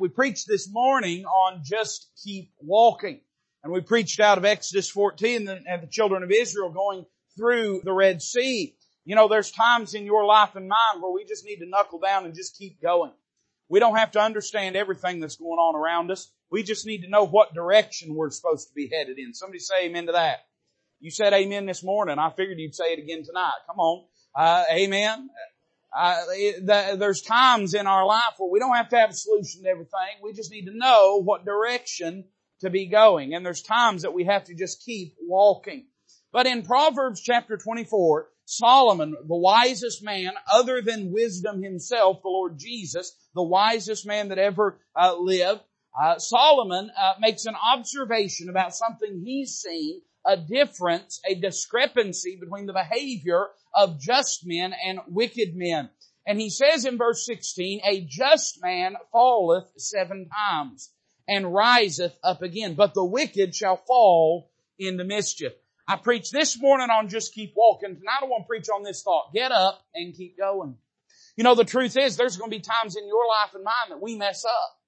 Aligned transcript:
We 0.00 0.08
preached 0.08 0.48
this 0.48 0.66
morning 0.72 1.26
on 1.26 1.60
just 1.62 2.10
keep 2.24 2.52
walking. 2.58 3.20
And 3.62 3.70
we 3.70 3.82
preached 3.82 4.18
out 4.18 4.38
of 4.38 4.46
Exodus 4.46 4.88
14 4.88 5.46
and 5.46 5.82
the 5.82 5.86
children 5.86 6.22
of 6.22 6.30
Israel 6.30 6.70
going 6.70 7.04
through 7.36 7.82
the 7.84 7.92
Red 7.92 8.22
Sea. 8.22 8.74
You 9.04 9.14
know, 9.14 9.28
there's 9.28 9.50
times 9.50 9.92
in 9.92 10.06
your 10.06 10.24
life 10.24 10.56
and 10.56 10.68
mine 10.68 11.02
where 11.02 11.12
we 11.12 11.26
just 11.26 11.44
need 11.44 11.58
to 11.58 11.68
knuckle 11.68 11.98
down 11.98 12.24
and 12.24 12.34
just 12.34 12.56
keep 12.56 12.80
going. 12.80 13.12
We 13.68 13.78
don't 13.78 13.96
have 13.96 14.12
to 14.12 14.20
understand 14.20 14.74
everything 14.74 15.20
that's 15.20 15.36
going 15.36 15.58
on 15.58 15.76
around 15.76 16.10
us. 16.10 16.32
We 16.50 16.62
just 16.62 16.86
need 16.86 17.02
to 17.02 17.10
know 17.10 17.26
what 17.26 17.52
direction 17.52 18.14
we're 18.14 18.30
supposed 18.30 18.68
to 18.68 18.74
be 18.74 18.90
headed 18.90 19.18
in. 19.18 19.34
Somebody 19.34 19.58
say 19.58 19.84
amen 19.84 20.06
to 20.06 20.12
that. 20.12 20.38
You 20.98 21.10
said 21.10 21.34
amen 21.34 21.66
this 21.66 21.84
morning. 21.84 22.18
I 22.18 22.30
figured 22.30 22.58
you'd 22.58 22.74
say 22.74 22.94
it 22.94 22.98
again 22.98 23.22
tonight. 23.22 23.52
Come 23.66 23.78
on. 23.78 24.06
Uh, 24.34 24.64
amen. 24.72 25.28
Uh, 25.96 26.24
the, 26.26 26.96
there's 26.98 27.22
times 27.22 27.74
in 27.74 27.86
our 27.86 28.06
life 28.06 28.34
where 28.38 28.50
we 28.50 28.60
don't 28.60 28.76
have 28.76 28.88
to 28.90 28.98
have 28.98 29.10
a 29.10 29.14
solution 29.14 29.62
to 29.62 29.68
everything. 29.68 30.22
We 30.22 30.32
just 30.32 30.52
need 30.52 30.66
to 30.66 30.76
know 30.76 31.20
what 31.22 31.44
direction 31.44 32.24
to 32.60 32.70
be 32.70 32.86
going. 32.86 33.34
And 33.34 33.44
there's 33.44 33.62
times 33.62 34.02
that 34.02 34.14
we 34.14 34.24
have 34.24 34.44
to 34.44 34.54
just 34.54 34.84
keep 34.84 35.14
walking. 35.20 35.86
But 36.32 36.46
in 36.46 36.62
Proverbs 36.62 37.20
chapter 37.20 37.56
24, 37.56 38.28
Solomon, 38.44 39.12
the 39.12 39.36
wisest 39.36 40.02
man 40.02 40.32
other 40.52 40.80
than 40.82 41.12
wisdom 41.12 41.62
himself, 41.62 42.22
the 42.22 42.28
Lord 42.28 42.58
Jesus, 42.58 43.12
the 43.34 43.42
wisest 43.42 44.06
man 44.06 44.28
that 44.28 44.38
ever 44.38 44.80
uh, 44.94 45.16
lived, 45.18 45.62
uh, 46.00 46.18
Solomon 46.18 46.90
uh, 46.96 47.14
makes 47.18 47.46
an 47.46 47.54
observation 47.54 48.48
about 48.48 48.74
something 48.74 49.22
he's 49.24 49.54
seen, 49.54 50.02
a 50.30 50.36
difference, 50.36 51.20
a 51.28 51.34
discrepancy 51.34 52.38
between 52.40 52.66
the 52.66 52.72
behavior 52.72 53.48
of 53.74 54.00
just 54.00 54.46
men 54.46 54.72
and 54.86 55.00
wicked 55.08 55.56
men. 55.56 55.90
And 56.24 56.40
he 56.40 56.50
says 56.50 56.84
in 56.84 56.98
verse 56.98 57.26
16, 57.26 57.80
a 57.84 58.02
just 58.02 58.62
man 58.62 58.94
falleth 59.10 59.72
seven 59.76 60.28
times 60.28 60.90
and 61.26 61.52
riseth 61.52 62.16
up 62.22 62.42
again, 62.42 62.74
but 62.74 62.94
the 62.94 63.04
wicked 63.04 63.56
shall 63.56 63.76
fall 63.76 64.52
into 64.78 65.02
mischief. 65.02 65.52
I 65.88 65.96
preached 65.96 66.32
this 66.32 66.60
morning 66.60 66.90
on 66.90 67.08
just 67.08 67.34
keep 67.34 67.52
walking. 67.56 67.96
Tonight 67.96 68.20
I 68.22 68.26
want 68.26 68.44
to 68.44 68.48
preach 68.48 68.68
on 68.68 68.84
this 68.84 69.02
thought. 69.02 69.32
Get 69.34 69.50
up 69.50 69.82
and 69.92 70.14
keep 70.14 70.38
going. 70.38 70.76
You 71.36 71.42
know, 71.42 71.56
the 71.56 71.64
truth 71.64 71.96
is 71.96 72.16
there's 72.16 72.36
going 72.36 72.50
to 72.52 72.56
be 72.56 72.62
times 72.62 72.94
in 72.94 73.08
your 73.08 73.26
life 73.26 73.54
and 73.54 73.64
mine 73.64 73.88
that 73.88 74.00
we 74.00 74.14
mess 74.14 74.44
up. 74.44 74.78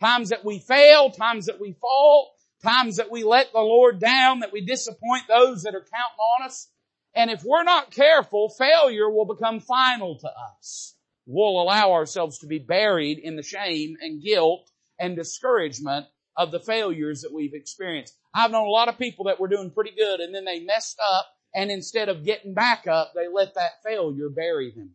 Times 0.00 0.30
that 0.30 0.44
we 0.44 0.58
fail, 0.58 1.10
times 1.10 1.46
that 1.46 1.60
we 1.60 1.72
fall, 1.72 2.35
times 2.66 2.96
that 2.96 3.10
we 3.10 3.24
let 3.24 3.52
the 3.52 3.60
Lord 3.60 4.00
down, 4.00 4.40
that 4.40 4.52
we 4.52 4.60
disappoint 4.60 5.24
those 5.28 5.62
that 5.62 5.74
are 5.74 5.80
counting 5.80 6.18
on 6.40 6.46
us. 6.46 6.68
And 7.14 7.30
if 7.30 7.42
we're 7.44 7.64
not 7.64 7.90
careful, 7.90 8.48
failure 8.48 9.08
will 9.08 9.24
become 9.24 9.60
final 9.60 10.18
to 10.18 10.28
us. 10.28 10.94
We'll 11.26 11.60
allow 11.60 11.92
ourselves 11.92 12.38
to 12.40 12.46
be 12.46 12.58
buried 12.58 13.18
in 13.18 13.36
the 13.36 13.42
shame 13.42 13.96
and 14.00 14.22
guilt 14.22 14.70
and 14.98 15.16
discouragement 15.16 16.06
of 16.36 16.50
the 16.50 16.60
failures 16.60 17.22
that 17.22 17.32
we've 17.32 17.54
experienced. 17.54 18.14
I've 18.34 18.50
known 18.50 18.66
a 18.66 18.70
lot 18.70 18.88
of 18.88 18.98
people 18.98 19.26
that 19.26 19.40
were 19.40 19.48
doing 19.48 19.70
pretty 19.70 19.92
good 19.96 20.20
and 20.20 20.34
then 20.34 20.44
they 20.44 20.60
messed 20.60 20.98
up 21.00 21.26
and 21.54 21.70
instead 21.70 22.10
of 22.10 22.24
getting 22.24 22.52
back 22.52 22.86
up, 22.86 23.12
they 23.14 23.28
let 23.32 23.54
that 23.54 23.82
failure 23.82 24.28
bury 24.28 24.72
them. 24.72 24.90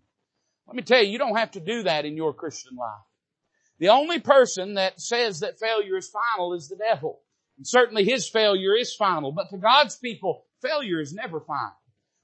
Let 0.67 0.75
me 0.75 0.83
tell 0.83 1.01
you, 1.01 1.11
you 1.11 1.17
don't 1.17 1.37
have 1.37 1.51
to 1.51 1.59
do 1.59 1.83
that 1.83 2.05
in 2.05 2.15
your 2.15 2.33
Christian 2.33 2.75
life. 2.77 3.01
The 3.79 3.89
only 3.89 4.19
person 4.19 4.75
that 4.75 5.01
says 5.01 5.39
that 5.39 5.59
failure 5.59 5.97
is 5.97 6.07
final 6.07 6.53
is 6.53 6.69
the 6.69 6.75
devil. 6.75 7.19
And 7.61 7.67
certainly 7.67 8.03
his 8.03 8.27
failure 8.27 8.75
is 8.75 8.95
final, 8.95 9.31
but 9.31 9.51
to 9.51 9.57
God's 9.59 9.95
people, 9.95 10.45
failure 10.63 10.99
is 10.99 11.13
never 11.13 11.39
final. 11.39 11.75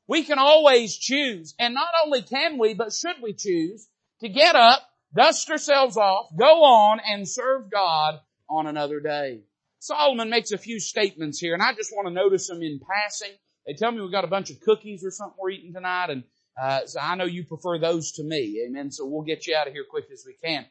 We 0.08 0.24
can 0.24 0.40
always 0.40 0.98
choose, 0.98 1.54
and 1.60 1.76
not 1.76 1.90
only 2.04 2.24
can 2.24 2.58
we, 2.58 2.74
but 2.74 2.92
should 2.92 3.18
we 3.22 3.34
choose 3.34 3.88
to 4.22 4.30
get 4.30 4.56
up, 4.56 4.82
dust 5.16 5.48
ourselves 5.52 5.96
off, 5.96 6.36
go 6.36 6.64
on 6.64 7.00
and 7.08 7.30
serve 7.30 7.70
God 7.70 8.20
on 8.50 8.66
another 8.66 9.00
day. 9.00 9.42
Solomon 9.78 10.32
makes 10.32 10.54
a 10.54 10.58
few 10.58 10.80
statements 10.80 11.38
here, 11.38 11.54
and 11.54 11.62
I 11.62 11.76
just 11.76 11.92
want 11.94 12.08
to 12.08 12.14
notice 12.16 12.48
them 12.48 12.64
in 12.64 12.80
passing. 12.80 13.36
They 13.68 13.74
tell 13.74 13.92
me 13.92 14.02
we've 14.02 14.12
got 14.12 14.24
a 14.24 14.28
bunch 14.28 14.50
of 14.50 14.60
cookies 14.62 15.06
or 15.06 15.12
something 15.12 15.38
we're 15.40 15.52
eating 15.52 15.74
tonight, 15.74 16.10
and 16.10 16.24
uh, 16.60 16.88
so 16.88 17.00
I 17.00 17.14
know 17.14 17.26
you 17.26 17.44
prefer 17.44 17.78
those 17.78 18.14
to 18.14 18.24
me. 18.24 18.66
Amen. 18.68 18.90
So 18.90 19.06
we'll 19.06 19.22
get 19.22 19.46
you 19.46 19.56
out 19.56 19.68
of 19.68 19.74
here 19.74 19.86
quick 19.88 20.06
as 20.12 20.24
we 20.26 20.34
can. 20.44 20.66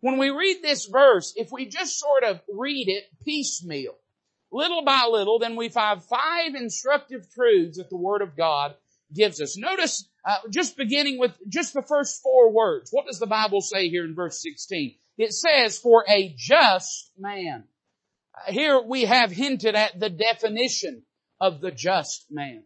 When 0.00 0.16
we 0.16 0.30
read 0.30 0.62
this 0.62 0.86
verse, 0.86 1.34
if 1.36 1.52
we 1.52 1.66
just 1.66 1.98
sort 1.98 2.24
of 2.24 2.40
read 2.48 2.88
it 2.88 3.04
piecemeal, 3.22 3.92
little 4.52 4.82
by 4.84 5.06
little, 5.10 5.38
then 5.38 5.56
we 5.56 5.68
find 5.68 6.02
five 6.02 6.54
instructive 6.54 7.26
truths 7.32 7.78
that 7.78 7.90
the 7.90 7.96
Word 7.96 8.22
of 8.22 8.36
God 8.36 8.74
gives 9.14 9.40
us. 9.40 9.56
Notice, 9.56 10.08
uh, 10.24 10.38
just 10.50 10.76
beginning 10.76 11.18
with 11.18 11.32
just 11.48 11.74
the 11.74 11.82
first 11.82 12.22
four 12.22 12.52
words. 12.52 12.90
What 12.92 13.06
does 13.06 13.18
the 13.18 13.26
Bible 13.26 13.60
say 13.60 13.88
here 13.88 14.04
in 14.04 14.14
verse 14.14 14.42
16? 14.42 14.94
It 15.18 15.32
says, 15.32 15.78
for 15.78 16.04
a 16.08 16.34
just 16.36 17.10
man. 17.18 17.64
Uh, 18.34 18.52
here 18.52 18.80
we 18.80 19.04
have 19.04 19.30
hinted 19.30 19.74
at 19.74 19.98
the 19.98 20.10
definition 20.10 21.02
of 21.40 21.60
the 21.60 21.70
just 21.70 22.26
man. 22.30 22.64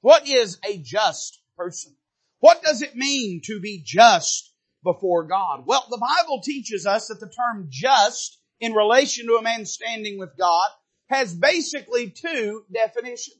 What 0.00 0.28
is 0.28 0.58
a 0.64 0.78
just 0.78 1.40
person? 1.56 1.94
What 2.40 2.62
does 2.62 2.82
it 2.82 2.94
mean 2.94 3.40
to 3.44 3.60
be 3.60 3.82
just 3.84 4.52
before 4.84 5.24
God? 5.24 5.64
Well, 5.66 5.84
the 5.90 5.98
Bible 5.98 6.40
teaches 6.40 6.86
us 6.86 7.08
that 7.08 7.20
the 7.20 7.26
term 7.26 7.66
just 7.68 8.38
in 8.60 8.74
relation 8.74 9.26
to 9.26 9.34
a 9.34 9.42
man 9.42 9.64
standing 9.66 10.18
with 10.18 10.36
God 10.36 10.68
has 11.08 11.34
basically 11.34 12.10
two 12.10 12.64
definitions. 12.72 13.36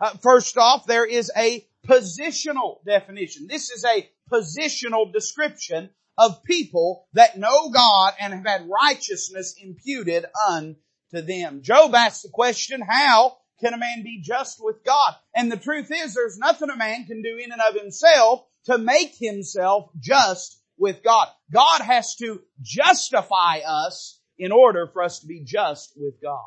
Uh, 0.00 0.10
first 0.22 0.58
off, 0.58 0.86
there 0.86 1.06
is 1.06 1.30
a 1.36 1.66
positional 1.86 2.84
definition. 2.84 3.46
This 3.48 3.70
is 3.70 3.84
a 3.84 4.08
positional 4.32 5.12
description 5.12 5.90
of 6.18 6.42
people 6.44 7.06
that 7.12 7.38
know 7.38 7.70
God 7.70 8.14
and 8.20 8.32
have 8.32 8.46
had 8.46 8.68
righteousness 8.68 9.54
imputed 9.62 10.24
unto 10.48 10.76
them. 11.12 11.62
Job 11.62 11.94
asked 11.94 12.22
the 12.22 12.30
question, 12.30 12.80
how 12.86 13.36
can 13.60 13.74
a 13.74 13.78
man 13.78 14.02
be 14.02 14.20
just 14.22 14.58
with 14.60 14.84
God? 14.84 15.14
And 15.34 15.50
the 15.50 15.56
truth 15.56 15.90
is 15.92 16.14
there's 16.14 16.38
nothing 16.38 16.70
a 16.70 16.76
man 16.76 17.04
can 17.06 17.22
do 17.22 17.38
in 17.42 17.52
and 17.52 17.60
of 17.60 17.80
himself 17.80 18.44
to 18.64 18.78
make 18.78 19.14
himself 19.18 19.90
just 19.98 20.60
with 20.78 21.02
God. 21.02 21.28
God 21.52 21.80
has 21.80 22.16
to 22.16 22.40
justify 22.60 23.60
us 23.66 24.20
in 24.38 24.52
order 24.52 24.88
for 24.92 25.02
us 25.02 25.20
to 25.20 25.26
be 25.26 25.42
just 25.44 25.92
with 25.96 26.14
God. 26.22 26.44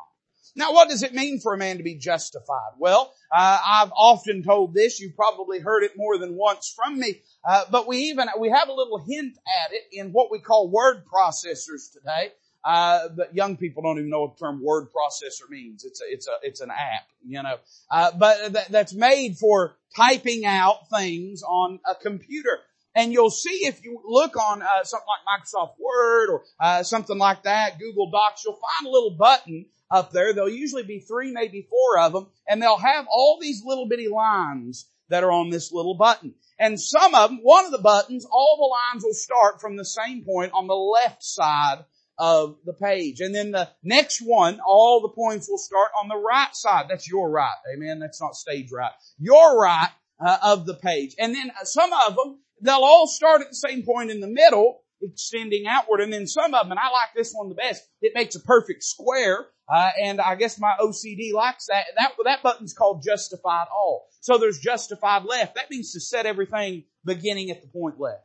Now 0.56 0.72
what 0.72 0.88
does 0.88 1.02
it 1.02 1.14
mean 1.14 1.40
for 1.40 1.54
a 1.54 1.58
man 1.58 1.78
to 1.78 1.82
be 1.82 1.96
justified? 1.96 2.72
Well, 2.78 3.12
uh, 3.34 3.58
I've 3.66 3.92
often 3.96 4.42
told 4.42 4.74
this, 4.74 5.00
you've 5.00 5.16
probably 5.16 5.60
heard 5.60 5.84
it 5.84 5.92
more 5.96 6.18
than 6.18 6.34
once 6.34 6.72
from 6.74 6.98
me, 6.98 7.20
uh, 7.48 7.64
but 7.70 7.86
we 7.86 7.98
even, 7.98 8.28
we 8.38 8.50
have 8.50 8.68
a 8.68 8.72
little 8.72 8.98
hint 8.98 9.36
at 9.64 9.72
it 9.72 9.82
in 9.92 10.12
what 10.12 10.30
we 10.30 10.40
call 10.40 10.68
word 10.68 11.04
processors 11.06 11.92
today. 11.92 12.32
Uh, 12.62 13.08
but 13.16 13.34
young 13.34 13.56
people 13.56 13.82
don't 13.82 13.96
even 13.98 14.10
know 14.10 14.20
what 14.20 14.36
the 14.36 14.44
term 14.44 14.62
word 14.62 14.88
processor 14.88 15.48
means. 15.48 15.84
It's 15.84 16.02
a, 16.02 16.04
it's 16.06 16.28
a, 16.28 16.32
it's 16.42 16.60
an 16.60 16.70
app, 16.70 17.06
you 17.26 17.42
know. 17.42 17.56
Uh, 17.90 18.10
but 18.18 18.52
th- 18.52 18.68
that's 18.68 18.92
made 18.92 19.38
for 19.38 19.76
typing 19.96 20.44
out 20.44 20.90
things 20.90 21.42
on 21.42 21.80
a 21.88 21.94
computer. 21.94 22.58
And 22.94 23.12
you'll 23.12 23.30
see 23.30 23.66
if 23.66 23.84
you 23.84 24.00
look 24.04 24.36
on 24.36 24.62
uh, 24.62 24.84
something 24.84 25.06
like 25.06 25.40
Microsoft 25.40 25.74
Word 25.78 26.30
or 26.30 26.42
uh, 26.58 26.82
something 26.82 27.18
like 27.18 27.44
that, 27.44 27.78
Google 27.78 28.10
Docs, 28.10 28.44
you'll 28.44 28.54
find 28.54 28.86
a 28.86 28.90
little 28.90 29.16
button 29.16 29.66
up 29.90 30.12
there. 30.12 30.32
There'll 30.32 30.50
usually 30.50 30.82
be 30.82 31.00
three, 31.00 31.32
maybe 31.32 31.66
four 31.68 32.00
of 32.00 32.12
them, 32.12 32.26
and 32.48 32.60
they'll 32.60 32.78
have 32.78 33.06
all 33.10 33.38
these 33.40 33.62
little 33.64 33.86
bitty 33.88 34.08
lines 34.08 34.86
that 35.08 35.24
are 35.24 35.32
on 35.32 35.50
this 35.50 35.72
little 35.72 35.94
button. 35.94 36.34
And 36.58 36.80
some 36.80 37.14
of 37.14 37.30
them, 37.30 37.40
one 37.42 37.64
of 37.64 37.72
the 37.72 37.78
buttons, 37.78 38.26
all 38.30 38.56
the 38.58 38.94
lines 38.94 39.04
will 39.04 39.14
start 39.14 39.60
from 39.60 39.76
the 39.76 39.84
same 39.84 40.24
point 40.24 40.52
on 40.52 40.66
the 40.66 40.74
left 40.74 41.22
side 41.22 41.84
of 42.18 42.58
the 42.66 42.74
page. 42.74 43.20
And 43.20 43.34
then 43.34 43.50
the 43.50 43.70
next 43.82 44.20
one, 44.20 44.60
all 44.64 45.00
the 45.00 45.08
points 45.08 45.48
will 45.48 45.58
start 45.58 45.90
on 46.00 46.08
the 46.08 46.16
right 46.16 46.54
side. 46.54 46.86
That's 46.88 47.08
your 47.08 47.30
right. 47.30 47.56
Amen. 47.74 47.98
That's 47.98 48.20
not 48.20 48.34
stage 48.34 48.70
right. 48.70 48.92
Your 49.18 49.58
right 49.58 49.88
uh, 50.20 50.36
of 50.42 50.66
the 50.66 50.74
page. 50.74 51.14
And 51.18 51.34
then 51.34 51.50
some 51.64 51.90
of 51.92 52.14
them, 52.14 52.38
they'll 52.60 52.84
all 52.84 53.06
start 53.06 53.42
at 53.42 53.48
the 53.48 53.54
same 53.54 53.82
point 53.82 54.10
in 54.10 54.20
the 54.20 54.28
middle, 54.28 54.82
extending 55.02 55.66
outward. 55.66 56.00
And 56.00 56.12
then 56.12 56.26
some 56.26 56.54
of 56.54 56.64
them, 56.64 56.70
and 56.70 56.80
I 56.80 56.90
like 56.90 57.10
this 57.14 57.32
one 57.32 57.48
the 57.48 57.54
best, 57.54 57.82
it 58.02 58.12
makes 58.14 58.34
a 58.34 58.40
perfect 58.40 58.82
square. 58.82 59.46
Uh, 59.72 59.90
and 60.02 60.20
I 60.20 60.34
guess 60.34 60.58
my 60.58 60.74
OCD 60.80 61.32
likes 61.32 61.66
that. 61.66 61.84
That 61.96 62.12
that 62.24 62.42
button's 62.42 62.74
called 62.74 63.04
justified 63.04 63.66
all. 63.72 64.08
So 64.20 64.36
there's 64.36 64.58
justified 64.58 65.24
left. 65.24 65.54
That 65.54 65.70
means 65.70 65.92
to 65.92 66.00
set 66.00 66.26
everything 66.26 66.84
beginning 67.04 67.50
at 67.50 67.62
the 67.62 67.68
point 67.68 68.00
left. 68.00 68.24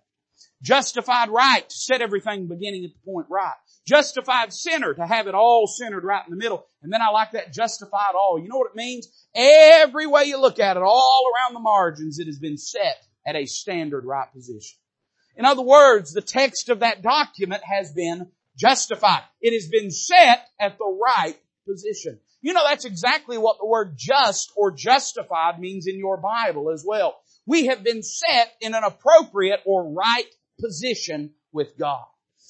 Justified 0.61 1.29
right 1.29 1.67
to 1.67 1.75
set 1.75 2.01
everything 2.01 2.47
beginning 2.47 2.85
at 2.85 2.91
the 2.91 3.11
point 3.11 3.27
right. 3.29 3.53
Justified 3.87 4.51
center 4.51 4.95
to 4.95 5.05
have 5.05 5.27
it 5.27 5.35
all 5.35 5.67
centered 5.67 6.03
right 6.03 6.25
in 6.25 6.31
the 6.31 6.43
middle. 6.43 6.65
And 6.81 6.91
then 6.91 7.01
I 7.01 7.09
like 7.09 7.33
that 7.33 7.53
justified 7.53 8.15
all. 8.15 8.39
You 8.41 8.49
know 8.49 8.57
what 8.57 8.71
it 8.71 8.75
means? 8.75 9.07
Every 9.35 10.07
way 10.07 10.23
you 10.23 10.41
look 10.41 10.59
at 10.59 10.77
it, 10.77 10.83
all 10.83 11.31
around 11.35 11.53
the 11.53 11.59
margins, 11.59 12.17
it 12.17 12.25
has 12.25 12.39
been 12.39 12.57
set 12.57 12.97
at 13.25 13.35
a 13.35 13.45
standard 13.45 14.05
right 14.05 14.31
position. 14.33 14.77
In 15.35 15.45
other 15.45 15.63
words, 15.63 16.13
the 16.13 16.21
text 16.21 16.69
of 16.69 16.79
that 16.79 17.01
document 17.01 17.61
has 17.63 17.91
been 17.91 18.27
justified. 18.57 19.23
It 19.41 19.53
has 19.53 19.69
been 19.69 19.91
set 19.91 20.47
at 20.59 20.77
the 20.77 20.85
right 20.85 21.37
position. 21.67 22.19
You 22.41 22.53
know, 22.53 22.63
that's 22.63 22.85
exactly 22.85 23.37
what 23.37 23.57
the 23.59 23.65
word 23.65 23.95
just 23.97 24.51
or 24.55 24.71
justified 24.71 25.59
means 25.59 25.87
in 25.87 25.97
your 25.97 26.17
Bible 26.17 26.71
as 26.71 26.85
well. 26.85 27.15
We 27.45 27.67
have 27.67 27.83
been 27.83 28.03
set 28.03 28.53
in 28.61 28.73
an 28.73 28.83
appropriate 28.83 29.61
or 29.65 29.91
right 29.91 30.29
position 30.59 31.31
with 31.51 31.77
God. 31.77 32.05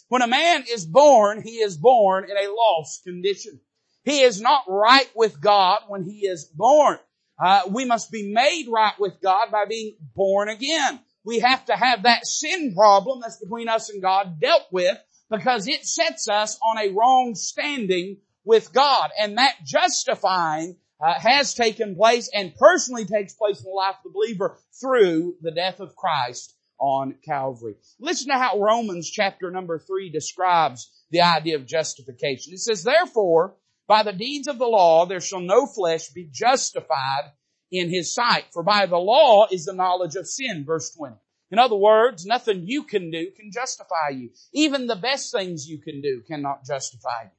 When 0.10 0.22
a 0.22 0.27
man 0.27 0.66
is 0.69 0.86
born, 0.86 1.42
he 1.42 1.56
is 1.56 1.77
born 1.77 2.25
in 2.25 2.38
a 2.38 2.51
lost 2.54 3.04
condition. 3.04 3.60
He 4.04 4.22
is 4.22 4.39
not 4.39 4.63
right 4.68 5.10
with 5.16 5.42
God 5.42 5.80
when 5.88 6.04
he 6.04 6.27
is 6.27 6.45
born. 6.45 7.00
Uh, 7.44 7.62
we 7.70 7.86
must 7.86 8.12
be 8.12 8.32
made 8.34 8.68
right 8.70 8.94
with 9.00 9.22
God 9.22 9.52
by 9.52 9.66
being 9.66 9.96
born 10.16 10.50
again. 10.50 11.00
We 11.24 11.40
have 11.40 11.66
to 11.66 11.74
have 11.74 12.04
that 12.04 12.26
sin 12.26 12.74
problem 12.76 13.20
that's 13.22 13.40
between 13.40 13.68
us 13.68 13.90
and 13.90 14.02
God 14.02 14.40
dealt 14.40 14.68
with 14.72 14.98
because 15.30 15.68
it 15.68 15.86
sets 15.86 16.30
us 16.30 16.58
on 16.64 16.78
a 16.78 16.94
wrong 16.94 17.34
standing 17.36 18.18
with 18.46 18.72
God. 18.72 19.10
And 19.20 19.38
that 19.38 19.56
justifying 19.66 20.78
uh, 21.02 21.14
has 21.20 21.54
taken 21.54 21.96
place 21.96 22.30
and 22.34 22.56
personally 22.56 23.06
takes 23.06 23.34
place 23.34 23.60
in 23.60 23.66
the 23.66 23.72
life 23.72 23.96
of 23.98 24.04
the 24.04 24.10
believer 24.12 24.58
through 24.80 25.36
the 25.42 25.52
death 25.52 25.80
of 25.80 25.96
Christ 25.96 26.56
on 26.80 27.16
Calvary. 27.26 27.76
Listen 28.00 28.30
to 28.30 28.38
how 28.38 28.60
Romans 28.60 29.10
chapter 29.10 29.50
number 29.52 29.80
three 29.80 30.10
describes 30.10 30.92
the 31.12 31.22
idea 31.22 31.56
of 31.56 31.66
justification. 31.66 32.54
It 32.54 32.60
says, 32.60 32.84
therefore, 32.84 33.56
by 33.88 34.04
the 34.04 34.14
deeds 34.14 34.48
of 34.48 34.58
the 34.58 34.68
law, 34.68 35.06
there 35.06 35.22
shall 35.22 35.42
no 35.42 35.66
flesh 35.66 36.10
be 36.10 36.28
justified 36.32 37.32
in 37.72 37.90
his 37.90 38.14
sight. 38.14 38.46
For 38.52 38.64
by 38.64 38.86
the 38.86 38.98
law 38.98 39.48
is 39.52 39.66
the 39.66 39.74
knowledge 39.74 40.16
of 40.16 40.28
sin, 40.28 40.64
verse 40.66 40.92
20. 40.92 41.16
In 41.52 41.60
other 41.60 41.76
words, 41.76 42.26
nothing 42.26 42.64
you 42.66 42.84
can 42.84 43.12
do 43.12 43.32
can 43.32 43.52
justify 43.52 44.10
you. 44.10 44.32
Even 44.54 44.88
the 44.88 44.96
best 44.96 45.32
things 45.32 45.68
you 45.68 45.78
can 45.78 46.02
do 46.02 46.22
cannot 46.28 46.66
justify 46.66 47.24
you. 47.24 47.30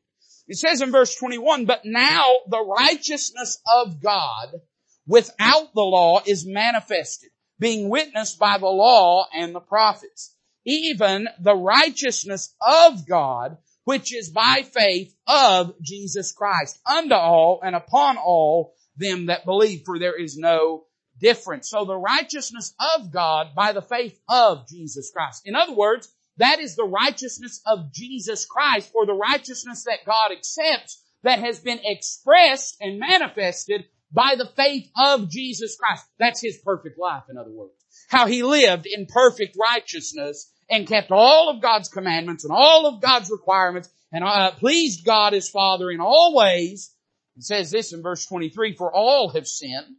It 0.48 0.58
says 0.58 0.80
in 0.80 0.92
verse 0.92 1.16
21, 1.16 1.64
but 1.64 1.84
now 1.84 2.36
the 2.48 2.64
righteousness 2.64 3.58
of 3.74 4.00
God 4.00 4.60
without 5.06 5.74
the 5.74 5.82
law 5.82 6.20
is 6.24 6.46
manifested, 6.46 7.30
being 7.58 7.88
witnessed 7.88 8.38
by 8.38 8.58
the 8.58 8.66
law 8.66 9.26
and 9.34 9.54
the 9.54 9.60
prophets. 9.60 10.34
Even 10.64 11.28
the 11.40 11.54
righteousness 11.54 12.54
of 12.60 13.06
God, 13.06 13.58
which 13.86 14.12
is 14.12 14.30
by 14.30 14.64
faith 14.74 15.14
of 15.28 15.72
Jesus 15.80 16.32
Christ, 16.32 16.80
unto 16.84 17.14
all 17.14 17.60
and 17.62 17.76
upon 17.76 18.16
all 18.16 18.74
them 18.96 19.26
that 19.26 19.44
believe, 19.44 19.82
for 19.86 19.96
there 19.96 20.20
is 20.20 20.36
no 20.36 20.86
difference. 21.20 21.70
So 21.70 21.84
the 21.84 21.96
righteousness 21.96 22.74
of 22.96 23.12
God 23.12 23.54
by 23.54 23.72
the 23.72 23.80
faith 23.80 24.18
of 24.28 24.66
Jesus 24.68 25.12
Christ. 25.14 25.42
In 25.44 25.54
other 25.54 25.72
words, 25.72 26.12
that 26.38 26.58
is 26.58 26.74
the 26.74 26.82
righteousness 26.82 27.62
of 27.64 27.92
Jesus 27.92 28.44
Christ 28.44 28.90
or 28.92 29.06
the 29.06 29.14
righteousness 29.14 29.84
that 29.84 30.04
God 30.04 30.32
accepts 30.32 31.00
that 31.22 31.38
has 31.38 31.60
been 31.60 31.78
expressed 31.84 32.76
and 32.80 32.98
manifested 32.98 33.84
by 34.10 34.34
the 34.36 34.50
faith 34.56 34.90
of 35.00 35.30
Jesus 35.30 35.76
Christ. 35.76 36.04
That's 36.18 36.42
His 36.42 36.58
perfect 36.58 36.98
life, 36.98 37.22
in 37.30 37.38
other 37.38 37.52
words. 37.52 37.74
How 38.08 38.26
He 38.26 38.42
lived 38.42 38.86
in 38.86 39.06
perfect 39.06 39.56
righteousness 39.56 40.52
and 40.68 40.86
kept 40.86 41.10
all 41.10 41.50
of 41.50 41.62
God's 41.62 41.88
commandments 41.88 42.44
and 42.44 42.52
all 42.52 42.86
of 42.86 43.00
God's 43.00 43.30
requirements 43.30 43.88
and 44.12 44.24
uh, 44.24 44.50
pleased 44.52 45.04
God 45.04 45.32
His 45.32 45.48
Father 45.48 45.90
in 45.90 46.00
all 46.00 46.34
ways. 46.34 46.92
It 47.36 47.44
says 47.44 47.70
this 47.70 47.92
in 47.92 48.02
verse 48.02 48.26
23, 48.26 48.74
for 48.74 48.92
all 48.92 49.30
have 49.30 49.46
sinned 49.46 49.96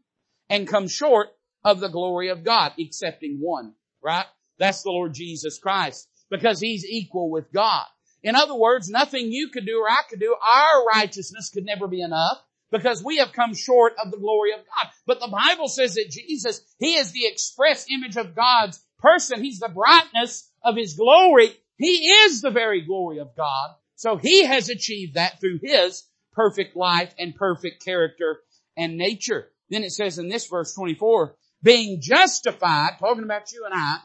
and 0.49 0.67
come 0.67 0.87
short 0.87 1.29
of 1.63 1.79
the 1.79 1.89
glory 1.89 2.29
of 2.29 2.43
God, 2.43 2.73
excepting 2.77 3.37
one, 3.39 3.73
right? 4.01 4.25
That's 4.57 4.83
the 4.83 4.89
Lord 4.89 5.13
Jesus 5.13 5.59
Christ 5.59 6.07
because 6.29 6.59
He's 6.59 6.85
equal 6.85 7.29
with 7.29 7.51
God. 7.51 7.85
In 8.23 8.35
other 8.35 8.55
words, 8.55 8.89
nothing 8.89 9.31
you 9.31 9.49
could 9.49 9.65
do 9.65 9.79
or 9.81 9.89
I 9.89 10.01
could 10.09 10.19
do, 10.19 10.35
our 10.41 10.85
righteousness 10.85 11.51
could 11.53 11.65
never 11.65 11.87
be 11.87 12.01
enough 12.01 12.41
because 12.71 13.03
we 13.03 13.17
have 13.17 13.31
come 13.31 13.53
short 13.53 13.93
of 14.03 14.11
the 14.11 14.17
glory 14.17 14.51
of 14.51 14.59
God. 14.59 14.91
But 15.05 15.19
the 15.19 15.29
Bible 15.29 15.67
says 15.67 15.95
that 15.95 16.09
Jesus, 16.09 16.61
He 16.79 16.95
is 16.95 17.11
the 17.11 17.25
express 17.25 17.85
image 17.91 18.17
of 18.17 18.35
God's 18.35 18.83
person. 18.99 19.43
He's 19.43 19.59
the 19.59 19.69
brightness 19.69 20.49
of 20.63 20.75
His 20.75 20.93
glory. 20.93 21.51
He 21.77 22.09
is 22.09 22.41
the 22.41 22.51
very 22.51 22.81
glory 22.81 23.19
of 23.19 23.35
God. 23.35 23.71
So 23.95 24.17
He 24.17 24.45
has 24.45 24.69
achieved 24.69 25.15
that 25.15 25.39
through 25.39 25.59
His 25.61 26.03
perfect 26.33 26.75
life 26.75 27.13
and 27.17 27.35
perfect 27.35 27.83
character 27.83 28.39
and 28.75 28.97
nature. 28.97 29.49
Then 29.69 29.83
it 29.83 29.91
says 29.91 30.19
in 30.19 30.29
this 30.29 30.47
verse 30.47 30.73
24, 30.75 31.35
being 31.63 31.99
justified, 32.01 32.91
talking 32.99 33.23
about 33.23 33.51
you 33.51 33.65
and 33.65 33.73
I, 33.73 33.97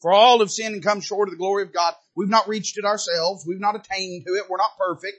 for 0.00 0.12
all 0.12 0.40
have 0.40 0.50
sinned 0.50 0.74
and 0.74 0.84
come 0.84 1.00
short 1.00 1.28
of 1.28 1.32
the 1.32 1.38
glory 1.38 1.62
of 1.62 1.72
God. 1.72 1.94
We've 2.16 2.28
not 2.28 2.48
reached 2.48 2.76
it 2.76 2.84
ourselves. 2.84 3.46
We've 3.46 3.60
not 3.60 3.76
attained 3.76 4.26
to 4.26 4.34
it. 4.34 4.50
We're 4.50 4.56
not 4.56 4.76
perfect. 4.76 5.18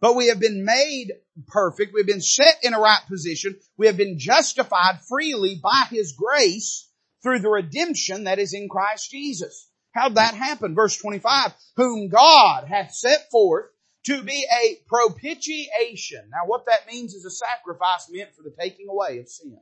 But 0.00 0.16
we 0.16 0.28
have 0.28 0.40
been 0.40 0.64
made 0.64 1.12
perfect. 1.48 1.92
We've 1.92 2.06
been 2.06 2.22
set 2.22 2.58
in 2.62 2.72
a 2.72 2.80
right 2.80 3.02
position. 3.08 3.56
We 3.76 3.88
have 3.88 3.96
been 3.96 4.18
justified 4.18 5.00
freely 5.08 5.60
by 5.62 5.82
His 5.90 6.12
grace 6.12 6.88
through 7.22 7.40
the 7.40 7.48
redemption 7.48 8.24
that 8.24 8.38
is 8.38 8.54
in 8.54 8.68
Christ 8.68 9.10
Jesus. 9.10 9.68
How'd 9.92 10.14
that 10.14 10.34
happen? 10.34 10.74
Verse 10.74 10.96
25, 10.96 11.52
whom 11.76 12.08
God 12.08 12.66
hath 12.68 12.94
set 12.94 13.30
forth 13.30 13.66
to 14.06 14.22
be 14.22 14.46
a 14.62 14.78
propitiation. 14.86 16.30
Now 16.30 16.46
what 16.46 16.66
that 16.66 16.86
means 16.86 17.14
is 17.14 17.24
a 17.24 17.30
sacrifice 17.30 18.08
meant 18.10 18.34
for 18.34 18.42
the 18.42 18.54
taking 18.58 18.86
away 18.88 19.18
of 19.18 19.28
sin. 19.28 19.58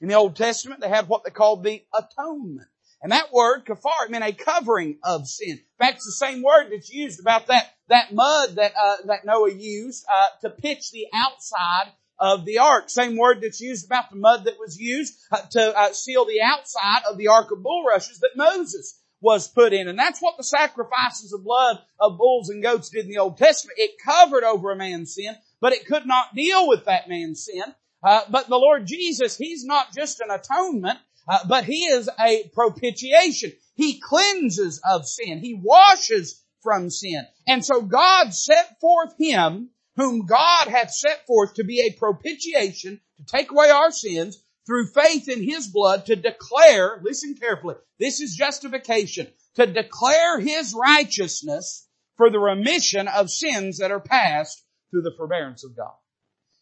In 0.00 0.08
the 0.08 0.14
Old 0.14 0.36
Testament, 0.36 0.80
they 0.80 0.88
had 0.88 1.08
what 1.08 1.24
they 1.24 1.30
called 1.30 1.62
the 1.62 1.82
atonement. 1.94 2.68
And 3.02 3.12
that 3.12 3.32
word, 3.32 3.64
kafar, 3.64 4.10
meant 4.10 4.24
a 4.24 4.32
covering 4.32 4.98
of 5.02 5.26
sin. 5.26 5.58
In 5.58 5.58
fact, 5.78 5.96
it's 5.96 6.06
the 6.06 6.26
same 6.26 6.42
word 6.42 6.68
that's 6.70 6.92
used 6.92 7.20
about 7.20 7.46
that, 7.46 7.70
that 7.88 8.12
mud 8.12 8.56
that, 8.56 8.72
uh, 8.78 8.96
that 9.06 9.24
Noah 9.24 9.52
used, 9.52 10.04
uh, 10.12 10.26
to 10.42 10.50
pitch 10.50 10.90
the 10.90 11.06
outside 11.14 11.92
of 12.20 12.44
the 12.44 12.58
ark. 12.58 12.90
Same 12.90 13.16
word 13.16 13.40
that's 13.42 13.60
used 13.60 13.86
about 13.86 14.10
the 14.10 14.16
mud 14.16 14.44
that 14.44 14.58
was 14.58 14.78
used 14.78 15.18
uh, 15.32 15.40
to 15.52 15.78
uh, 15.78 15.92
seal 15.92 16.26
the 16.26 16.42
outside 16.42 17.02
of 17.10 17.16
the 17.16 17.28
ark 17.28 17.50
of 17.50 17.62
bulrushes 17.62 18.20
that 18.20 18.36
Moses 18.36 19.00
was 19.22 19.48
put 19.48 19.72
in. 19.72 19.88
And 19.88 19.98
that's 19.98 20.20
what 20.20 20.36
the 20.36 20.44
sacrifices 20.44 21.32
of 21.32 21.44
blood 21.44 21.78
of 21.98 22.18
bulls 22.18 22.50
and 22.50 22.62
goats 22.62 22.90
did 22.90 23.06
in 23.06 23.10
the 23.10 23.18
Old 23.18 23.38
Testament. 23.38 23.78
It 23.78 23.92
covered 24.04 24.44
over 24.44 24.70
a 24.70 24.76
man's 24.76 25.14
sin, 25.14 25.34
but 25.60 25.72
it 25.72 25.86
could 25.86 26.06
not 26.06 26.34
deal 26.34 26.68
with 26.68 26.84
that 26.84 27.08
man's 27.08 27.44
sin. 27.44 27.64
Uh, 28.02 28.20
but 28.30 28.48
the 28.48 28.56
Lord 28.56 28.86
Jesus, 28.86 29.36
He's 29.36 29.64
not 29.64 29.92
just 29.94 30.20
an 30.20 30.30
atonement, 30.30 30.98
uh, 31.28 31.38
but 31.48 31.64
He 31.64 31.84
is 31.84 32.08
a 32.18 32.50
propitiation. 32.54 33.52
He 33.74 34.00
cleanses 34.00 34.80
of 34.90 35.06
sin. 35.06 35.38
He 35.38 35.54
washes 35.54 36.42
from 36.62 36.90
sin. 36.90 37.26
And 37.46 37.64
so 37.64 37.82
God 37.82 38.34
set 38.34 38.78
forth 38.80 39.14
Him 39.18 39.70
whom 40.00 40.26
God 40.26 40.68
hath 40.68 40.90
set 40.92 41.26
forth 41.26 41.54
to 41.54 41.64
be 41.64 41.80
a 41.80 41.98
propitiation 41.98 43.00
to 43.18 43.24
take 43.24 43.50
away 43.50 43.70
our 43.70 43.90
sins 43.90 44.42
through 44.66 44.86
faith 44.86 45.28
in 45.28 45.42
His 45.42 45.68
blood 45.68 46.06
to 46.06 46.16
declare, 46.16 47.00
listen 47.02 47.34
carefully, 47.34 47.74
this 47.98 48.20
is 48.20 48.36
justification, 48.36 49.26
to 49.56 49.66
declare 49.66 50.38
His 50.40 50.74
righteousness 50.74 51.86
for 52.16 52.30
the 52.30 52.38
remission 52.38 53.08
of 53.08 53.30
sins 53.30 53.78
that 53.78 53.90
are 53.90 54.00
past 54.00 54.64
through 54.90 55.02
the 55.02 55.14
forbearance 55.16 55.64
of 55.64 55.76
God. 55.76 55.92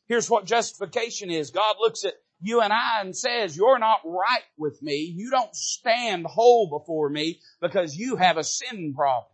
Here's 0.08 0.30
what 0.30 0.46
justification 0.46 1.30
is. 1.30 1.50
God 1.50 1.76
looks 1.80 2.04
at 2.04 2.14
you 2.40 2.60
and 2.60 2.72
I 2.72 3.00
and 3.02 3.16
says, 3.16 3.56
you're 3.56 3.78
not 3.78 4.00
right 4.04 4.44
with 4.56 4.80
me. 4.82 5.12
You 5.16 5.30
don't 5.30 5.54
stand 5.54 6.26
whole 6.26 6.68
before 6.70 7.10
me 7.10 7.40
because 7.60 7.96
you 7.96 8.16
have 8.16 8.36
a 8.36 8.44
sin 8.44 8.94
problem. 8.96 9.30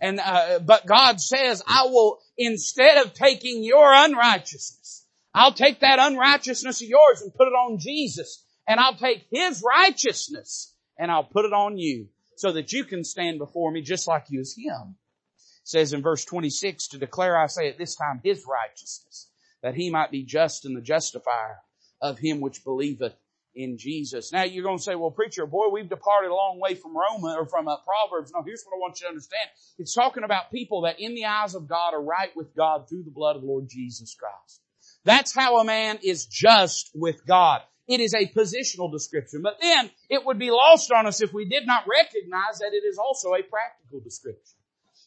And, 0.00 0.20
uh, 0.20 0.58
but 0.60 0.86
God 0.86 1.20
says, 1.20 1.62
I 1.66 1.86
will, 1.86 2.18
instead 2.36 3.04
of 3.04 3.14
taking 3.14 3.64
your 3.64 3.92
unrighteousness, 3.92 5.06
I'll 5.34 5.52
take 5.52 5.80
that 5.80 5.98
unrighteousness 5.98 6.82
of 6.82 6.88
yours 6.88 7.22
and 7.22 7.34
put 7.34 7.48
it 7.48 7.54
on 7.54 7.78
Jesus. 7.78 8.44
And 8.68 8.80
I'll 8.80 8.96
take 8.96 9.26
His 9.30 9.62
righteousness 9.66 10.74
and 10.98 11.10
I'll 11.10 11.24
put 11.24 11.44
it 11.44 11.52
on 11.52 11.78
you 11.78 12.08
so 12.36 12.52
that 12.52 12.72
you 12.72 12.84
can 12.84 13.04
stand 13.04 13.38
before 13.38 13.70
me 13.70 13.82
just 13.82 14.08
like 14.08 14.26
you 14.28 14.40
as 14.40 14.54
Him. 14.56 14.96
It 15.36 15.68
says 15.68 15.92
in 15.92 16.02
verse 16.02 16.24
26, 16.24 16.88
to 16.88 16.98
declare, 16.98 17.38
I 17.38 17.46
say 17.46 17.68
at 17.68 17.78
this 17.78 17.96
time, 17.96 18.20
His 18.22 18.44
righteousness, 18.46 19.28
that 19.62 19.74
He 19.74 19.90
might 19.90 20.10
be 20.10 20.24
just 20.24 20.64
and 20.64 20.76
the 20.76 20.82
justifier 20.82 21.58
of 22.00 22.18
him 22.18 22.40
which 22.40 22.64
believeth 22.64 23.14
in 23.56 23.78
Jesus. 23.78 24.32
Now 24.32 24.44
you're 24.44 24.62
going 24.62 24.76
to 24.76 24.82
say, 24.82 24.94
well, 24.94 25.10
preacher, 25.10 25.46
boy, 25.46 25.68
we've 25.72 25.88
departed 25.88 26.30
a 26.30 26.34
long 26.34 26.60
way 26.60 26.74
from 26.74 26.96
Roman 26.96 27.36
or 27.36 27.46
from 27.46 27.66
uh, 27.66 27.76
Proverbs. 27.78 28.32
No, 28.32 28.42
here's 28.42 28.62
what 28.64 28.76
I 28.76 28.80
want 28.80 29.00
you 29.00 29.06
to 29.06 29.10
understand. 29.10 29.48
It's 29.78 29.94
talking 29.94 30.22
about 30.22 30.52
people 30.52 30.82
that 30.82 31.00
in 31.00 31.14
the 31.14 31.24
eyes 31.24 31.54
of 31.54 31.66
God 31.66 31.94
are 31.94 32.02
right 32.02 32.30
with 32.36 32.54
God 32.54 32.88
through 32.88 33.04
the 33.04 33.10
blood 33.10 33.36
of 33.36 33.42
the 33.42 33.48
Lord 33.48 33.68
Jesus 33.68 34.14
Christ. 34.14 34.60
That's 35.04 35.34
how 35.34 35.58
a 35.58 35.64
man 35.64 35.98
is 36.02 36.26
just 36.26 36.90
with 36.94 37.26
God. 37.26 37.62
It 37.88 38.00
is 38.00 38.14
a 38.14 38.26
positional 38.26 38.90
description. 38.92 39.42
But 39.42 39.58
then 39.62 39.90
it 40.10 40.24
would 40.24 40.38
be 40.38 40.50
lost 40.50 40.92
on 40.92 41.06
us 41.06 41.20
if 41.20 41.32
we 41.32 41.48
did 41.48 41.66
not 41.66 41.84
recognize 41.88 42.58
that 42.58 42.72
it 42.72 42.84
is 42.84 42.98
also 42.98 43.30
a 43.30 43.42
practical 43.42 44.00
description. 44.00 44.58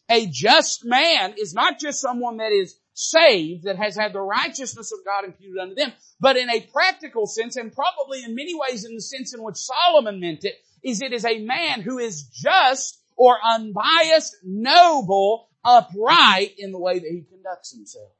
A 0.09 0.25
just 0.25 0.85
man 0.85 1.35
is 1.37 1.53
not 1.53 1.79
just 1.79 2.01
someone 2.01 2.37
that 2.37 2.51
is 2.51 2.79
saved, 2.99 3.63
that 3.63 3.77
has 3.77 3.95
had 3.95 4.11
the 4.13 4.19
righteousness 4.19 4.91
of 4.91 5.05
God 5.05 5.23
imputed 5.23 5.57
unto 5.57 5.75
them, 5.75 5.93
but 6.19 6.35
in 6.35 6.49
a 6.49 6.67
practical 6.73 7.25
sense, 7.25 7.55
and 7.55 7.73
probably 7.73 8.23
in 8.23 8.35
many 8.35 8.53
ways 8.53 8.83
in 8.83 8.93
the 8.93 9.01
sense 9.01 9.33
in 9.33 9.41
which 9.41 9.55
Solomon 9.55 10.19
meant 10.19 10.43
it, 10.43 10.55
is 10.83 11.01
it 11.01 11.13
is 11.13 11.25
a 11.25 11.39
man 11.39 11.81
who 11.81 11.97
is 11.97 12.23
just 12.23 13.01
or 13.15 13.37
unbiased, 13.53 14.35
noble, 14.43 15.49
upright 15.63 16.55
in 16.57 16.71
the 16.71 16.79
way 16.79 16.99
that 16.99 17.09
he 17.09 17.23
conducts 17.29 17.73
himself. 17.73 18.11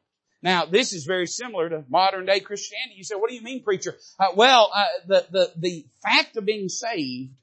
Now, 0.42 0.66
this 0.66 0.94
is 0.94 1.06
very 1.06 1.28
similar 1.28 1.70
to 1.70 1.84
modern 1.90 2.26
day 2.26 2.40
Christianity. 2.40 2.96
You 2.98 3.04
say, 3.04 3.16
what 3.16 3.30
do 3.30 3.36
you 3.36 3.42
mean, 3.42 3.64
preacher? 3.64 3.96
Uh, 4.18 4.28
well, 4.36 4.72
uh, 4.74 4.86
the, 5.08 5.26
the, 5.32 5.52
the 5.58 5.86
fact 6.02 6.38
of 6.38 6.46
being 6.46 6.70
saved 6.70 7.34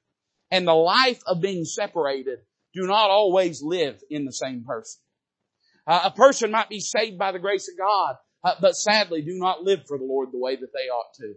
and 0.50 0.66
the 0.66 0.75
life 0.75 1.21
of 1.26 1.43
being 1.43 1.64
separated 1.64 2.38
do 2.73 2.87
not 2.87 3.11
always 3.11 3.62
live 3.62 4.02
in 4.11 4.25
the 4.25 4.33
same 4.33 4.64
person. 4.64 5.00
Uh, 5.87 6.00
a 6.05 6.11
person 6.11 6.50
might 6.50 6.69
be 6.69 6.81
saved 6.81 7.19
by 7.19 7.33
the 7.33 7.38
grace 7.38 7.69
of 7.69 7.78
God, 7.78 8.16
uh, 8.45 8.55
but 8.61 8.76
sadly 8.76 9.23
do 9.23 9.35
not 9.35 9.62
live 9.62 9.87
for 9.87 9.99
the 9.99 10.05
Lord 10.05 10.31
the 10.33 10.38
way 10.38 10.57
that 10.57 10.73
they 10.73 10.88
ought 10.88 11.14
to. 11.14 11.35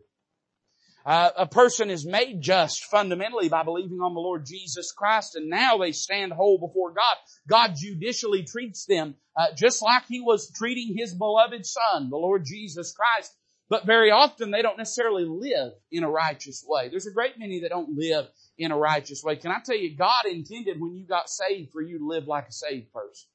Uh, 1.06 1.32
a 1.38 1.48
person 1.48 1.90
is 1.90 2.06
made 2.06 2.42
just 2.42 2.84
fundamentally 2.86 3.48
by 3.48 3.64
believing 3.64 4.00
on 4.00 4.14
the 4.14 4.20
Lord 4.20 4.46
Jesus 4.46 4.92
Christ, 4.92 5.36
and 5.36 5.50
now 5.50 5.78
they 5.78 5.92
stand 5.92 6.34
whole 6.34 6.60
before 6.60 6.94
God. 6.94 7.16
God 7.48 7.76
judicially 7.78 8.44
treats 8.44 8.86
them 8.86 9.16
uh, 9.38 9.48
just 9.56 9.82
like 9.82 10.04
He 10.08 10.20
was 10.20 10.52
treating 10.52 10.96
His 10.98 11.14
beloved 11.14 11.66
Son, 11.66 12.10
the 12.10 12.18
Lord 12.18 12.44
Jesus 12.46 12.94
Christ. 12.94 13.34
But 13.70 13.86
very 13.86 14.10
often 14.10 14.52
they 14.52 14.64
don't 14.64 14.80
necessarily 14.80 15.26
live 15.26 15.74
in 15.92 16.04
a 16.04 16.10
righteous 16.10 16.66
way. 16.68 16.90
There's 16.90 17.08
a 17.08 17.14
great 17.14 17.38
many 17.38 17.62
that 17.62 17.70
don't 17.70 17.96
live 17.96 18.28
in 18.58 18.72
a 18.72 18.78
righteous 18.78 19.24
way. 19.24 19.36
Can 19.36 19.52
I 19.52 19.60
tell 19.64 19.78
you, 19.78 19.96
God 19.96 20.26
intended 20.26 20.82
when 20.82 20.96
you 20.96 21.06
got 21.06 21.30
saved 21.30 21.72
for 21.72 21.82
you 21.82 22.00
to 22.00 22.08
live 22.08 22.28
like 22.28 22.50
a 22.50 22.52
saved 22.52 22.92
person. 22.92 23.30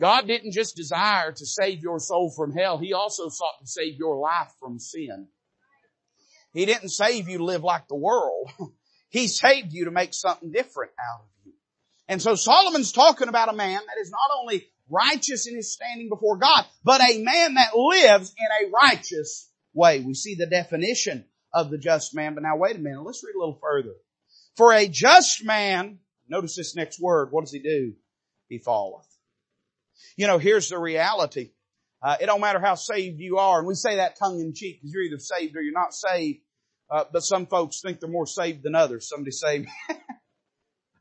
God 0.00 0.26
didn't 0.26 0.52
just 0.52 0.76
desire 0.76 1.32
to 1.32 1.46
save 1.46 1.82
your 1.82 1.98
soul 1.98 2.30
from 2.30 2.52
hell. 2.52 2.78
He 2.78 2.92
also 2.92 3.28
sought 3.28 3.60
to 3.60 3.66
save 3.66 3.98
your 3.98 4.16
life 4.16 4.52
from 4.60 4.78
sin. 4.78 5.28
He 6.52 6.66
didn't 6.66 6.90
save 6.90 7.28
you 7.28 7.38
to 7.38 7.44
live 7.44 7.64
like 7.64 7.88
the 7.88 7.96
world. 7.96 8.50
He 9.10 9.26
saved 9.26 9.72
you 9.72 9.86
to 9.86 9.90
make 9.90 10.12
something 10.12 10.52
different 10.52 10.92
out 11.00 11.20
of 11.22 11.28
you. 11.46 11.52
And 12.08 12.20
so 12.20 12.34
Solomon's 12.34 12.92
talking 12.92 13.28
about 13.28 13.48
a 13.48 13.54
man 13.54 13.80
that 13.86 14.00
is 14.02 14.10
not 14.10 14.38
only 14.38 14.66
righteous 14.90 15.46
in 15.46 15.56
his 15.56 15.72
standing 15.72 16.10
before 16.10 16.36
God, 16.36 16.66
but 16.84 17.00
a 17.00 17.22
man 17.22 17.54
that 17.54 17.74
lives 17.74 18.34
in 18.36 18.66
a 18.66 18.70
righteous 18.70 19.50
way. 19.72 20.00
We 20.00 20.12
see 20.12 20.34
the 20.34 20.46
definition 20.46 21.24
of 21.54 21.70
the 21.70 21.78
just 21.78 22.14
man, 22.14 22.34
but 22.34 22.42
now 22.42 22.56
wait 22.56 22.76
a 22.76 22.78
minute, 22.78 23.02
let's 23.02 23.24
read 23.24 23.34
a 23.34 23.38
little 23.38 23.58
further. 23.62 23.94
For 24.56 24.74
a 24.74 24.88
just 24.88 25.42
man, 25.42 26.00
notice 26.28 26.56
this 26.56 26.76
next 26.76 27.00
word, 27.00 27.28
what 27.30 27.44
does 27.44 27.52
he 27.52 27.60
do? 27.60 27.94
He 28.48 28.58
falleth. 28.58 29.07
You 30.16 30.26
know, 30.26 30.38
here's 30.38 30.68
the 30.68 30.78
reality. 30.78 31.50
Uh, 32.02 32.16
it 32.20 32.26
don't 32.26 32.40
matter 32.40 32.60
how 32.60 32.76
saved 32.76 33.18
you 33.18 33.38
are, 33.38 33.58
and 33.58 33.66
we 33.66 33.74
say 33.74 33.96
that 33.96 34.16
tongue 34.16 34.40
in 34.40 34.54
cheek 34.54 34.80
because 34.80 34.92
you're 34.92 35.02
either 35.02 35.18
saved 35.18 35.56
or 35.56 35.62
you're 35.62 35.72
not 35.72 35.92
saved. 35.92 36.40
Uh, 36.90 37.04
but 37.12 37.22
some 37.22 37.46
folks 37.46 37.80
think 37.80 38.00
they're 38.00 38.08
more 38.08 38.26
saved 38.26 38.62
than 38.62 38.74
others. 38.74 39.08
Somebody 39.08 39.32
say, 39.32 39.66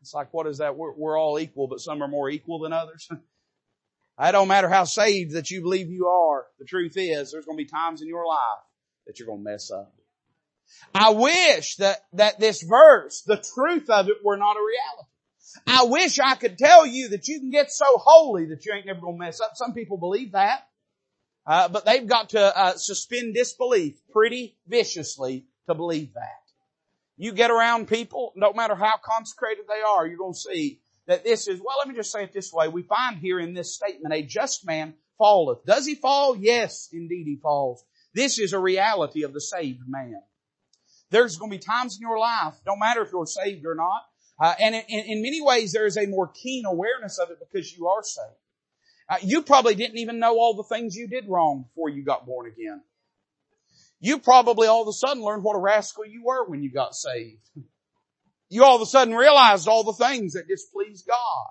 it's 0.02 0.14
like, 0.14 0.34
what 0.34 0.48
is 0.48 0.58
that? 0.58 0.76
We're, 0.76 0.94
we're 0.94 1.18
all 1.18 1.40
equal, 1.40 1.68
but 1.68 1.80
some 1.80 2.02
are 2.02 2.08
more 2.08 2.30
equal 2.30 2.60
than 2.60 2.74
others. 2.74 3.08
it 4.20 4.32
don't 4.32 4.48
matter 4.48 4.68
how 4.68 4.84
saved 4.84 5.34
that 5.34 5.50
you 5.50 5.62
believe 5.62 5.90
you 5.90 6.08
are. 6.08 6.46
The 6.60 6.66
truth 6.66 6.94
is, 6.98 7.32
there's 7.32 7.46
going 7.46 7.58
to 7.58 7.64
be 7.64 7.70
times 7.70 8.02
in 8.02 8.08
your 8.08 8.26
life 8.26 8.64
that 9.06 9.20
you're 9.20 9.28
going 9.28 9.44
to 9.44 9.50
mess 9.50 9.72
up. 9.72 9.94
I 10.94 11.12
wish 11.12 11.78
that, 11.78 12.00
that 12.14 12.40
this 12.40 12.62
verse, 12.62 13.22
the 13.22 13.38
truth 13.38 13.90
of 13.90 14.10
it 14.10 14.18
were 14.24 14.38
not 14.38 14.58
a 14.58 14.60
reality. 14.60 15.10
I 15.66 15.86
wish 15.86 16.20
I 16.20 16.36
could 16.36 16.58
tell 16.58 16.86
you 16.86 17.10
that 17.10 17.28
you 17.28 17.40
can 17.40 17.50
get 17.50 17.72
so 17.72 17.86
holy 17.98 18.46
that 18.48 18.66
you 18.66 18.74
ain't 18.74 18.86
never 18.86 19.02
gonna 19.02 19.18
mess 19.18 19.40
up. 19.40 19.52
Some 19.56 19.74
people 19.74 19.98
believe 19.98 20.34
that. 20.34 20.68
Uh, 21.46 21.70
but 21.70 21.86
they've 21.86 22.06
got 22.08 22.30
to 22.30 22.58
uh, 22.58 22.74
suspend 22.74 23.34
disbelief 23.34 23.96
pretty 24.12 24.58
viciously 24.68 25.46
to 25.68 25.74
believe 25.74 26.14
that. 26.14 26.44
You 27.16 27.32
get 27.32 27.52
around 27.52 27.88
people, 27.88 28.34
no 28.36 28.52
matter 28.52 28.76
how 28.76 28.96
consecrated 29.02 29.64
they 29.68 29.82
are, 29.82 30.06
you're 30.06 30.18
going 30.18 30.34
to 30.34 30.40
see 30.40 30.82
that 31.08 31.24
this 31.24 31.48
is, 31.48 31.60
well, 31.60 31.78
let 31.80 31.88
me 31.88 31.96
just 31.96 32.12
say 32.12 32.24
it 32.24 32.34
this 32.34 32.52
way. 32.52 32.68
We 32.68 32.84
find 32.84 33.18
here 33.18 33.40
in 33.40 33.54
this 33.54 33.74
statement, 33.74 34.14
a 34.14 34.22
just 34.24 34.66
man 34.68 34.94
falleth. 35.18 35.66
Does 35.66 35.86
he 35.86 35.96
fall? 35.96 36.36
Yes, 36.36 36.90
indeed 36.92 37.26
he 37.26 37.38
falls. 37.38 37.84
This 38.14 38.40
is 38.40 38.52
a 38.52 38.60
reality 38.60 39.24
of 39.24 39.34
the 39.34 39.42
saved 39.42 39.88
man. 39.88 40.22
There's 41.12 41.38
going 41.38 41.52
to 41.52 41.58
be 41.58 41.64
times 41.64 41.96
in 41.96 42.02
your 42.02 42.20
life, 42.20 42.56
don't 42.66 42.80
matter 42.80 43.02
if 43.02 43.12
you're 43.14 43.26
saved 43.26 43.66
or 43.66 43.76
not, 43.76 44.04
uh, 44.40 44.54
and 44.60 44.76
in, 44.76 44.84
in, 44.88 45.22
many 45.22 45.42
ways 45.42 45.72
there 45.72 45.86
is 45.86 45.98
a 45.98 46.06
more 46.06 46.28
keen 46.28 46.66
awareness 46.66 47.18
of 47.18 47.32
it 47.32 47.40
because 47.40 47.76
you 47.76 47.88
are 47.88 48.04
saved. 48.04 48.28
Uh, 49.10 49.18
you 49.24 49.42
probably 49.42 49.76
didn't 49.76 49.98
even 49.98 50.20
know 50.20 50.38
all 50.38 50.54
the 50.56 50.64
things 50.64 50.96
you 50.96 51.08
did 51.08 51.28
wrong 51.28 51.66
before 51.70 51.90
you 51.90 52.04
got 52.04 52.26
born 52.26 52.46
again. 52.48 52.82
You 54.00 54.20
probably 54.20 54.68
all 54.68 54.84
of 54.84 54.88
a 54.88 54.94
sudden 54.94 55.24
learned 55.24 55.44
what 55.44 55.56
a 55.56 55.60
rascal 55.60 56.06
you 56.06 56.24
were 56.24 56.46
when 56.46 56.62
you 56.62 56.72
got 56.72 56.94
saved. 56.94 57.42
You 58.50 58.64
all 58.64 58.76
of 58.76 58.82
a 58.82 58.86
sudden 58.86 59.14
realized 59.14 59.68
all 59.68 59.84
the 59.84 59.92
things 59.92 60.34
that 60.34 60.48
displeased 60.48 61.06
God. 61.08 61.48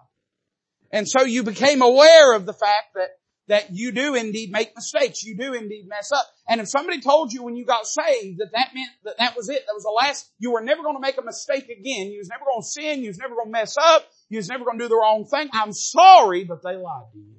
And 0.91 1.09
so 1.09 1.25
you 1.25 1.43
became 1.43 1.83
aware 1.83 2.35
of 2.35 2.47
the 2.47 2.53
fact 2.53 2.95
that, 2.95 3.11
that 3.49 3.75
you 3.75 3.93
do 3.93 4.15
indeed 4.15 4.51
make 4.51 4.75
mistakes. 4.75 5.23
You 5.23 5.37
do 5.37 5.55
indeed 5.55 5.87
mess 5.89 6.11
up. 6.13 6.27
And 6.49 6.61
if 6.61 6.69
somebody 6.69 7.01
told 7.01 7.33
you 7.33 7.43
when 7.43 7.57
you 7.57 7.65
got 7.65 7.87
saved 7.87 8.39
that 8.39 8.51
that 8.53 8.71
meant 8.75 8.91
that 9.05 9.19
that 9.19 9.37
was 9.37 9.49
it, 9.49 9.63
that 9.67 9.75
was 9.75 9.85
the 9.85 9.91
last, 9.91 10.31
you 10.39 10.53
were 10.53 10.61
never 10.61 10.83
going 10.83 10.97
to 10.97 11.01
make 11.01 11.19
a 11.19 11.23
mistake 11.23 11.69
again. 11.69 12.11
You 12.11 12.19
was 12.19 12.29
never 12.29 12.45
going 12.45 12.63
to 12.63 12.67
sin. 12.67 13.03
You 13.03 13.09
was 13.09 13.19
never 13.19 13.35
going 13.35 13.47
to 13.47 13.53
mess 13.53 13.77
up. 13.81 14.05
You 14.29 14.39
was 14.39 14.49
never 14.49 14.65
going 14.65 14.79
to 14.79 14.85
do 14.85 14.89
the 14.89 14.97
wrong 14.97 15.27
thing. 15.27 15.49
I'm 15.53 15.73
sorry, 15.73 16.45
but 16.45 16.63
they 16.63 16.77
lied 16.77 17.13
to 17.13 17.19
you. 17.19 17.37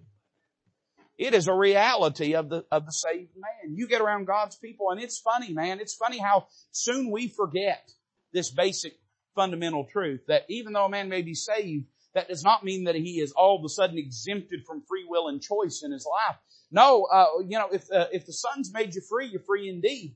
It 1.18 1.34
is 1.34 1.48
a 1.48 1.54
reality 1.54 2.36
of 2.36 2.50
the, 2.50 2.64
of 2.72 2.86
the 2.86 2.92
saved 2.92 3.32
man. 3.36 3.76
You 3.76 3.88
get 3.88 4.02
around 4.02 4.26
God's 4.26 4.56
people 4.56 4.92
and 4.92 5.02
it's 5.02 5.20
funny, 5.20 5.52
man. 5.52 5.80
It's 5.80 5.96
funny 5.96 6.20
how 6.20 6.48
soon 6.72 7.12
we 7.12 7.28
forget 7.28 7.90
this 8.34 8.52
basic 8.52 8.94
fundamental 9.36 9.86
truth 9.92 10.22
that 10.28 10.44
even 10.48 10.74
though 10.74 10.86
a 10.86 10.90
man 10.90 11.10
may 11.10 11.24
be 11.24 11.34
saved, 11.34 11.86
that 12.18 12.28
does 12.28 12.44
not 12.44 12.64
mean 12.64 12.86
that 12.86 12.96
he 12.96 13.20
is 13.20 13.32
all 13.32 13.58
of 13.58 13.64
a 13.64 13.70
sudden 13.70 13.98
exempted 13.98 14.66
from 14.66 14.82
free 14.82 15.06
will 15.08 15.28
and 15.28 15.40
choice 15.40 15.84
in 15.84 15.92
his 15.92 16.06
life. 16.06 16.38
No, 16.72 17.04
uh, 17.04 17.28
you 17.48 17.58
know, 17.58 17.70
if, 17.72 17.84
uh, 17.92 18.08
if 18.12 18.26
the 18.26 18.34
Son's 18.34 18.74
made 18.74 18.96
you 18.96 19.02
free, 19.02 19.28
you're 19.28 19.40
free 19.42 19.70
indeed. 19.70 20.16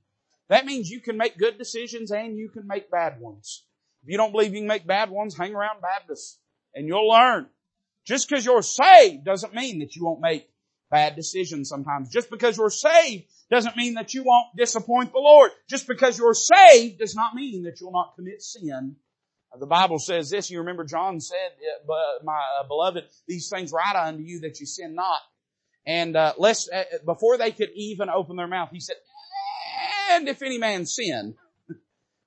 That 0.50 0.66
means 0.66 0.90
you 0.90 1.00
can 1.00 1.16
make 1.16 1.38
good 1.38 1.60
decisions 1.60 2.12
and 2.12 2.38
you 2.38 2.50
can 2.50 2.66
make 2.66 2.90
bad 2.90 3.20
ones. 3.20 3.64
If 4.04 4.10
you 4.10 4.18
don't 4.18 4.32
believe 4.32 4.54
you 4.54 4.62
can 4.62 4.68
make 4.68 4.88
bad 4.88 5.12
ones, 5.12 5.38
hang 5.38 5.54
around 5.54 5.82
Baptists 5.82 6.40
and 6.74 6.88
you'll 6.88 7.08
learn. 7.08 7.48
Just 8.04 8.28
because 8.28 8.44
you're 8.46 8.64
saved 8.64 9.24
doesn't 9.24 9.54
mean 9.54 9.80
that 9.80 9.96
you 9.96 10.04
won't 10.04 10.22
make 10.22 10.50
bad 10.90 11.16
decisions 11.16 11.70
sometimes. 11.70 12.10
Just 12.10 12.32
because 12.32 12.58
you're 12.58 12.72
saved 12.72 13.26
doesn't 13.52 13.78
mean 13.78 13.94
that 13.94 14.16
you 14.16 14.24
won't 14.24 14.48
disappoint 14.58 15.12
the 15.12 15.20
Lord. 15.20 15.52
Just 15.70 15.88
because 15.88 16.18
you're 16.18 16.34
saved 16.34 16.98
does 16.98 17.16
not 17.16 17.36
mean 17.36 17.64
that 17.64 17.80
you'll 17.80 17.92
not 17.92 18.16
commit 18.16 18.42
sin. 18.42 18.96
The 19.60 19.68
Bible 19.68 20.00
says 20.00 20.30
this, 20.30 20.50
you 20.50 20.60
remember 20.60 20.84
John 20.86 21.20
said, 21.20 21.52
my 22.24 22.42
uh, 22.60 22.68
beloved, 22.68 23.04
these 23.28 23.50
things 23.50 23.72
write 23.72 23.96
unto 23.96 24.24
you 24.24 24.42
that 24.42 24.60
you 24.60 24.66
sin 24.66 24.96
not. 24.96 25.20
And, 25.86 26.16
uh, 26.16 26.34
lest, 26.38 26.70
uh, 26.72 26.84
before 27.06 27.38
they 27.38 27.52
could 27.52 27.72
even 27.76 28.10
open 28.10 28.38
their 28.38 28.48
mouth, 28.48 28.70
he 28.72 28.80
said, 28.80 28.96
and 30.12 30.28
if 30.28 30.42
any 30.42 30.58
man 30.58 30.86
sin, 30.86 31.36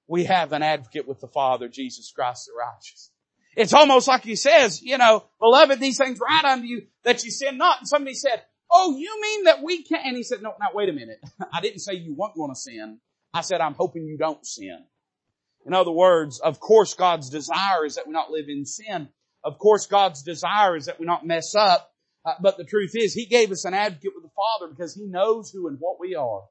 we 0.07 0.25
have 0.25 0.53
an 0.53 0.63
advocate 0.63 1.09
with 1.09 1.21
the 1.21 1.29
Father, 1.29 1.69
Jesus 1.69 2.13
Christ 2.15 2.47
the 2.47 2.53
righteous. 2.59 3.11
It's 3.57 3.73
almost 3.73 4.09
like 4.09 4.23
he 4.23 4.37
says, 4.37 4.83
you 4.83 4.99
know, 4.99 5.25
beloved, 5.39 5.81
these 5.81 5.97
things 5.97 6.19
write 6.21 6.45
unto 6.45 6.67
you 6.67 6.83
that 7.05 7.25
you 7.25 7.31
sin 7.31 7.57
not. 7.57 7.79
And 7.79 7.89
somebody 7.89 8.15
said, 8.15 8.43
Oh, 8.71 8.97
you 8.97 9.21
mean 9.21 9.45
that 9.45 9.63
we 9.63 9.83
can't? 9.83 10.05
And 10.05 10.17
he 10.17 10.25
said, 10.25 10.43
no, 10.43 10.55
now 10.59 10.69
wait 10.75 10.89
a 10.89 10.93
minute. 10.93 11.21
I 11.53 11.61
didn't 11.61 11.79
say 11.79 11.95
you 11.95 12.15
weren't 12.15 12.35
going 12.35 12.51
to 12.51 12.57
sin. 12.57 12.99
I 13.33 13.43
said, 13.43 13.61
I'm 13.61 13.75
hoping 13.75 14.05
you 14.05 14.19
don't 14.19 14.45
sin. 14.45 14.85
In 15.67 15.75
other 15.75 15.91
words, 15.91 16.41
of 16.41 16.61
course 16.61 16.95
God's 16.95 17.31
desire 17.31 17.85
is 17.85 17.95
that 17.95 18.07
we 18.07 18.13
not 18.13 18.31
live 18.31 18.49
in 18.49 18.67
sin. 18.67 19.09
Of 19.43 19.59
course 19.59 19.87
God's 19.87 20.23
desire 20.23 20.77
is 20.77 20.87
that 20.87 21.01
we 21.01 21.07
not 21.07 21.27
mess 21.27 21.55
up. 21.55 21.91
Uh, 22.25 22.35
but 22.41 22.57
the 22.57 22.65
truth 22.65 22.93
is, 22.95 23.13
He 23.13 23.27
gave 23.27 23.51
us 23.51 23.65
an 23.65 23.75
advocate 23.75 24.13
with 24.15 24.25
the 24.25 24.31
Father 24.35 24.73
because 24.73 24.95
He 24.95 25.07
knows 25.07 25.51
who 25.51 25.69
and 25.69 25.77
what 25.79 26.01
we 26.01 26.15
are. 26.15 26.43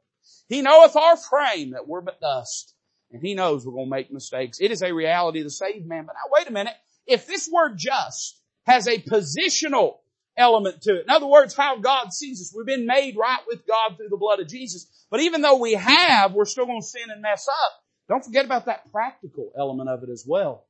He 0.48 0.62
knoweth 0.62 0.96
our 0.96 1.18
frame 1.18 1.72
that 1.72 1.88
we're 1.88 2.02
but 2.02 2.22
dust. 2.22 2.76
And 3.12 3.22
He 3.22 3.34
knows 3.34 3.66
we're 3.66 3.74
going 3.74 3.88
to 3.88 3.92
make 3.92 4.12
mistakes. 4.12 4.60
It 4.62 4.72
is 4.72 4.84
a 4.84 4.94
reality 4.94 5.40
of 5.40 5.46
the 5.46 5.52
saved 5.52 5.88
man. 5.88 6.06
But 6.06 6.14
now 6.14 6.32
wait 6.32 6.48
a 6.48 6.52
minute. 6.52 6.76
If 7.08 7.28
this 7.28 7.50
word 7.52 7.78
just 7.78 8.40
has 8.66 8.88
a 8.88 9.00
positional 9.00 9.96
element 10.38 10.82
to 10.82 10.96
it. 10.96 11.04
In 11.04 11.10
other 11.10 11.28
words, 11.28 11.56
how 11.56 11.78
God 11.78 12.12
sees 12.12 12.42
us. 12.42 12.54
We've 12.56 12.66
been 12.66 12.88
made 12.88 13.16
right 13.18 13.42
with 13.48 13.68
God 13.68 13.98
through 13.98 14.10
the 14.10 14.18
blood 14.18 14.40
of 14.40 14.48
Jesus. 14.48 14.88
But 15.10 15.22
even 15.22 15.42
though 15.42 15.58
we 15.58 15.74
have, 15.74 16.34
we're 16.34 16.46
still 16.46 16.66
going 16.66 16.82
to 16.82 16.88
sin 16.88 17.10
and 17.12 17.22
mess 17.22 17.48
up. 17.48 17.83
Don't 18.10 18.24
forget 18.24 18.46
about 18.46 18.66
that 18.66 18.92
practical 18.92 19.52
element 19.58 19.90
of 19.90 20.04
it 20.04 20.10
as 20.10 20.26
well. 20.28 20.66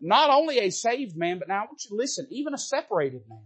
Not 0.00 0.30
only 0.30 0.58
a 0.58 0.70
saved 0.70 1.16
man, 1.16 1.38
but 1.38 1.48
now 1.48 1.62
I 1.62 1.66
want 1.66 1.82
you 1.84 1.90
to 1.90 1.96
listen, 1.96 2.26
even 2.30 2.52
a 2.54 2.58
separated 2.58 3.22
man, 3.28 3.44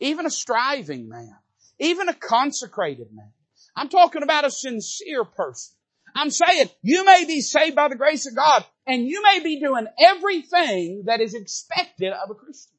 even 0.00 0.26
a 0.26 0.30
striving 0.30 1.08
man, 1.08 1.36
even 1.78 2.08
a 2.08 2.14
consecrated 2.14 3.08
man. 3.12 3.30
I'm 3.76 3.88
talking 3.88 4.22
about 4.22 4.44
a 4.44 4.50
sincere 4.50 5.24
person. 5.24 5.76
I'm 6.14 6.30
saying 6.30 6.70
you 6.82 7.04
may 7.04 7.24
be 7.26 7.40
saved 7.40 7.76
by 7.76 7.88
the 7.88 7.94
grace 7.94 8.26
of 8.26 8.34
God 8.34 8.64
and 8.86 9.06
you 9.06 9.22
may 9.22 9.40
be 9.40 9.60
doing 9.60 9.86
everything 9.98 11.04
that 11.06 11.20
is 11.20 11.34
expected 11.34 12.12
of 12.12 12.30
a 12.30 12.34
Christian. 12.34 12.75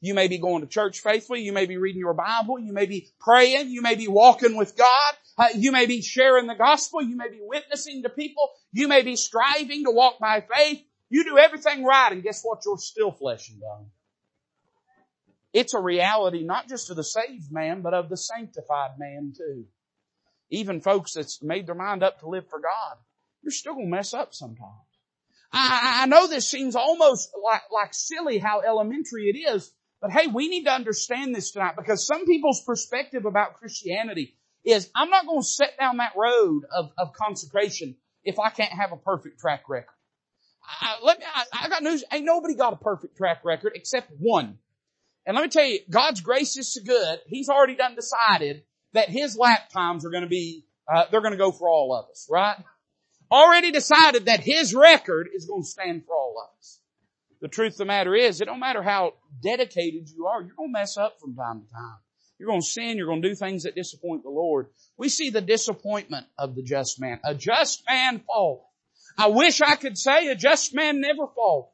You 0.00 0.14
may 0.14 0.28
be 0.28 0.38
going 0.38 0.62
to 0.62 0.68
church 0.68 1.00
faithfully. 1.00 1.42
You 1.42 1.52
may 1.52 1.66
be 1.66 1.76
reading 1.76 2.00
your 2.00 2.14
Bible. 2.14 2.58
You 2.58 2.72
may 2.72 2.86
be 2.86 3.08
praying. 3.18 3.70
You 3.70 3.82
may 3.82 3.96
be 3.96 4.06
walking 4.06 4.56
with 4.56 4.76
God. 4.76 5.14
Uh, 5.36 5.48
you 5.54 5.72
may 5.72 5.86
be 5.86 6.02
sharing 6.02 6.46
the 6.46 6.54
gospel. 6.54 7.02
You 7.02 7.16
may 7.16 7.28
be 7.28 7.40
witnessing 7.40 8.02
to 8.02 8.08
people. 8.08 8.50
You 8.72 8.86
may 8.86 9.02
be 9.02 9.16
striving 9.16 9.84
to 9.84 9.90
walk 9.90 10.18
by 10.20 10.40
faith. 10.40 10.82
You 11.10 11.24
do 11.24 11.38
everything 11.38 11.84
right 11.84 12.12
and 12.12 12.22
guess 12.22 12.42
what? 12.42 12.60
You're 12.64 12.78
still 12.78 13.10
flesh 13.10 13.48
and 13.48 13.60
bone. 13.60 13.86
It's 15.52 15.74
a 15.74 15.80
reality 15.80 16.44
not 16.44 16.68
just 16.68 16.90
of 16.90 16.96
the 16.96 17.04
saved 17.04 17.50
man, 17.50 17.82
but 17.82 17.94
of 17.94 18.08
the 18.08 18.16
sanctified 18.16 18.98
man 18.98 19.32
too. 19.36 19.64
Even 20.50 20.80
folks 20.80 21.14
that's 21.14 21.42
made 21.42 21.66
their 21.66 21.74
mind 21.74 22.02
up 22.02 22.20
to 22.20 22.28
live 22.28 22.48
for 22.48 22.60
God, 22.60 22.96
you're 23.42 23.50
still 23.50 23.74
gonna 23.74 23.86
mess 23.86 24.14
up 24.14 24.34
sometimes. 24.34 24.74
I, 25.52 26.02
I 26.02 26.06
know 26.06 26.26
this 26.26 26.48
seems 26.48 26.76
almost 26.76 27.30
like, 27.42 27.62
like 27.72 27.94
silly 27.94 28.38
how 28.38 28.60
elementary 28.60 29.30
it 29.30 29.38
is, 29.38 29.72
but 30.00 30.10
hey, 30.10 30.26
we 30.28 30.48
need 30.48 30.64
to 30.64 30.72
understand 30.72 31.34
this 31.34 31.50
tonight 31.50 31.74
because 31.76 32.06
some 32.06 32.24
people's 32.24 32.62
perspective 32.64 33.24
about 33.24 33.54
Christianity 33.54 34.36
is 34.64 34.90
I'm 34.94 35.10
not 35.10 35.26
going 35.26 35.40
to 35.40 35.46
set 35.46 35.78
down 35.78 35.96
that 35.96 36.12
road 36.16 36.62
of, 36.74 36.90
of 36.98 37.12
consecration 37.12 37.96
if 38.24 38.38
I 38.38 38.50
can't 38.50 38.72
have 38.72 38.92
a 38.92 38.96
perfect 38.96 39.40
track 39.40 39.68
record. 39.68 39.94
I, 40.80 40.96
let 41.02 41.18
me, 41.18 41.24
I, 41.34 41.44
I 41.64 41.68
got 41.68 41.82
news. 41.82 42.04
Ain't 42.12 42.24
nobody 42.24 42.54
got 42.54 42.74
a 42.74 42.76
perfect 42.76 43.16
track 43.16 43.44
record 43.44 43.72
except 43.74 44.12
one. 44.18 44.58
And 45.26 45.34
let 45.34 45.42
me 45.42 45.48
tell 45.48 45.64
you, 45.64 45.80
God's 45.90 46.20
grace 46.20 46.56
is 46.56 46.72
so 46.72 46.82
good. 46.82 47.20
He's 47.26 47.48
already 47.48 47.74
done 47.74 47.94
decided 47.94 48.62
that 48.92 49.08
His 49.08 49.36
lap 49.36 49.70
times 49.70 50.04
are 50.04 50.10
going 50.10 50.22
to 50.22 50.28
be, 50.28 50.64
uh, 50.92 51.04
they're 51.10 51.20
going 51.20 51.32
to 51.32 51.38
go 51.38 51.52
for 51.52 51.68
all 51.68 51.94
of 51.94 52.10
us, 52.10 52.26
right? 52.30 52.56
Already 53.30 53.70
decided 53.70 54.26
that 54.26 54.40
His 54.40 54.74
record 54.74 55.28
is 55.34 55.46
going 55.46 55.62
to 55.62 55.68
stand 55.68 56.04
for 56.06 56.14
all 56.14 56.34
of 56.42 56.58
us. 56.58 56.77
The 57.40 57.48
truth 57.48 57.74
of 57.74 57.78
the 57.78 57.84
matter 57.84 58.14
is, 58.14 58.40
it 58.40 58.46
don't 58.46 58.60
matter 58.60 58.82
how 58.82 59.14
dedicated 59.42 60.08
you 60.08 60.26
are, 60.26 60.42
you're 60.42 60.54
going 60.56 60.70
to 60.70 60.78
mess 60.78 60.96
up 60.96 61.20
from 61.20 61.36
time 61.36 61.62
to 61.62 61.72
time. 61.72 61.98
You're 62.38 62.48
going 62.48 62.60
to 62.60 62.66
sin, 62.66 62.96
you're 62.96 63.06
going 63.06 63.22
to 63.22 63.28
do 63.28 63.34
things 63.34 63.64
that 63.64 63.74
disappoint 63.74 64.22
the 64.22 64.30
Lord. 64.30 64.68
We 64.96 65.08
see 65.08 65.30
the 65.30 65.40
disappointment 65.40 66.26
of 66.38 66.54
the 66.54 66.62
just 66.62 67.00
man. 67.00 67.20
A 67.24 67.34
just 67.34 67.82
man 67.88 68.20
falls. 68.26 68.64
I 69.16 69.28
wish 69.28 69.60
I 69.60 69.74
could 69.74 69.98
say 69.98 70.28
a 70.28 70.34
just 70.36 70.74
man 70.74 71.00
never 71.00 71.26
falls. 71.34 71.70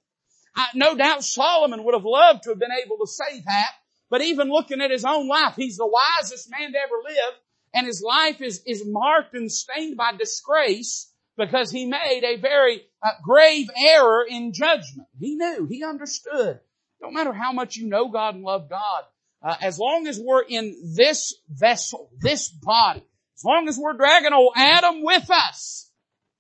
I, 0.56 0.68
no 0.74 0.94
doubt 0.94 1.24
Solomon 1.24 1.84
would 1.84 1.94
have 1.94 2.04
loved 2.04 2.44
to 2.44 2.50
have 2.50 2.58
been 2.58 2.70
able 2.84 2.98
to 2.98 3.06
say 3.06 3.40
that, 3.44 3.70
but 4.08 4.22
even 4.22 4.48
looking 4.48 4.80
at 4.80 4.90
his 4.90 5.04
own 5.04 5.28
life, 5.28 5.54
he's 5.56 5.76
the 5.76 5.86
wisest 5.86 6.50
man 6.50 6.72
to 6.72 6.78
ever 6.78 7.02
live, 7.04 7.34
and 7.74 7.86
his 7.86 8.02
life 8.06 8.40
is, 8.40 8.62
is 8.66 8.84
marked 8.86 9.34
and 9.34 9.50
stained 9.50 9.96
by 9.96 10.12
disgrace 10.16 11.10
because 11.36 11.70
he 11.70 11.86
made 11.86 12.22
a 12.24 12.40
very 12.40 12.82
uh, 13.04 13.10
grave 13.22 13.68
error 13.76 14.24
in 14.28 14.52
judgment. 14.52 15.08
He 15.18 15.36
knew, 15.36 15.66
he 15.66 15.84
understood. 15.84 16.60
Don't 17.00 17.14
matter 17.14 17.32
how 17.34 17.52
much 17.52 17.76
you 17.76 17.86
know 17.86 18.08
God 18.08 18.34
and 18.34 18.44
love 18.44 18.70
God, 18.70 19.02
uh, 19.42 19.56
as 19.60 19.78
long 19.78 20.06
as 20.06 20.18
we're 20.18 20.42
in 20.42 20.74
this 20.96 21.34
vessel, 21.50 22.10
this 22.18 22.48
body, 22.48 23.04
as 23.36 23.44
long 23.44 23.68
as 23.68 23.78
we're 23.78 23.96
dragging 23.96 24.32
old 24.32 24.54
Adam 24.56 25.02
with 25.02 25.30
us, 25.30 25.90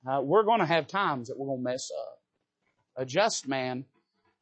uh, 0.06 0.20
we're 0.22 0.44
going 0.44 0.60
to 0.60 0.66
have 0.66 0.86
times 0.86 1.28
that 1.28 1.38
we're 1.38 1.48
going 1.48 1.58
to 1.58 1.70
mess 1.70 1.90
up. 1.98 2.18
A 2.96 3.04
just 3.04 3.46
man 3.46 3.84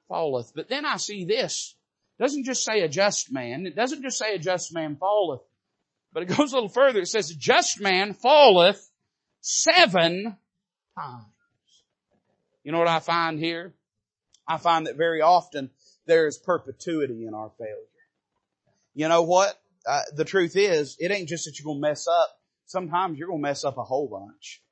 falleth. 0.08 0.52
But 0.54 0.68
then 0.68 0.84
I 0.84 0.98
see 0.98 1.24
this. 1.24 1.74
It 2.18 2.22
doesn't 2.22 2.44
just 2.44 2.64
say 2.64 2.82
a 2.82 2.88
just 2.88 3.32
man. 3.32 3.66
It 3.66 3.74
doesn't 3.74 4.02
just 4.02 4.18
say 4.18 4.34
a 4.34 4.38
just 4.38 4.72
man 4.72 4.96
falleth. 4.96 5.40
But 6.12 6.24
it 6.24 6.28
goes 6.36 6.52
a 6.52 6.56
little 6.56 6.68
further. 6.68 7.00
It 7.00 7.08
says 7.08 7.30
a 7.30 7.36
just 7.36 7.80
man 7.80 8.14
falleth 8.14 8.88
seven 9.40 10.36
times. 10.96 11.31
You 12.64 12.72
know 12.72 12.78
what 12.78 12.88
I 12.88 13.00
find 13.00 13.38
here? 13.38 13.74
I 14.46 14.58
find 14.58 14.86
that 14.86 14.96
very 14.96 15.20
often 15.20 15.70
there 16.06 16.26
is 16.26 16.38
perpetuity 16.38 17.26
in 17.26 17.34
our 17.34 17.50
failure. 17.58 17.76
You 18.94 19.08
know 19.08 19.22
what? 19.22 19.58
Uh, 19.86 20.02
the 20.14 20.24
truth 20.24 20.56
is, 20.56 20.96
it 20.98 21.10
ain't 21.10 21.28
just 21.28 21.44
that 21.44 21.58
you're 21.58 21.72
gonna 21.72 21.80
mess 21.80 22.06
up. 22.06 22.38
Sometimes 22.66 23.18
you're 23.18 23.28
gonna 23.28 23.40
mess 23.40 23.64
up 23.64 23.78
a 23.78 23.84
whole 23.84 24.08
bunch. 24.08 24.62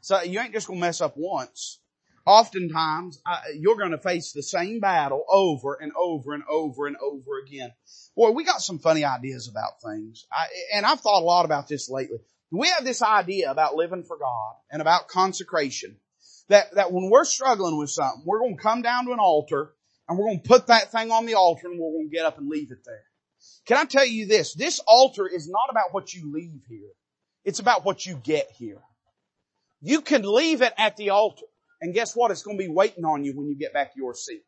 So 0.00 0.20
you 0.22 0.40
ain't 0.40 0.52
just 0.52 0.66
gonna 0.68 0.80
mess 0.80 1.00
up 1.00 1.14
once 1.16 1.80
oftentimes 2.26 3.20
uh, 3.26 3.40
you're 3.58 3.76
to 3.76 3.98
face 3.98 4.32
the 4.32 4.42
same 4.42 4.80
battle 4.80 5.24
over 5.28 5.78
and 5.80 5.92
over 5.96 6.34
and 6.34 6.44
over 6.48 6.86
and 6.86 6.96
over 6.96 7.38
again. 7.44 7.72
Boy, 8.16 8.30
we 8.30 8.44
got 8.44 8.62
some 8.62 8.78
funny 8.78 9.04
ideas 9.04 9.48
about 9.48 9.82
things. 9.84 10.26
I, 10.32 10.46
and 10.74 10.86
I've 10.86 11.00
thought 11.00 11.22
a 11.22 11.24
lot 11.24 11.44
about 11.44 11.68
this 11.68 11.90
lately. 11.90 12.18
We 12.50 12.68
have 12.68 12.84
this 12.84 13.02
idea 13.02 13.50
about 13.50 13.74
living 13.74 14.04
for 14.04 14.18
God 14.18 14.54
and 14.70 14.82
about 14.82 15.08
consecration 15.08 15.96
that, 16.52 16.74
that 16.74 16.92
when 16.92 17.08
we're 17.08 17.24
struggling 17.24 17.78
with 17.78 17.90
something, 17.90 18.22
we're 18.26 18.40
going 18.40 18.56
to 18.56 18.62
come 18.62 18.82
down 18.82 19.06
to 19.06 19.12
an 19.12 19.18
altar 19.18 19.72
and 20.08 20.18
we're 20.18 20.26
going 20.26 20.42
to 20.42 20.48
put 20.48 20.66
that 20.66 20.92
thing 20.92 21.10
on 21.10 21.24
the 21.24 21.34
altar 21.34 21.66
and 21.66 21.80
we're 21.80 21.92
going 21.92 22.10
to 22.10 22.14
get 22.14 22.26
up 22.26 22.36
and 22.36 22.48
leave 22.48 22.70
it 22.70 22.84
there. 22.84 23.04
Can 23.64 23.78
I 23.78 23.84
tell 23.84 24.04
you 24.04 24.26
this? 24.26 24.54
This 24.54 24.78
altar 24.86 25.26
is 25.26 25.48
not 25.48 25.70
about 25.70 25.92
what 25.92 26.12
you 26.12 26.30
leave 26.30 26.62
here. 26.68 26.90
It's 27.44 27.58
about 27.58 27.86
what 27.86 28.04
you 28.04 28.20
get 28.22 28.50
here. 28.50 28.82
You 29.80 30.02
can 30.02 30.22
leave 30.22 30.60
it 30.60 30.74
at 30.76 30.96
the 30.96 31.10
altar. 31.10 31.46
And 31.80 31.94
guess 31.94 32.14
what? 32.14 32.30
It's 32.30 32.42
going 32.42 32.58
to 32.58 32.64
be 32.64 32.70
waiting 32.70 33.04
on 33.04 33.24
you 33.24 33.36
when 33.36 33.48
you 33.48 33.56
get 33.56 33.72
back 33.72 33.94
to 33.94 33.98
your 33.98 34.14
seat. 34.14 34.44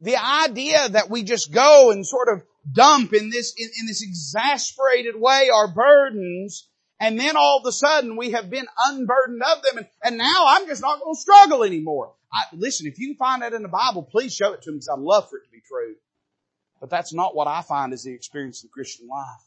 The 0.00 0.16
idea 0.16 0.88
that 0.88 1.10
we 1.10 1.22
just 1.22 1.52
go 1.52 1.90
and 1.90 2.06
sort 2.06 2.28
of 2.28 2.42
dump 2.72 3.12
in 3.12 3.28
this, 3.28 3.54
in, 3.56 3.68
in 3.80 3.86
this 3.86 4.02
exasperated 4.02 5.14
way 5.16 5.50
our 5.54 5.72
burdens 5.72 6.68
and 7.00 7.18
then 7.18 7.36
all 7.36 7.58
of 7.58 7.66
a 7.66 7.72
sudden 7.72 8.16
we 8.16 8.32
have 8.32 8.50
been 8.50 8.66
unburdened 8.86 9.42
of 9.42 9.62
them 9.62 9.78
and, 9.78 9.86
and 10.02 10.18
now 10.18 10.44
I'm 10.48 10.66
just 10.66 10.82
not 10.82 11.00
going 11.00 11.14
to 11.14 11.20
struggle 11.20 11.64
anymore. 11.64 12.14
I, 12.32 12.42
listen, 12.52 12.86
if 12.86 12.98
you 12.98 13.14
find 13.14 13.42
that 13.42 13.52
in 13.52 13.62
the 13.62 13.68
Bible, 13.68 14.02
please 14.02 14.34
show 14.34 14.52
it 14.52 14.62
to 14.62 14.70
me 14.70 14.76
because 14.76 14.88
I'd 14.88 15.00
love 15.00 15.28
for 15.28 15.38
it 15.38 15.44
to 15.44 15.50
be 15.50 15.62
true. 15.66 15.94
But 16.80 16.90
that's 16.90 17.14
not 17.14 17.34
what 17.34 17.46
I 17.46 17.62
find 17.62 17.92
as 17.92 18.02
the 18.02 18.12
experience 18.12 18.62
of 18.62 18.70
the 18.70 18.74
Christian 18.74 19.08
life. 19.08 19.42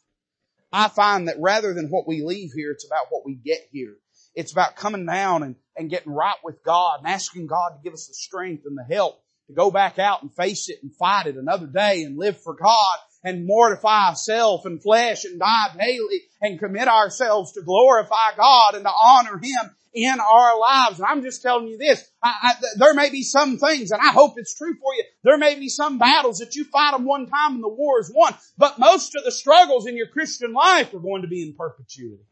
I 0.71 0.87
find 0.87 1.27
that 1.27 1.37
rather 1.39 1.73
than 1.73 1.89
what 1.89 2.07
we 2.07 2.23
leave 2.23 2.51
here, 2.53 2.71
it's 2.71 2.85
about 2.85 3.07
what 3.09 3.25
we 3.25 3.35
get 3.35 3.67
here. 3.71 3.95
It's 4.35 4.51
about 4.51 4.75
coming 4.75 5.05
down 5.05 5.43
and, 5.43 5.55
and 5.75 5.89
getting 5.89 6.13
right 6.13 6.35
with 6.43 6.63
God 6.63 6.99
and 6.99 7.07
asking 7.07 7.47
God 7.47 7.69
to 7.69 7.83
give 7.83 7.93
us 7.93 8.07
the 8.07 8.13
strength 8.13 8.65
and 8.65 8.77
the 8.77 8.95
help 8.95 9.21
to 9.47 9.53
go 9.53 9.71
back 9.71 9.97
out 9.97 10.21
and 10.21 10.33
face 10.33 10.69
it 10.69 10.79
and 10.83 10.93
fight 10.95 11.27
it 11.27 11.37
another 11.37 11.67
day 11.67 12.03
and 12.03 12.17
live 12.17 12.41
for 12.41 12.53
God 12.53 12.97
and 13.23 13.45
mortify 13.45 14.13
self 14.13 14.65
and 14.65 14.81
flesh 14.81 15.25
and 15.25 15.39
die 15.39 15.75
daily 15.77 16.21
and 16.41 16.59
commit 16.59 16.87
ourselves 16.87 17.53
to 17.53 17.61
glorify 17.61 18.35
God 18.35 18.75
and 18.75 18.85
to 18.85 18.91
honor 18.91 19.37
Him 19.37 19.75
in 19.93 20.19
our 20.19 20.59
lives. 20.59 20.99
And 20.99 21.07
I'm 21.07 21.23
just 21.23 21.41
telling 21.41 21.67
you 21.67 21.77
this, 21.77 22.07
I, 22.21 22.33
I, 22.43 22.53
there 22.77 22.93
may 22.93 23.09
be 23.09 23.23
some 23.23 23.57
things, 23.57 23.91
and 23.91 24.01
I 24.01 24.11
hope 24.11 24.33
it's 24.37 24.55
true 24.55 24.75
for 24.75 24.93
you, 24.93 25.03
there 25.23 25.37
may 25.37 25.55
be 25.55 25.69
some 25.69 25.97
battles 25.97 26.39
that 26.39 26.55
you 26.55 26.65
fight 26.65 26.91
them 26.91 27.05
one 27.05 27.25
time 27.25 27.55
and 27.55 27.63
the 27.63 27.69
war 27.69 27.99
is 27.99 28.11
won, 28.13 28.35
but 28.57 28.77
most 28.79 29.15
of 29.15 29.23
the 29.23 29.31
struggles 29.31 29.87
in 29.87 29.97
your 29.97 30.07
Christian 30.07 30.53
life 30.53 30.93
are 30.93 30.99
going 30.99 31.23
to 31.23 31.27
be 31.27 31.41
in 31.41 31.55
perpetuity. 31.55 32.23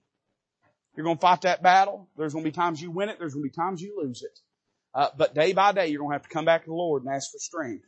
You're 0.95 1.05
going 1.05 1.17
to 1.17 1.21
fight 1.21 1.41
that 1.41 1.61
battle. 1.61 2.07
There's 2.15 2.33
going 2.33 2.45
to 2.45 2.51
be 2.51 2.55
times 2.55 2.81
you 2.81 2.91
win 2.91 3.09
it. 3.09 3.17
There's 3.19 3.33
going 3.33 3.43
to 3.43 3.49
be 3.49 3.55
times 3.55 3.81
you 3.81 4.01
lose 4.01 4.21
it. 4.21 4.39
Uh, 4.93 5.09
but 5.17 5.35
day 5.35 5.51
by 5.51 5.73
day, 5.73 5.87
you're 5.87 5.99
going 5.99 6.11
to 6.11 6.15
have 6.15 6.23
to 6.23 6.29
come 6.29 6.45
back 6.45 6.63
to 6.63 6.69
the 6.69 6.75
Lord 6.75 7.03
and 7.03 7.13
ask 7.13 7.31
for 7.31 7.37
strength 7.37 7.83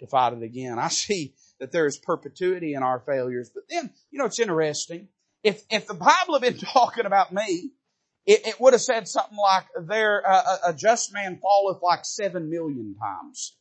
to 0.00 0.06
fight 0.06 0.34
it 0.34 0.42
again. 0.42 0.78
I 0.78 0.88
see 0.88 1.34
that 1.62 1.70
there 1.70 1.86
is 1.86 1.96
perpetuity 1.96 2.74
in 2.74 2.82
our 2.82 2.98
failures. 2.98 3.48
But 3.54 3.68
then, 3.70 3.88
you 4.10 4.18
know, 4.18 4.24
it's 4.24 4.40
interesting. 4.40 5.06
If, 5.44 5.62
if 5.70 5.86
the 5.86 5.94
Bible 5.94 6.34
had 6.34 6.42
been 6.42 6.58
talking 6.72 7.06
about 7.06 7.32
me, 7.32 7.70
it, 8.26 8.48
it 8.48 8.60
would 8.60 8.72
have 8.72 8.82
said 8.82 9.06
something 9.06 9.38
like, 9.38 9.66
there, 9.86 10.28
uh, 10.28 10.56
a 10.66 10.74
just 10.74 11.14
man 11.14 11.38
falleth 11.40 11.80
like 11.80 12.04
seven 12.04 12.50
million 12.50 12.96
times. 12.96 13.54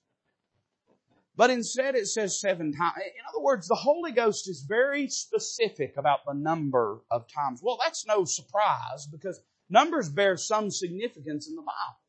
But 1.35 1.51
instead 1.51 1.93
it 1.93 2.07
says 2.07 2.41
seven 2.41 2.73
times. 2.73 2.95
In 2.97 3.23
other 3.29 3.43
words, 3.43 3.67
the 3.67 3.75
Holy 3.75 4.11
Ghost 4.11 4.49
is 4.49 4.65
very 4.67 5.07
specific 5.07 5.93
about 5.95 6.25
the 6.25 6.33
number 6.33 7.01
of 7.11 7.27
times. 7.31 7.61
Well, 7.61 7.77
that's 7.83 8.07
no 8.07 8.25
surprise 8.25 9.05
because 9.11 9.39
numbers 9.69 10.09
bear 10.09 10.37
some 10.37 10.71
significance 10.71 11.47
in 11.47 11.55
the 11.55 11.61
Bible. 11.61 11.99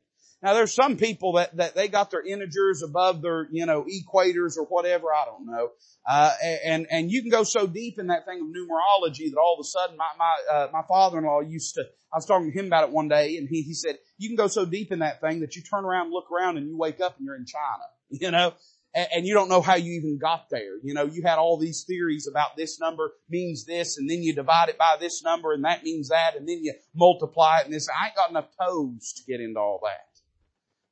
Now 0.42 0.54
there's 0.54 0.74
some 0.74 0.96
people 0.96 1.34
that, 1.34 1.56
that 1.56 1.74
they 1.76 1.86
got 1.86 2.10
their 2.10 2.22
integers 2.22 2.82
above 2.82 3.22
their, 3.22 3.46
you 3.52 3.64
know, 3.64 3.84
equators 3.84 4.56
or 4.56 4.64
whatever, 4.64 5.06
I 5.14 5.24
don't 5.24 5.46
know. 5.46 5.70
Uh, 6.08 6.32
and, 6.64 6.86
and 6.90 7.10
you 7.12 7.22
can 7.22 7.30
go 7.30 7.44
so 7.44 7.66
deep 7.66 7.98
in 7.98 8.08
that 8.08 8.24
thing 8.26 8.40
of 8.40 8.46
numerology 8.46 9.30
that 9.30 9.38
all 9.40 9.56
of 9.58 9.64
a 9.64 9.68
sudden 9.68 9.96
my, 9.96 10.08
my, 10.18 10.36
uh, 10.52 10.68
my 10.72 10.82
father-in-law 10.88 11.40
used 11.40 11.74
to, 11.76 11.82
I 11.82 12.16
was 12.16 12.26
talking 12.26 12.50
to 12.50 12.58
him 12.58 12.66
about 12.66 12.88
it 12.88 12.90
one 12.90 13.08
day 13.08 13.36
and 13.36 13.48
he, 13.48 13.62
he 13.62 13.74
said, 13.74 13.98
you 14.18 14.28
can 14.28 14.36
go 14.36 14.48
so 14.48 14.64
deep 14.64 14.90
in 14.90 14.98
that 14.98 15.20
thing 15.20 15.40
that 15.40 15.54
you 15.54 15.62
turn 15.62 15.84
around, 15.84 16.10
look 16.10 16.26
around 16.32 16.56
and 16.56 16.66
you 16.66 16.76
wake 16.76 17.00
up 17.00 17.16
and 17.18 17.24
you're 17.24 17.36
in 17.36 17.46
China. 17.46 17.84
You 18.20 18.30
know, 18.30 18.52
and 18.94 19.26
you 19.26 19.32
don't 19.32 19.48
know 19.48 19.62
how 19.62 19.76
you 19.76 19.92
even 19.92 20.18
got 20.18 20.50
there. 20.50 20.78
You 20.82 20.92
know, 20.92 21.04
you 21.04 21.22
had 21.22 21.38
all 21.38 21.58
these 21.58 21.84
theories 21.86 22.28
about 22.30 22.56
this 22.56 22.78
number 22.78 23.12
means 23.30 23.64
this, 23.64 23.96
and 23.96 24.08
then 24.08 24.22
you 24.22 24.34
divide 24.34 24.68
it 24.68 24.76
by 24.76 24.96
this 25.00 25.22
number, 25.22 25.52
and 25.52 25.64
that 25.64 25.82
means 25.82 26.10
that, 26.10 26.36
and 26.36 26.46
then 26.46 26.62
you 26.62 26.74
multiply 26.94 27.60
it, 27.60 27.64
and 27.64 27.74
this. 27.74 27.88
I 27.88 28.08
ain't 28.08 28.16
got 28.16 28.30
enough 28.30 28.48
toes 28.60 29.14
to 29.16 29.22
get 29.26 29.40
into 29.40 29.58
all 29.58 29.80
that. 29.84 30.11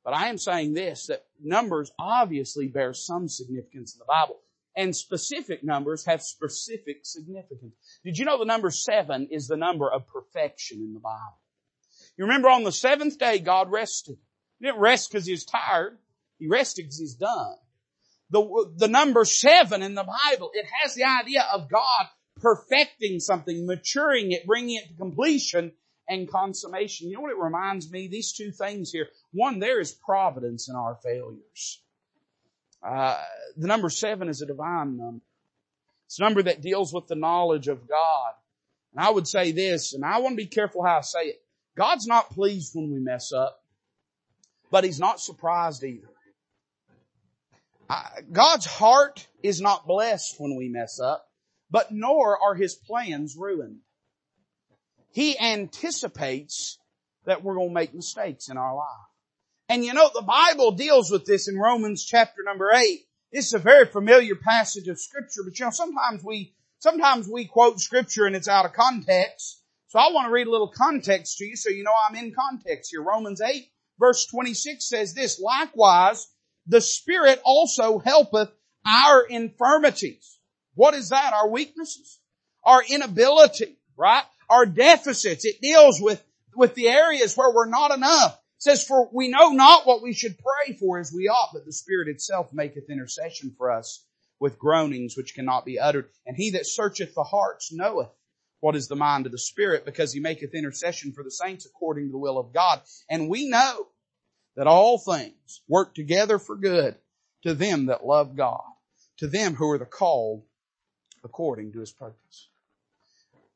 But 0.03 0.15
I 0.15 0.27
am 0.29 0.37
saying 0.37 0.73
this, 0.73 1.07
that 1.07 1.25
numbers 1.41 1.91
obviously 1.99 2.67
bear 2.67 2.93
some 2.93 3.27
significance 3.27 3.93
in 3.93 3.99
the 3.99 4.05
Bible. 4.05 4.39
And 4.75 4.95
specific 4.95 5.63
numbers 5.63 6.05
have 6.05 6.21
specific 6.21 7.01
significance. 7.03 7.73
Did 8.03 8.17
you 8.17 8.25
know 8.25 8.39
the 8.39 8.45
number 8.45 8.71
seven 8.71 9.27
is 9.29 9.47
the 9.47 9.57
number 9.57 9.91
of 9.91 10.07
perfection 10.07 10.79
in 10.79 10.93
the 10.93 10.99
Bible? 10.99 11.37
You 12.17 12.25
remember 12.25 12.49
on 12.49 12.63
the 12.63 12.71
seventh 12.71 13.19
day, 13.19 13.39
God 13.39 13.69
rested. 13.69 14.17
He 14.59 14.65
didn't 14.65 14.79
rest 14.79 15.11
because 15.11 15.25
he 15.25 15.33
was 15.33 15.45
tired. 15.45 15.97
He 16.39 16.47
rested 16.47 16.83
because 16.83 16.99
he's 16.99 17.15
done 17.15 17.55
the, 18.31 18.71
the 18.77 18.87
number 18.87 19.25
seven 19.25 19.83
in 19.83 19.93
the 19.93 20.05
Bible, 20.05 20.51
it 20.53 20.65
has 20.81 20.95
the 20.95 21.03
idea 21.03 21.45
of 21.53 21.69
God 21.69 22.07
perfecting 22.37 23.19
something, 23.19 23.67
maturing 23.67 24.31
it, 24.31 24.47
bringing 24.47 24.77
it 24.77 24.87
to 24.87 24.93
completion 24.95 25.73
and 26.11 26.29
consummation. 26.29 27.07
You 27.07 27.15
know 27.15 27.21
what 27.21 27.31
it 27.31 27.37
reminds 27.37 27.89
me? 27.89 28.07
These 28.07 28.33
two 28.33 28.51
things 28.51 28.91
here. 28.91 29.07
One, 29.31 29.59
there 29.59 29.79
is 29.79 29.93
providence 29.93 30.67
in 30.67 30.75
our 30.75 30.97
failures. 31.01 31.81
Uh, 32.83 33.17
the 33.55 33.67
number 33.67 33.89
seven 33.89 34.27
is 34.27 34.41
a 34.41 34.45
divine 34.45 34.97
number. 34.97 35.23
It's 36.07 36.19
a 36.19 36.23
number 36.23 36.43
that 36.43 36.61
deals 36.61 36.93
with 36.93 37.07
the 37.07 37.15
knowledge 37.15 37.69
of 37.69 37.87
God. 37.87 38.33
And 38.93 39.05
I 39.05 39.09
would 39.09 39.25
say 39.25 39.53
this, 39.53 39.93
and 39.93 40.03
I 40.03 40.19
want 40.19 40.33
to 40.33 40.43
be 40.43 40.47
careful 40.47 40.83
how 40.83 40.97
I 40.97 41.01
say 41.01 41.21
it. 41.27 41.41
God's 41.77 42.07
not 42.07 42.31
pleased 42.31 42.75
when 42.75 42.91
we 42.91 42.99
mess 42.99 43.31
up. 43.31 43.63
But 44.69 44.83
He's 44.83 44.99
not 44.99 45.21
surprised 45.21 45.81
either. 45.83 46.09
God's 48.31 48.65
heart 48.65 49.27
is 49.43 49.61
not 49.61 49.87
blessed 49.87 50.35
when 50.39 50.55
we 50.55 50.67
mess 50.67 50.99
up, 50.99 51.25
but 51.69 51.91
nor 51.91 52.37
are 52.37 52.55
His 52.55 52.75
plans 52.75 53.37
ruined. 53.37 53.79
He 55.11 55.37
anticipates 55.39 56.77
that 57.25 57.43
we're 57.43 57.55
going 57.55 57.69
to 57.69 57.73
make 57.73 57.93
mistakes 57.93 58.49
in 58.49 58.57
our 58.57 58.75
life. 58.75 58.85
And 59.69 59.85
you 59.85 59.93
know, 59.93 60.09
the 60.13 60.21
Bible 60.21 60.71
deals 60.71 61.11
with 61.11 61.25
this 61.25 61.47
in 61.47 61.57
Romans 61.57 62.03
chapter 62.03 62.43
number 62.43 62.71
eight. 62.73 63.01
Is 63.33 63.53
a 63.53 63.59
very 63.59 63.85
familiar 63.85 64.35
passage 64.35 64.89
of 64.89 64.99
scripture, 64.99 65.43
but 65.45 65.57
you 65.57 65.63
know, 65.63 65.71
sometimes 65.71 66.21
we, 66.21 66.53
sometimes 66.79 67.29
we 67.29 67.45
quote 67.45 67.79
scripture 67.79 68.25
and 68.25 68.35
it's 68.35 68.49
out 68.49 68.65
of 68.65 68.73
context. 68.73 69.63
So 69.87 69.99
I 69.99 70.11
want 70.11 70.27
to 70.27 70.33
read 70.33 70.47
a 70.47 70.51
little 70.51 70.67
context 70.75 71.37
to 71.37 71.45
you 71.45 71.55
so 71.55 71.69
you 71.69 71.83
know 71.83 71.93
I'm 72.09 72.15
in 72.15 72.33
context 72.33 72.91
here. 72.91 73.01
Romans 73.01 73.39
8 73.39 73.71
verse 74.01 74.25
26 74.25 74.83
says 74.83 75.13
this, 75.13 75.39
likewise, 75.39 76.27
the 76.67 76.81
Spirit 76.81 77.39
also 77.45 77.99
helpeth 77.99 78.49
our 78.85 79.23
infirmities. 79.23 80.39
What 80.73 80.95
is 80.95 81.09
that? 81.09 81.33
Our 81.33 81.49
weaknesses? 81.49 82.19
Our 82.65 82.81
inability, 82.83 83.77
right? 83.95 84.23
Our 84.51 84.65
deficits. 84.65 85.45
It 85.45 85.61
deals 85.61 86.01
with, 86.01 86.23
with 86.55 86.75
the 86.75 86.89
areas 86.89 87.35
where 87.35 87.53
we're 87.53 87.69
not 87.69 87.95
enough. 87.95 88.33
It 88.33 88.63
says, 88.63 88.83
for 88.83 89.09
we 89.11 89.29
know 89.29 89.49
not 89.49 89.87
what 89.87 90.03
we 90.03 90.13
should 90.13 90.37
pray 90.37 90.75
for 90.75 90.99
as 90.99 91.11
we 91.11 91.29
ought, 91.29 91.49
but 91.53 91.65
the 91.65 91.73
Spirit 91.73 92.09
itself 92.09 92.51
maketh 92.53 92.89
intercession 92.89 93.55
for 93.57 93.71
us 93.71 94.05
with 94.39 94.59
groanings 94.59 95.15
which 95.15 95.33
cannot 95.33 95.65
be 95.65 95.79
uttered. 95.79 96.09
And 96.25 96.35
he 96.35 96.51
that 96.51 96.67
searcheth 96.67 97.15
the 97.15 97.23
hearts 97.23 97.71
knoweth 97.71 98.09
what 98.59 98.75
is 98.75 98.87
the 98.87 98.95
mind 98.95 99.25
of 99.25 99.31
the 99.31 99.37
Spirit 99.37 99.85
because 99.85 100.13
he 100.13 100.19
maketh 100.19 100.53
intercession 100.53 101.13
for 101.13 101.23
the 101.23 101.31
saints 101.31 101.65
according 101.65 102.07
to 102.07 102.11
the 102.11 102.17
will 102.17 102.37
of 102.37 102.53
God. 102.53 102.81
And 103.09 103.29
we 103.29 103.49
know 103.49 103.87
that 104.55 104.67
all 104.67 104.97
things 104.97 105.61
work 105.67 105.95
together 105.95 106.37
for 106.37 106.55
good 106.55 106.95
to 107.43 107.53
them 107.53 107.87
that 107.87 108.05
love 108.05 108.35
God, 108.35 108.61
to 109.17 109.27
them 109.27 109.55
who 109.55 109.71
are 109.71 109.79
the 109.79 109.85
called 109.85 110.43
according 111.23 111.73
to 111.73 111.79
his 111.79 111.91
purpose. 111.91 112.49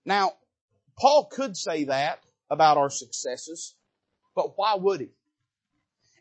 Now, 0.05 0.33
Paul 0.99 1.25
could 1.25 1.57
say 1.57 1.85
that 1.85 2.19
about 2.49 2.77
our 2.77 2.89
successes, 2.89 3.75
but 4.35 4.57
why 4.57 4.75
would 4.75 5.01
he? 5.01 5.09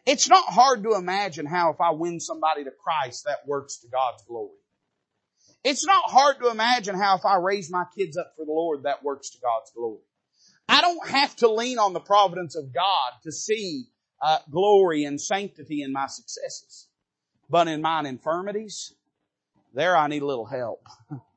It's 0.07 0.29
not 0.29 0.45
hard 0.47 0.83
to 0.83 0.95
imagine 0.95 1.47
how 1.47 1.73
if 1.73 1.81
I 1.81 1.93
win 1.93 2.21
somebody 2.21 2.65
to 2.65 2.71
Christ, 2.71 3.25
that 3.25 3.47
works 3.47 3.79
to 3.79 3.89
God's 3.89 4.23
glory. 4.25 4.59
It's 5.63 5.87
not 5.87 6.11
hard 6.11 6.41
to 6.41 6.51
imagine 6.51 6.95
how 6.95 7.17
if 7.17 7.25
I 7.25 7.37
raise 7.37 7.71
my 7.71 7.85
kids 7.97 8.19
up 8.19 8.35
for 8.37 8.45
the 8.45 8.53
Lord, 8.53 8.83
that 8.83 9.03
works 9.03 9.31
to 9.31 9.39
God's 9.41 9.71
glory. 9.75 10.03
I 10.69 10.83
don't 10.83 11.09
have 11.09 11.35
to 11.37 11.51
lean 11.51 11.79
on 11.79 11.95
the 11.95 12.01
providence 12.01 12.55
of 12.55 12.73
God 12.73 13.13
to 13.23 13.33
see 13.33 13.87
uh, 14.21 14.39
glory 14.51 15.05
and 15.05 15.21
sanctity 15.21 15.83
in 15.83 15.93
my 15.93 16.07
successes. 16.07 16.89
But 17.49 17.69
in 17.69 17.81
mine 17.81 18.07
infirmities, 18.07 18.95
there 19.73 19.97
I 19.97 20.07
need 20.09 20.23
a 20.23 20.27
little 20.27 20.47
help. 20.47 20.87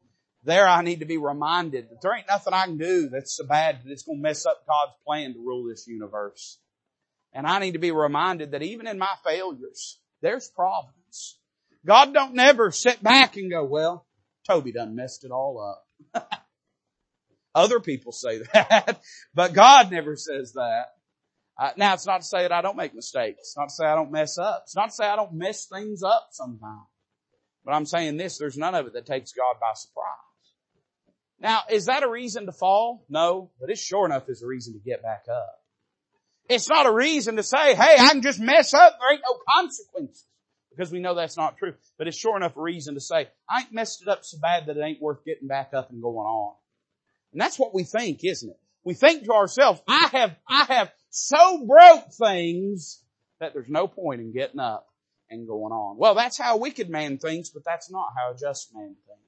there 0.47 0.65
I 0.65 0.81
need 0.81 1.01
to 1.01 1.05
be 1.05 1.17
reminded 1.17 1.89
that 1.89 2.01
there 2.01 2.15
ain't 2.15 2.27
nothing 2.27 2.53
I 2.53 2.65
can 2.65 2.77
do 2.77 3.10
that's 3.10 3.36
so 3.36 3.45
bad 3.45 3.81
that 3.83 3.91
it's 3.91 4.03
going 4.03 4.19
to 4.19 4.23
mess 4.23 4.45
up 4.45 4.65
God's 4.65 4.93
plan 5.05 5.33
to 5.33 5.39
rule 5.39 5.67
this 5.67 5.86
universe. 5.88 6.57
And 7.33 7.45
I 7.45 7.60
need 7.60 7.73
to 7.73 7.79
be 7.79 7.91
reminded 7.91 8.51
that 8.51 8.63
even 8.63 8.88
in 8.88 8.97
my 8.97 9.13
failures, 9.25 9.99
there's 10.21 10.49
providence. 10.49 11.38
God 11.86 12.13
don't 12.13 12.33
never 12.33 12.71
sit 12.71 13.03
back 13.03 13.36
and 13.36 13.51
go, 13.51 13.65
well, 13.65 14.07
Toby 14.47 14.71
done 14.71 14.95
messed 14.95 15.25
it 15.25 15.31
all 15.31 15.77
up. 16.15 16.29
Other 17.53 17.81
people 17.81 18.13
say 18.13 18.39
that, 18.53 19.01
but 19.36 19.53
God 19.53 19.91
never 19.91 20.15
says 20.15 20.53
that. 20.53 20.86
Uh, 21.60 21.71
now 21.75 21.93
it's 21.93 22.05
not 22.07 22.21
to 22.21 22.27
say 22.27 22.43
that 22.43 22.51
I 22.53 22.62
don't 22.62 22.77
make 22.77 22.95
mistakes. 22.95 23.39
It's 23.39 23.57
not 23.57 23.69
to 23.69 23.75
say 23.75 23.86
I 23.86 23.95
don't 23.95 24.12
mess 24.12 24.38
up. 24.38 24.62
It's 24.63 24.75
not 24.75 24.91
to 24.91 24.95
say 24.95 25.05
I 25.05 25.17
don't 25.17 25.33
mess 25.33 25.65
things 25.65 26.03
up 26.03 26.29
sometimes. 26.31 26.88
But 27.65 27.73
I'm 27.73 27.86
saying 27.86 28.15
this, 28.15 28.38
there's 28.38 28.57
none 28.57 28.75
of 28.75 28.88
it 28.88 28.93
that 28.93 29.05
takes 29.05 29.33
God 29.33 29.55
by 29.60 29.73
surprise. 29.73 30.26
Now, 31.39 31.62
is 31.69 31.86
that 31.86 32.04
a 32.04 32.10
reason 32.10 32.45
to 32.47 32.52
fall? 32.52 33.06
No, 33.10 33.52
but 33.60 33.69
it's 33.69 33.82
sure 33.82 34.06
enough 34.06 34.28
is 34.28 34.41
a 34.41 34.47
reason 34.47 34.73
to 34.73 34.80
get 34.80 35.04
back 35.04 35.26
up. 35.32 35.62
It's 36.50 36.69
not 36.69 36.86
a 36.86 36.91
reason 36.91 37.36
to 37.36 37.43
say, 37.43 37.76
hey, 37.76 37.95
I 38.00 38.10
can 38.10 38.21
just 38.21 38.39
mess 38.39 38.73
up, 38.73 38.97
there 39.00 39.12
ain't 39.12 39.21
no 39.26 39.38
consequences. 39.54 40.26
Because 40.69 40.91
we 40.91 41.00
know 41.00 41.15
that's 41.15 41.38
not 41.38 41.58
true. 41.58 41.73
But 41.97 42.08
it's 42.08 42.17
sure 42.17 42.38
enough 42.38 42.56
a 42.56 42.62
reason 42.62 42.93
to 42.93 43.02
say, 43.02 43.28
I 43.50 43.62
ain't 43.62 43.73
messed 43.73 44.04
it 44.04 44.08
up 44.08 44.23
so 44.23 44.38
bad 44.39 44.67
that 44.67 44.78
it 44.78 44.82
ain't 44.82 45.02
worth 45.02 45.26
getting 45.26 45.47
back 45.47 45.73
up 45.73 45.89
and 45.89 46.02
going 46.02 46.28
on. 46.28 46.54
And 47.34 47.41
that's 47.41 47.60
what 47.60 47.73
we 47.73 47.84
think, 47.84 48.23
isn't 48.23 48.50
it? 48.50 48.60
We 48.84 48.93
think 48.93 49.26
to 49.26 49.34
ourselves, 49.34 49.82
I 49.88 50.10
have, 50.13 50.36
I 50.47 50.63
have 50.65 50.91
so 51.10 51.65
broke 51.65 52.13
things 52.13 53.02
that 53.39 53.54
there's 53.54 53.69
no 53.69 53.88
point 53.88 54.21
in 54.21 54.32
getting 54.32 54.60
up 54.60 54.88
and 55.30 55.47
going 55.47 55.73
on. 55.73 55.97
Well, 55.97 56.15
that's 56.15 56.38
how 56.38 56.56
a 56.56 56.58
wicked 56.58 56.89
man 56.89 57.17
thinks, 57.17 57.50
but 57.50 57.63
that's 57.65 57.91
not 57.91 58.13
how 58.15 58.32
a 58.32 58.38
just 58.38 58.73
man 58.73 58.95
thinks. 59.06 59.26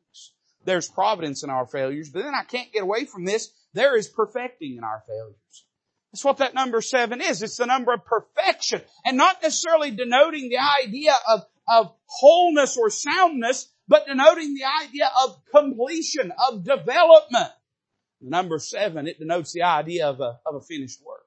There's 0.66 0.90
providence 0.90 1.44
in 1.44 1.50
our 1.50 1.66
failures, 1.66 2.10
but 2.10 2.24
then 2.24 2.36
I 2.36 2.44
can't 2.44 2.72
get 2.72 2.84
away 2.84 3.06
from 3.06 3.26
this. 3.26 3.52
There 3.74 3.98
is 3.98 4.08
perfecting 4.08 4.78
in 4.78 4.84
our 4.84 5.04
failures. 5.08 5.66
That's 6.12 6.26
what 6.26 6.38
that 6.38 6.54
number 6.54 6.82
seven 6.82 7.22
is. 7.22 7.42
It's 7.42 7.58
the 7.58 7.66
number 7.66 7.94
of 7.94 8.06
perfection 8.06 8.82
and 9.06 9.16
not 9.16 9.42
necessarily 9.44 9.92
denoting 9.92 10.50
the 10.50 10.58
idea 10.58 11.16
of, 11.28 11.46
of 11.68 11.94
wholeness 12.06 12.78
or 12.78 12.90
soundness, 12.90 13.70
but 13.88 14.08
denoting 14.08 14.56
the 14.56 14.66
idea 14.86 15.10
of 15.24 15.40
completion, 15.52 16.32
of 16.50 16.64
development. 16.64 17.52
The 18.22 18.30
number 18.30 18.60
seven, 18.60 19.08
it 19.08 19.20
denotes 19.20 19.54
the 19.54 19.64
idea 19.64 20.08
of 20.08 20.20
a, 20.20 20.40
of 20.46 20.56
a 20.56 20.62
finished 20.62 21.00
work 21.06 21.20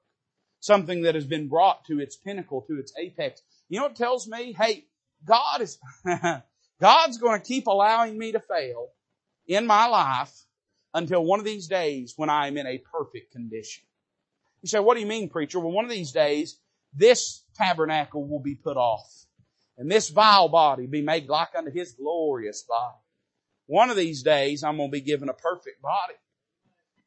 something 0.63 1.01
that 1.01 1.13
has 1.13 1.25
been 1.25 1.49
brought 1.49 1.83
to 1.83 1.99
its 1.99 2.15
pinnacle, 2.15 2.61
to 2.61 2.79
its 2.79 2.93
apex. 2.97 3.41
You 3.67 3.79
know 3.79 3.87
what 3.87 3.97
tells 3.97 4.27
me? 4.27 4.53
Hey, 4.57 4.85
God 5.25 5.59
is, 5.59 5.77
God's 6.79 7.17
going 7.17 7.41
to 7.41 7.45
keep 7.45 7.67
allowing 7.67 8.17
me 8.17 8.31
to 8.31 8.39
fail 8.39 8.87
in 9.47 9.65
my 9.65 9.87
life 9.87 10.33
until 10.93 11.23
one 11.23 11.39
of 11.39 11.45
these 11.45 11.67
days 11.67 12.13
when 12.15 12.29
I 12.29 12.47
am 12.47 12.57
in 12.57 12.67
a 12.67 12.77
perfect 12.77 13.31
condition. 13.31 13.83
You 14.61 14.67
say, 14.67 14.79
what 14.79 14.95
do 14.95 15.01
you 15.01 15.07
mean, 15.07 15.29
preacher? 15.29 15.59
Well, 15.59 15.71
one 15.71 15.85
of 15.85 15.91
these 15.91 16.11
days, 16.11 16.57
this 16.93 17.43
tabernacle 17.55 18.25
will 18.25 18.39
be 18.39 18.55
put 18.55 18.77
off 18.77 19.23
and 19.77 19.91
this 19.91 20.09
vile 20.09 20.49
body 20.49 20.85
be 20.85 21.01
made 21.01 21.27
like 21.27 21.49
unto 21.57 21.71
his 21.71 21.93
glorious 21.93 22.63
body. 22.63 22.97
One 23.65 23.89
of 23.89 23.97
these 23.97 24.23
days, 24.23 24.63
I'm 24.63 24.77
going 24.77 24.89
to 24.89 24.91
be 24.91 25.01
given 25.01 25.29
a 25.29 25.33
perfect 25.33 25.81
body. 25.81 26.13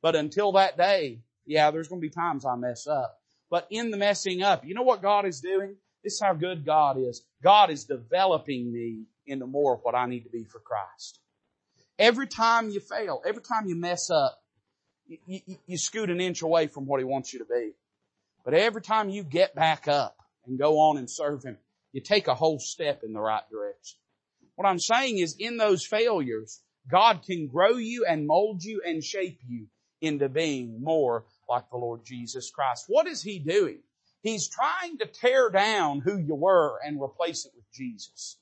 But 0.02 0.16
until 0.16 0.52
that 0.52 0.76
day, 0.76 1.20
yeah, 1.44 1.70
there's 1.70 1.88
going 1.88 2.00
to 2.00 2.06
be 2.06 2.12
times 2.12 2.44
I 2.44 2.56
mess 2.56 2.86
up. 2.86 3.20
But 3.50 3.66
in 3.70 3.90
the 3.90 3.96
messing 3.96 4.42
up, 4.42 4.64
you 4.64 4.74
know 4.74 4.82
what 4.82 5.02
God 5.02 5.26
is 5.26 5.40
doing? 5.40 5.76
This 6.02 6.14
is 6.14 6.20
how 6.20 6.34
good 6.34 6.64
God 6.64 6.98
is. 6.98 7.22
God 7.42 7.70
is 7.70 7.84
developing 7.84 8.72
me 8.72 9.04
into 9.26 9.46
more 9.46 9.74
of 9.74 9.80
what 9.82 9.94
I 9.94 10.06
need 10.06 10.24
to 10.24 10.30
be 10.30 10.44
for 10.44 10.60
Christ. 10.60 11.20
Every 11.98 12.26
time 12.26 12.70
you 12.70 12.80
fail, 12.80 13.22
every 13.26 13.42
time 13.42 13.66
you 13.66 13.74
mess 13.74 14.10
up, 14.10 14.38
you, 15.06 15.18
you, 15.26 15.56
you 15.66 15.78
scoot 15.78 16.10
an 16.10 16.20
inch 16.20 16.42
away 16.42 16.66
from 16.66 16.86
what 16.86 17.00
He 17.00 17.04
wants 17.04 17.32
you 17.32 17.38
to 17.38 17.44
be. 17.44 17.72
But 18.44 18.54
every 18.54 18.82
time 18.82 19.08
you 19.08 19.22
get 19.22 19.54
back 19.54 19.88
up 19.88 20.16
and 20.46 20.58
go 20.58 20.78
on 20.78 20.98
and 20.98 21.10
serve 21.10 21.42
Him, 21.42 21.58
you 21.92 22.00
take 22.00 22.28
a 22.28 22.34
whole 22.34 22.58
step 22.58 23.02
in 23.02 23.12
the 23.12 23.20
right 23.20 23.48
direction. 23.50 23.98
What 24.56 24.66
I'm 24.66 24.78
saying 24.78 25.18
is 25.18 25.36
in 25.38 25.56
those 25.56 25.84
failures, 25.84 26.60
God 26.90 27.22
can 27.22 27.48
grow 27.48 27.76
you 27.76 28.04
and 28.08 28.26
mold 28.26 28.62
you 28.62 28.82
and 28.84 29.02
shape 29.02 29.40
you 29.46 29.66
into 30.00 30.28
being 30.28 30.82
more 30.82 31.24
like 31.48 31.70
the 31.70 31.76
Lord 31.76 32.04
Jesus 32.04 32.50
Christ. 32.50 32.84
What 32.88 33.06
is 33.06 33.22
He 33.22 33.38
doing? 33.38 33.78
He's 34.22 34.48
trying 34.48 34.98
to 34.98 35.06
tear 35.06 35.50
down 35.50 36.00
who 36.00 36.18
you 36.18 36.34
were 36.34 36.78
and 36.84 37.00
replace 37.00 37.46
it 37.46 37.52
with 37.54 37.70
Jesus. 37.72 38.38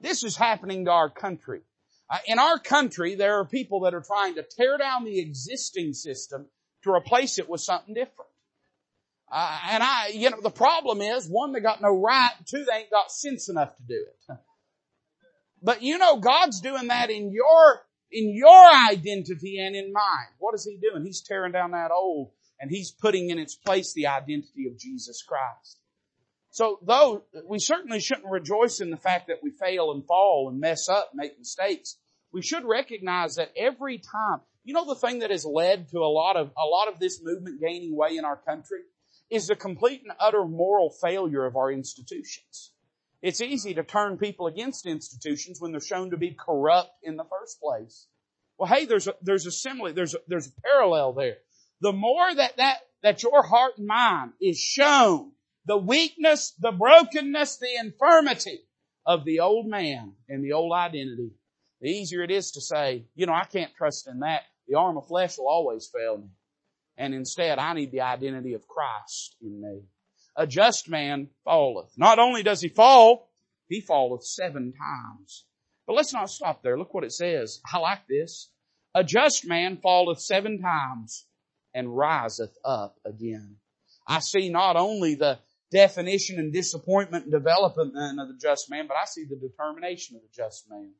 This 0.00 0.24
is 0.24 0.36
happening 0.36 0.84
to 0.84 0.90
our 0.90 1.10
country. 1.10 1.60
Uh, 2.10 2.18
in 2.26 2.38
our 2.38 2.58
country, 2.58 3.14
there 3.14 3.38
are 3.38 3.44
people 3.44 3.80
that 3.80 3.94
are 3.94 4.02
trying 4.02 4.34
to 4.34 4.42
tear 4.42 4.78
down 4.78 5.04
the 5.04 5.20
existing 5.20 5.92
system 5.92 6.46
to 6.82 6.92
replace 6.92 7.38
it 7.38 7.48
with 7.48 7.60
something 7.60 7.94
different. 7.94 8.30
Uh, 9.30 9.58
and 9.70 9.82
I, 9.82 10.08
you 10.14 10.30
know, 10.30 10.40
the 10.40 10.50
problem 10.50 11.02
is, 11.02 11.28
one, 11.28 11.52
they 11.52 11.60
got 11.60 11.82
no 11.82 11.90
right, 11.90 12.32
two, 12.46 12.64
they 12.64 12.78
ain't 12.78 12.90
got 12.90 13.10
sense 13.10 13.48
enough 13.50 13.76
to 13.76 13.82
do 13.82 14.04
it. 14.06 14.36
But 15.60 15.82
you 15.82 15.98
know, 15.98 16.18
God's 16.18 16.60
doing 16.60 16.86
that 16.86 17.10
in 17.10 17.32
your, 17.32 17.82
in 18.12 18.32
your 18.32 18.70
identity 18.92 19.58
and 19.58 19.74
in 19.74 19.92
mine. 19.92 20.28
What 20.38 20.54
is 20.54 20.64
He 20.64 20.78
doing? 20.80 21.04
He's 21.04 21.20
tearing 21.20 21.50
down 21.50 21.72
that 21.72 21.90
old 21.90 22.30
and 22.60 22.70
he's 22.70 22.90
putting 22.90 23.30
in 23.30 23.38
its 23.38 23.54
place 23.54 23.92
the 23.92 24.06
identity 24.06 24.66
of 24.66 24.78
Jesus 24.78 25.22
Christ. 25.22 25.77
So 26.50 26.78
though 26.82 27.24
we 27.46 27.58
certainly 27.58 28.00
shouldn't 28.00 28.30
rejoice 28.30 28.80
in 28.80 28.90
the 28.90 28.96
fact 28.96 29.28
that 29.28 29.42
we 29.42 29.50
fail 29.50 29.92
and 29.92 30.04
fall 30.06 30.48
and 30.50 30.60
mess 30.60 30.88
up, 30.88 31.10
make 31.14 31.38
mistakes, 31.38 31.98
we 32.32 32.42
should 32.42 32.64
recognize 32.64 33.36
that 33.36 33.52
every 33.56 33.98
time, 33.98 34.40
you 34.64 34.74
know 34.74 34.86
the 34.86 34.94
thing 34.94 35.20
that 35.20 35.30
has 35.30 35.44
led 35.44 35.88
to 35.90 35.98
a 35.98 36.12
lot 36.12 36.36
of, 36.36 36.50
a 36.56 36.66
lot 36.66 36.88
of 36.88 36.98
this 36.98 37.22
movement 37.22 37.60
gaining 37.60 37.96
way 37.96 38.16
in 38.16 38.24
our 38.24 38.36
country 38.36 38.80
is 39.30 39.46
the 39.46 39.56
complete 39.56 40.02
and 40.02 40.12
utter 40.18 40.44
moral 40.44 40.90
failure 40.90 41.44
of 41.44 41.56
our 41.56 41.70
institutions. 41.70 42.72
It's 43.20 43.40
easy 43.40 43.74
to 43.74 43.82
turn 43.82 44.16
people 44.16 44.46
against 44.46 44.86
institutions 44.86 45.60
when 45.60 45.72
they're 45.72 45.80
shown 45.80 46.10
to 46.10 46.16
be 46.16 46.36
corrupt 46.38 46.92
in 47.02 47.16
the 47.16 47.24
first 47.24 47.60
place. 47.60 48.06
Well, 48.58 48.68
hey, 48.72 48.86
there's 48.86 49.06
a, 49.06 49.14
there's 49.22 49.46
a 49.46 49.50
simile, 49.50 49.92
there's 49.92 50.14
a, 50.14 50.18
there's 50.28 50.46
a 50.46 50.60
parallel 50.62 51.12
there 51.12 51.38
the 51.80 51.92
more 51.92 52.34
that 52.34 52.56
that, 52.56 52.78
that 53.02 53.22
your 53.22 53.42
heart 53.42 53.78
and 53.78 53.86
mind 53.86 54.32
is 54.40 54.58
shown 54.58 55.32
the 55.68 55.76
weakness, 55.76 56.54
the 56.58 56.72
brokenness, 56.72 57.58
the 57.58 57.76
infirmity 57.78 58.60
of 59.04 59.26
the 59.26 59.40
old 59.40 59.66
man 59.66 60.14
and 60.26 60.42
the 60.42 60.52
old 60.52 60.72
identity, 60.72 61.30
the 61.82 61.90
easier 61.90 62.22
it 62.22 62.30
is 62.30 62.52
to 62.52 62.60
say, 62.62 63.04
you 63.14 63.26
know, 63.26 63.34
I 63.34 63.44
can't 63.44 63.74
trust 63.76 64.08
in 64.08 64.20
that. 64.20 64.44
The 64.66 64.78
arm 64.78 64.96
of 64.96 65.06
flesh 65.06 65.36
will 65.36 65.46
always 65.46 65.86
fail 65.86 66.16
me. 66.16 66.28
And 66.96 67.14
instead, 67.14 67.58
I 67.58 67.74
need 67.74 67.92
the 67.92 68.00
identity 68.00 68.54
of 68.54 68.66
Christ 68.66 69.36
in 69.42 69.60
me. 69.60 69.82
A 70.36 70.46
just 70.46 70.88
man 70.88 71.28
falleth. 71.44 71.92
Not 71.98 72.18
only 72.18 72.42
does 72.42 72.62
he 72.62 72.68
fall, 72.68 73.30
he 73.68 73.82
falleth 73.82 74.24
seven 74.24 74.72
times. 74.72 75.44
But 75.86 75.96
let's 75.96 76.14
not 76.14 76.30
stop 76.30 76.62
there. 76.62 76.78
Look 76.78 76.94
what 76.94 77.04
it 77.04 77.12
says. 77.12 77.60
I 77.70 77.78
like 77.78 78.06
this. 78.08 78.50
A 78.94 79.04
just 79.04 79.46
man 79.46 79.76
falleth 79.82 80.20
seven 80.20 80.60
times 80.62 81.26
and 81.74 81.94
riseth 81.94 82.56
up 82.64 82.96
again. 83.04 83.56
I 84.06 84.20
see 84.20 84.48
not 84.48 84.76
only 84.76 85.14
the 85.14 85.38
definition 85.70 86.38
and 86.38 86.52
disappointment 86.52 87.24
and 87.24 87.32
development 87.32 87.94
of 88.20 88.28
the 88.28 88.38
just 88.40 88.70
man, 88.70 88.86
but 88.86 88.96
I 88.96 89.04
see 89.04 89.24
the 89.24 89.36
determination 89.36 90.16
of 90.16 90.22
the 90.22 90.28
just 90.34 90.64
man. 90.70 90.92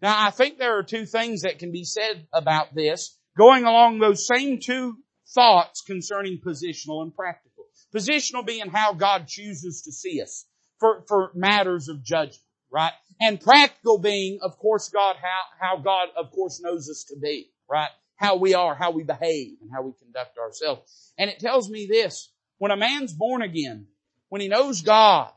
Now 0.00 0.26
I 0.26 0.30
think 0.30 0.58
there 0.58 0.78
are 0.78 0.82
two 0.82 1.06
things 1.06 1.42
that 1.42 1.58
can 1.58 1.72
be 1.72 1.84
said 1.84 2.26
about 2.32 2.74
this, 2.74 3.18
going 3.36 3.64
along 3.64 3.98
those 3.98 4.26
same 4.26 4.60
two 4.60 4.98
thoughts 5.34 5.82
concerning 5.82 6.40
positional 6.44 7.02
and 7.02 7.14
practical. 7.14 7.48
Positional 7.94 8.46
being 8.46 8.68
how 8.70 8.92
God 8.92 9.26
chooses 9.28 9.82
to 9.82 9.92
see 9.92 10.20
us 10.20 10.46
for, 10.78 11.04
for 11.08 11.30
matters 11.34 11.88
of 11.88 12.04
judgment, 12.04 12.42
right? 12.70 12.92
And 13.20 13.40
practical 13.40 13.98
being, 13.98 14.38
of 14.42 14.58
course, 14.58 14.88
God, 14.90 15.16
how, 15.16 15.42
how 15.58 15.82
God, 15.82 16.08
of 16.16 16.30
course, 16.30 16.60
knows 16.62 16.88
us 16.88 17.04
to 17.08 17.16
be, 17.20 17.50
right? 17.68 17.90
How 18.16 18.36
we 18.36 18.54
are, 18.54 18.74
how 18.74 18.90
we 18.90 19.04
behave, 19.04 19.58
and 19.60 19.70
how 19.72 19.82
we 19.82 19.92
conduct 20.00 20.38
ourselves. 20.38 21.12
And 21.18 21.30
it 21.30 21.40
tells 21.40 21.70
me 21.70 21.86
this, 21.90 22.30
when 22.58 22.70
a 22.70 22.76
man's 22.76 23.12
born 23.12 23.42
again, 23.42 23.86
when 24.28 24.40
he 24.40 24.48
knows 24.48 24.82
God, 24.82 25.32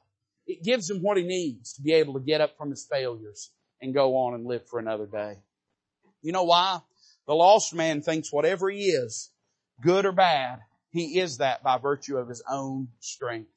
it 0.45 0.63
gives 0.63 0.89
him 0.89 1.01
what 1.01 1.17
he 1.17 1.23
needs 1.23 1.73
to 1.73 1.81
be 1.81 1.93
able 1.93 2.15
to 2.15 2.19
get 2.19 2.41
up 2.41 2.57
from 2.57 2.71
his 2.71 2.85
failures 2.91 3.51
and 3.81 3.93
go 3.93 4.17
on 4.17 4.33
and 4.33 4.45
live 4.45 4.67
for 4.67 4.79
another 4.79 5.05
day. 5.05 5.37
You 6.21 6.31
know 6.31 6.43
why? 6.43 6.81
The 7.27 7.33
lost 7.33 7.73
man 7.73 8.01
thinks 8.01 8.33
whatever 8.33 8.69
he 8.69 8.85
is, 8.85 9.31
good 9.81 10.05
or 10.05 10.11
bad, 10.11 10.59
he 10.91 11.19
is 11.19 11.37
that 11.37 11.63
by 11.63 11.77
virtue 11.77 12.17
of 12.17 12.27
his 12.27 12.43
own 12.49 12.89
strength. 12.99 13.49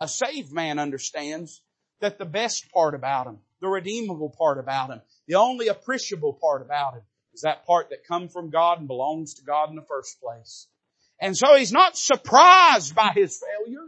A 0.00 0.08
saved 0.08 0.52
man 0.52 0.78
understands 0.78 1.62
that 2.00 2.18
the 2.18 2.24
best 2.24 2.70
part 2.70 2.94
about 2.94 3.26
him, 3.26 3.38
the 3.60 3.68
redeemable 3.68 4.34
part 4.36 4.58
about 4.58 4.90
him, 4.90 5.00
the 5.26 5.36
only 5.36 5.68
appreciable 5.68 6.34
part 6.34 6.62
about 6.62 6.94
him 6.94 7.02
is 7.32 7.40
that 7.40 7.66
part 7.66 7.90
that 7.90 8.06
comes 8.06 8.32
from 8.32 8.50
God 8.50 8.78
and 8.78 8.86
belongs 8.86 9.34
to 9.34 9.44
God 9.44 9.70
in 9.70 9.76
the 9.76 9.82
first 9.82 10.20
place. 10.20 10.68
And 11.20 11.36
so 11.36 11.56
he's 11.56 11.72
not 11.72 11.96
surprised 11.96 12.94
by 12.94 13.12
his 13.14 13.40
failure, 13.40 13.86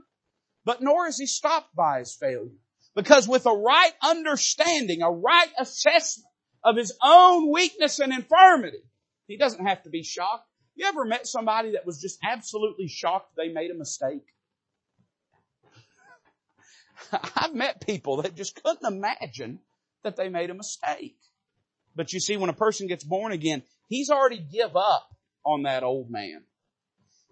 but 0.64 0.82
nor 0.82 1.06
is 1.06 1.18
he 1.18 1.26
stopped 1.26 1.74
by 1.74 1.98
his 2.00 2.14
failure. 2.14 2.56
Because 2.94 3.28
with 3.28 3.46
a 3.46 3.52
right 3.52 3.92
understanding, 4.02 5.02
a 5.02 5.10
right 5.10 5.50
assessment 5.58 6.26
of 6.64 6.76
his 6.76 6.96
own 7.02 7.52
weakness 7.52 7.98
and 7.98 8.12
infirmity, 8.12 8.82
he 9.26 9.36
doesn't 9.36 9.66
have 9.66 9.82
to 9.82 9.90
be 9.90 10.02
shocked. 10.02 10.48
You 10.74 10.86
ever 10.86 11.04
met 11.04 11.26
somebody 11.26 11.72
that 11.72 11.86
was 11.86 12.00
just 12.00 12.18
absolutely 12.24 12.88
shocked 12.88 13.36
they 13.36 13.48
made 13.48 13.70
a 13.70 13.74
mistake? 13.74 14.24
I've 17.36 17.54
met 17.54 17.86
people 17.86 18.22
that 18.22 18.34
just 18.34 18.62
couldn't 18.62 18.86
imagine 18.86 19.60
that 20.02 20.16
they 20.16 20.28
made 20.28 20.50
a 20.50 20.54
mistake. 20.54 21.18
But 21.94 22.12
you 22.12 22.20
see, 22.20 22.36
when 22.36 22.50
a 22.50 22.54
person 22.54 22.86
gets 22.86 23.04
born 23.04 23.32
again, 23.32 23.62
he's 23.88 24.10
already 24.10 24.38
give 24.38 24.76
up 24.76 25.08
on 25.44 25.62
that 25.62 25.82
old 25.82 26.10
man. 26.10 26.44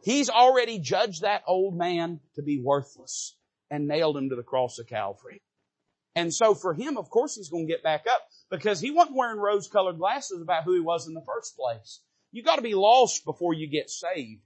He's 0.05 0.29
already 0.29 0.79
judged 0.79 1.23
that 1.23 1.45
old 1.47 1.79
man 1.79 2.21
to 2.35 2.43
be 2.43 2.61
worthless 2.63 3.37
and 3.71 3.89
nailed 3.89 4.19
him 4.19 4.29
to 4.29 4.37
the 4.37 4.43
cross 4.43 4.79
of 4.79 4.87
Calvary. 4.87 5.41
And 6.15 6.33
so 6.33 6.55
for 6.55 6.75
him, 6.75 6.99
of 6.99 7.09
course, 7.09 7.37
he's 7.37 7.49
going 7.49 7.67
to 7.67 7.73
get 7.73 7.83
back 7.83 8.05
up 8.07 8.21
because 8.51 8.81
he 8.81 8.91
wasn't 8.91 9.17
wearing 9.17 9.39
rose 9.39 9.67
colored 9.67 9.97
glasses 9.97 10.43
about 10.43 10.65
who 10.65 10.75
he 10.75 10.81
was 10.81 11.09
in 11.09 11.15
the 11.15 11.25
first 11.27 11.57
place. 11.57 12.01
You 12.33 12.43
gotta 12.43 12.61
be 12.61 12.75
lost 12.75 13.25
before 13.25 13.55
you 13.55 13.67
get 13.67 13.89
saved. 13.89 14.43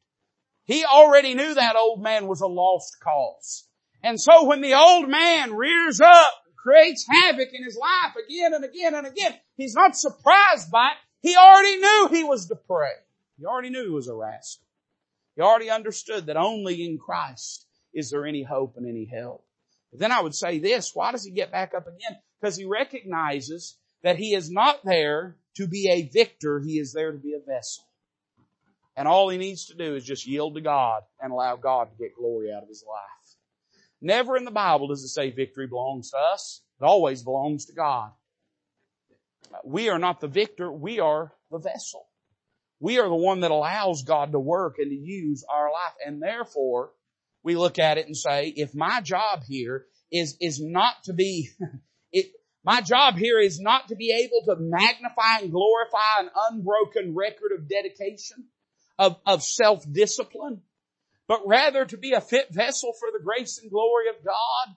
He 0.65 0.85
already 0.85 1.35
knew 1.35 1.55
that 1.55 1.75
old 1.75 2.03
man 2.03 2.29
was 2.29 2.41
a 2.41 2.47
lost 2.47 3.01
cause. 3.03 3.67
And 4.01 4.21
so 4.21 4.45
when 4.45 4.61
the 4.61 4.75
old 4.75 5.09
man 5.09 5.55
rears 5.55 6.01
up, 6.01 6.33
creates 6.57 7.05
havoc 7.11 7.49
in 7.53 7.65
his 7.65 7.77
life 7.77 8.15
again 8.25 8.55
and 8.55 8.65
again 8.65 8.95
and 8.95 9.07
again, 9.09 9.35
he's 9.57 9.75
not 9.75 9.97
surprised 9.97 10.71
by 10.71 10.91
it. 10.91 11.29
He 11.29 11.35
already 11.35 11.79
knew 11.79 12.09
he 12.13 12.23
was 12.23 12.47
depraved. 12.47 13.01
He 13.39 13.45
already 13.45 13.71
knew 13.71 13.83
he 13.83 13.91
was 13.91 14.07
a 14.07 14.15
rascal. 14.15 14.68
He 15.39 15.43
already 15.43 15.71
understood 15.71 16.27
that 16.27 16.37
only 16.37 16.85
in 16.85 16.99
Christ 16.99 17.65
is 17.95 18.11
there 18.11 18.27
any 18.27 18.43
hope 18.43 18.75
and 18.77 18.89
any 18.89 19.05
help. 19.05 19.45
But 19.93 20.01
then 20.01 20.11
I 20.11 20.21
would 20.21 20.35
say 20.35 20.59
this, 20.59 20.97
why 20.97 21.13
does 21.13 21.25
he 21.25 21.31
get 21.31 21.53
back 21.53 21.75
up 21.77 21.87
again? 21.87 22.19
Because 22.41 22.57
he 22.57 22.65
recognizes 22.65 23.77
that 24.03 24.17
he 24.17 24.35
is 24.35 24.51
not 24.51 24.81
there 24.85 25.37
to 25.55 25.69
be 25.69 25.89
a 25.89 26.09
victor, 26.09 26.59
he 26.59 26.81
is 26.81 26.93
there 26.93 27.13
to 27.13 27.19
be 27.19 27.35
a 27.35 27.39
vessel. 27.39 27.85
And 28.97 29.07
all 29.07 29.29
he 29.29 29.39
needs 29.39 29.67
to 29.67 29.77
do 29.77 29.95
is 29.95 30.05
just 30.05 30.27
yield 30.27 30.57
to 30.57 30.61
God 30.61 31.05
and 31.21 31.31
allow 31.31 31.55
God 31.55 31.85
to 31.85 32.03
get 32.03 32.17
glory 32.17 32.53
out 32.53 32.65
of 32.65 32.69
his 32.69 32.85
life. 32.85 33.37
Never 34.03 34.37
in 34.37 34.45
the 34.45 34.51
Bible 34.51 34.89
does 34.89 35.05
it 35.05 35.09
say 35.09 35.31
victory 35.31 35.69
belongs 35.69 36.11
to 36.11 36.17
us. 36.17 36.63
It 36.81 36.85
always 36.85 37.23
belongs 37.23 37.67
to 37.67 37.75
God. 37.75 38.11
We 39.65 39.89
are 39.89 40.01
not 40.01 40.21
the 40.21 40.27
victor, 40.27 40.73
we 40.73 40.99
are 40.99 41.33
the 41.53 41.59
vessel. 41.59 42.08
We 42.81 42.99
are 42.99 43.09
the 43.09 43.15
one 43.15 43.41
that 43.41 43.51
allows 43.51 44.03
God 44.03 44.33
to 44.33 44.39
work 44.39 44.77
and 44.79 44.91
to 44.91 44.97
use 44.97 45.45
our 45.53 45.71
life. 45.73 45.95
And 46.05 46.23
therefore, 46.23 46.93
we 47.43 47.57
look 47.57 47.79
at 47.79 47.99
it 47.99 48.07
and 48.07 48.17
say, 48.17 48.53
if 48.55 48.75
my 48.75 49.01
job 49.01 49.43
here 49.47 49.87
is, 50.13 50.37
is 50.41 50.61
not 50.63 51.05
to 51.05 51.13
be, 51.13 51.51
it, 52.13 52.27
my 52.65 52.81
job 52.81 53.17
here 53.17 53.41
is 53.41 53.61
not 53.61 53.89
to 53.89 53.97
be 53.97 54.13
able 54.13 54.45
to 54.47 54.61
magnify 54.61 55.39
and 55.43 55.51
glorify 55.51 56.21
an 56.21 56.31
unbroken 56.51 57.15
record 57.15 57.53
of 57.57 57.69
dedication, 57.69 58.45
of, 58.99 59.17
of 59.27 59.43
self-discipline, 59.43 60.63
but 61.27 61.47
rather 61.47 61.85
to 61.85 61.97
be 61.97 62.13
a 62.13 62.21
fit 62.21 62.49
vessel 62.53 62.93
for 62.99 63.09
the 63.13 63.23
grace 63.23 63.59
and 63.61 63.71
glory 63.71 64.09
of 64.09 64.25
God, 64.25 64.75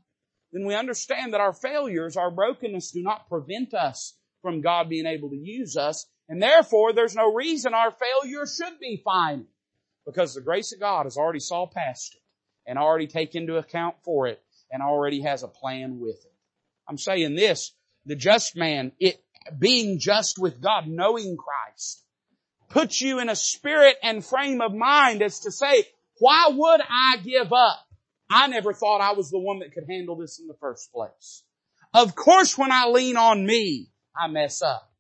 then 0.52 0.66
we 0.66 0.76
understand 0.76 1.34
that 1.34 1.42
our 1.42 1.54
failures, 1.54 2.18
our 2.18 2.30
brokenness 2.30 2.92
do 2.92 3.02
not 3.02 3.30
prevent 3.30 3.74
us 3.74 4.18
from 4.42 4.62
God 4.62 4.90
being 4.90 5.06
able 5.06 5.30
to 5.30 5.38
use 5.38 5.78
us, 5.78 6.08
and 6.32 6.42
therefore 6.42 6.94
there's 6.94 7.14
no 7.14 7.34
reason 7.34 7.74
our 7.74 7.92
failure 7.92 8.46
should 8.48 8.80
be 8.80 9.02
final 9.04 9.46
because 10.06 10.34
the 10.34 10.42
grace 10.42 10.72
of 10.72 10.80
God 10.80 11.06
has 11.06 11.18
already 11.18 11.42
saw 11.42 11.68
past 11.68 12.16
it, 12.16 12.22
and 12.66 12.80
already 12.80 13.06
taken 13.06 13.42
into 13.42 13.58
account 13.58 13.98
for 14.06 14.28
it, 14.28 14.42
and 14.72 14.82
already 14.82 15.22
has 15.22 15.44
a 15.44 15.50
plan 15.50 16.00
with 16.00 16.16
it. 16.16 16.34
I'm 16.88 16.98
saying 16.98 17.36
this, 17.36 17.74
the 18.06 18.16
just 18.16 18.56
man, 18.56 18.94
it, 18.98 19.22
being 19.60 20.00
just 20.00 20.40
with 20.40 20.62
God, 20.62 20.88
knowing 20.88 21.36
Christ, 21.36 22.06
puts 22.70 23.02
you 23.02 23.20
in 23.20 23.28
a 23.28 23.36
spirit 23.36 23.98
and 24.02 24.24
frame 24.24 24.62
of 24.62 24.74
mind 24.74 25.22
as 25.22 25.42
to 25.42 25.52
say, 25.52 25.84
why 26.20 26.50
would 26.50 26.82
I 26.82 27.18
give 27.18 27.52
up? 27.52 27.86
I 28.30 28.48
never 28.48 28.72
thought 28.72 29.02
I 29.02 29.14
was 29.14 29.30
the 29.30 29.40
one 29.40 29.60
that 29.60 29.74
could 29.74 29.84
handle 29.90 30.16
this 30.16 30.40
in 30.40 30.48
the 30.48 30.58
first 30.62 30.94
place. 30.94 31.44
Of 31.94 32.16
course 32.16 32.58
when 32.58 32.72
I 32.72 32.88
lean 32.88 33.18
on 33.18 33.46
me, 33.46 33.92
I 34.16 34.28
mess 34.28 34.62
up. 34.62 34.91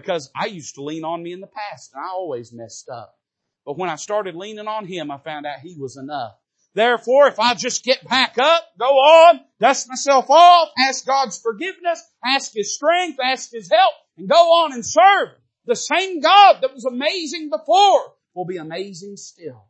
Because 0.00 0.30
I 0.34 0.46
used 0.46 0.76
to 0.76 0.82
lean 0.82 1.04
on 1.04 1.22
me 1.22 1.32
in 1.32 1.40
the 1.40 1.46
past 1.46 1.92
and 1.94 2.04
I 2.04 2.08
always 2.08 2.52
messed 2.52 2.88
up. 2.88 3.18
But 3.64 3.76
when 3.76 3.90
I 3.90 3.96
started 3.96 4.36
leaning 4.36 4.68
on 4.68 4.86
Him, 4.86 5.10
I 5.10 5.18
found 5.18 5.46
out 5.46 5.60
He 5.60 5.76
was 5.78 5.96
enough. 5.96 6.32
Therefore, 6.74 7.26
if 7.28 7.38
I 7.40 7.54
just 7.54 7.84
get 7.84 8.06
back 8.08 8.38
up, 8.38 8.64
go 8.78 8.86
on, 8.86 9.40
dust 9.58 9.88
myself 9.88 10.30
off, 10.30 10.68
ask 10.78 11.04
God's 11.04 11.38
forgiveness, 11.38 12.02
ask 12.24 12.52
His 12.54 12.74
strength, 12.74 13.18
ask 13.22 13.50
His 13.50 13.70
help, 13.70 13.94
and 14.16 14.28
go 14.28 14.36
on 14.36 14.72
and 14.72 14.84
serve. 14.84 15.30
The 15.66 15.76
same 15.76 16.20
God 16.20 16.58
that 16.62 16.72
was 16.72 16.84
amazing 16.84 17.50
before 17.50 18.14
will 18.34 18.46
be 18.46 18.58
amazing 18.58 19.16
still. 19.16 19.66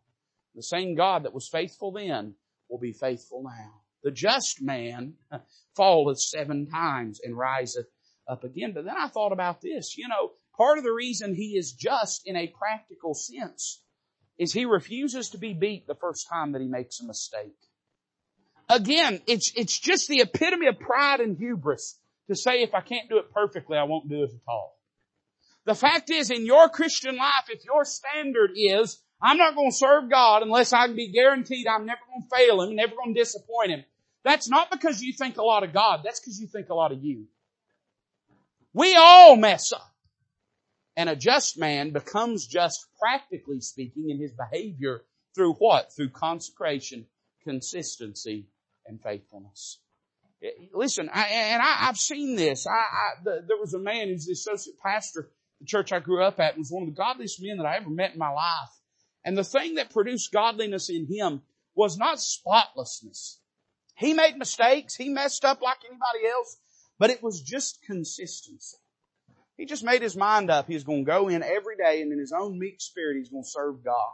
The 0.54 0.62
same 0.62 0.94
God 0.94 1.24
that 1.24 1.34
was 1.34 1.48
faithful 1.48 1.92
then 1.92 2.34
will 2.68 2.78
be 2.78 2.92
faithful 2.92 3.42
now. 3.42 3.80
The 4.02 4.10
just 4.10 4.60
man 4.62 5.14
falleth 5.76 6.20
seven 6.20 6.66
times 6.66 7.20
and 7.22 7.36
riseth 7.36 7.86
up 8.28 8.44
again. 8.44 8.72
But 8.74 8.84
then 8.84 8.96
I 8.96 9.08
thought 9.08 9.32
about 9.32 9.60
this, 9.60 9.96
you 9.96 10.08
know, 10.08 10.32
part 10.56 10.78
of 10.78 10.84
the 10.84 10.92
reason 10.92 11.34
he 11.34 11.56
is 11.56 11.72
just 11.72 12.22
in 12.26 12.36
a 12.36 12.52
practical 12.58 13.14
sense 13.14 13.80
is 14.38 14.52
he 14.52 14.64
refuses 14.64 15.30
to 15.30 15.38
be 15.38 15.52
beat 15.52 15.86
the 15.86 15.94
first 15.94 16.28
time 16.28 16.52
that 16.52 16.62
he 16.62 16.68
makes 16.68 17.00
a 17.00 17.06
mistake. 17.06 17.56
Again, 18.68 19.20
it's, 19.26 19.52
it's 19.56 19.78
just 19.78 20.08
the 20.08 20.20
epitome 20.20 20.66
of 20.66 20.78
pride 20.78 21.20
and 21.20 21.36
hubris 21.36 21.98
to 22.28 22.36
say 22.36 22.62
if 22.62 22.74
I 22.74 22.80
can't 22.82 23.08
do 23.08 23.18
it 23.18 23.32
perfectly, 23.32 23.78
I 23.78 23.84
won't 23.84 24.08
do 24.08 24.22
it 24.22 24.30
at 24.30 24.40
all. 24.46 24.76
The 25.64 25.74
fact 25.74 26.10
is 26.10 26.30
in 26.30 26.46
your 26.46 26.68
Christian 26.68 27.16
life, 27.16 27.48
if 27.48 27.64
your 27.64 27.84
standard 27.84 28.52
is, 28.54 29.00
I'm 29.20 29.36
not 29.36 29.54
going 29.54 29.70
to 29.70 29.76
serve 29.76 30.10
God 30.10 30.42
unless 30.42 30.72
I 30.72 30.86
can 30.86 30.96
be 30.96 31.12
guaranteed 31.12 31.66
I'm 31.66 31.86
never 31.86 32.00
going 32.08 32.22
to 32.22 32.36
fail 32.36 32.62
Him, 32.62 32.76
never 32.76 32.94
going 32.94 33.14
to 33.14 33.20
disappoint 33.20 33.70
Him. 33.70 33.84
That's 34.24 34.48
not 34.48 34.70
because 34.70 35.02
you 35.02 35.12
think 35.12 35.36
a 35.38 35.42
lot 35.42 35.64
of 35.64 35.72
God, 35.72 36.00
that's 36.04 36.20
because 36.20 36.40
you 36.40 36.46
think 36.46 36.68
a 36.68 36.74
lot 36.74 36.92
of 36.92 37.02
you. 37.02 37.26
We 38.72 38.96
all 38.96 39.36
mess 39.36 39.72
up. 39.72 39.94
And 40.96 41.08
a 41.08 41.16
just 41.16 41.58
man 41.58 41.92
becomes 41.92 42.46
just 42.46 42.86
practically 43.00 43.60
speaking 43.60 44.10
in 44.10 44.20
his 44.20 44.32
behavior 44.32 45.02
through 45.34 45.54
what? 45.54 45.92
Through 45.94 46.10
consecration, 46.10 47.06
consistency, 47.44 48.48
and 48.86 49.00
faithfulness. 49.00 49.78
Eh, 50.42 50.48
listen, 50.74 51.08
I, 51.12 51.26
and 51.26 51.62
I, 51.62 51.86
have 51.86 51.96
seen 51.96 52.36
this. 52.36 52.66
I, 52.66 52.72
I 52.72 53.10
the, 53.22 53.44
there 53.46 53.56
was 53.56 53.74
a 53.74 53.78
man 53.78 54.08
who's 54.08 54.26
the 54.26 54.32
associate 54.32 54.78
pastor 54.80 55.30
the 55.60 55.66
church 55.66 55.92
I 55.92 55.98
grew 55.98 56.22
up 56.22 56.38
at 56.38 56.56
was 56.56 56.70
one 56.70 56.84
of 56.84 56.88
the 56.88 56.94
godliest 56.94 57.42
men 57.42 57.58
that 57.58 57.66
I 57.66 57.76
ever 57.76 57.90
met 57.90 58.12
in 58.12 58.18
my 58.18 58.30
life. 58.30 58.70
And 59.24 59.36
the 59.36 59.44
thing 59.44 59.74
that 59.74 59.90
produced 59.90 60.32
godliness 60.32 60.88
in 60.88 61.06
him 61.06 61.42
was 61.74 61.98
not 61.98 62.20
spotlessness. 62.20 63.40
He 63.96 64.14
made 64.14 64.36
mistakes. 64.36 64.94
He 64.94 65.08
messed 65.08 65.44
up 65.44 65.60
like 65.60 65.78
anybody 65.84 66.32
else, 66.32 66.56
but 66.98 67.10
it 67.10 67.22
was 67.22 67.40
just 67.40 67.82
consistency. 67.82 68.76
He 69.56 69.66
just 69.66 69.84
made 69.84 70.02
his 70.02 70.16
mind 70.16 70.50
up. 70.50 70.68
He's 70.68 70.84
going 70.84 71.04
to 71.04 71.10
go 71.10 71.28
in 71.28 71.42
every 71.42 71.76
day 71.76 72.00
and 72.00 72.12
in 72.12 72.18
his 72.18 72.32
own 72.32 72.58
meek 72.58 72.80
spirit, 72.80 73.16
he's 73.16 73.30
going 73.30 73.42
to 73.42 73.50
serve 73.50 73.84
God. 73.84 74.12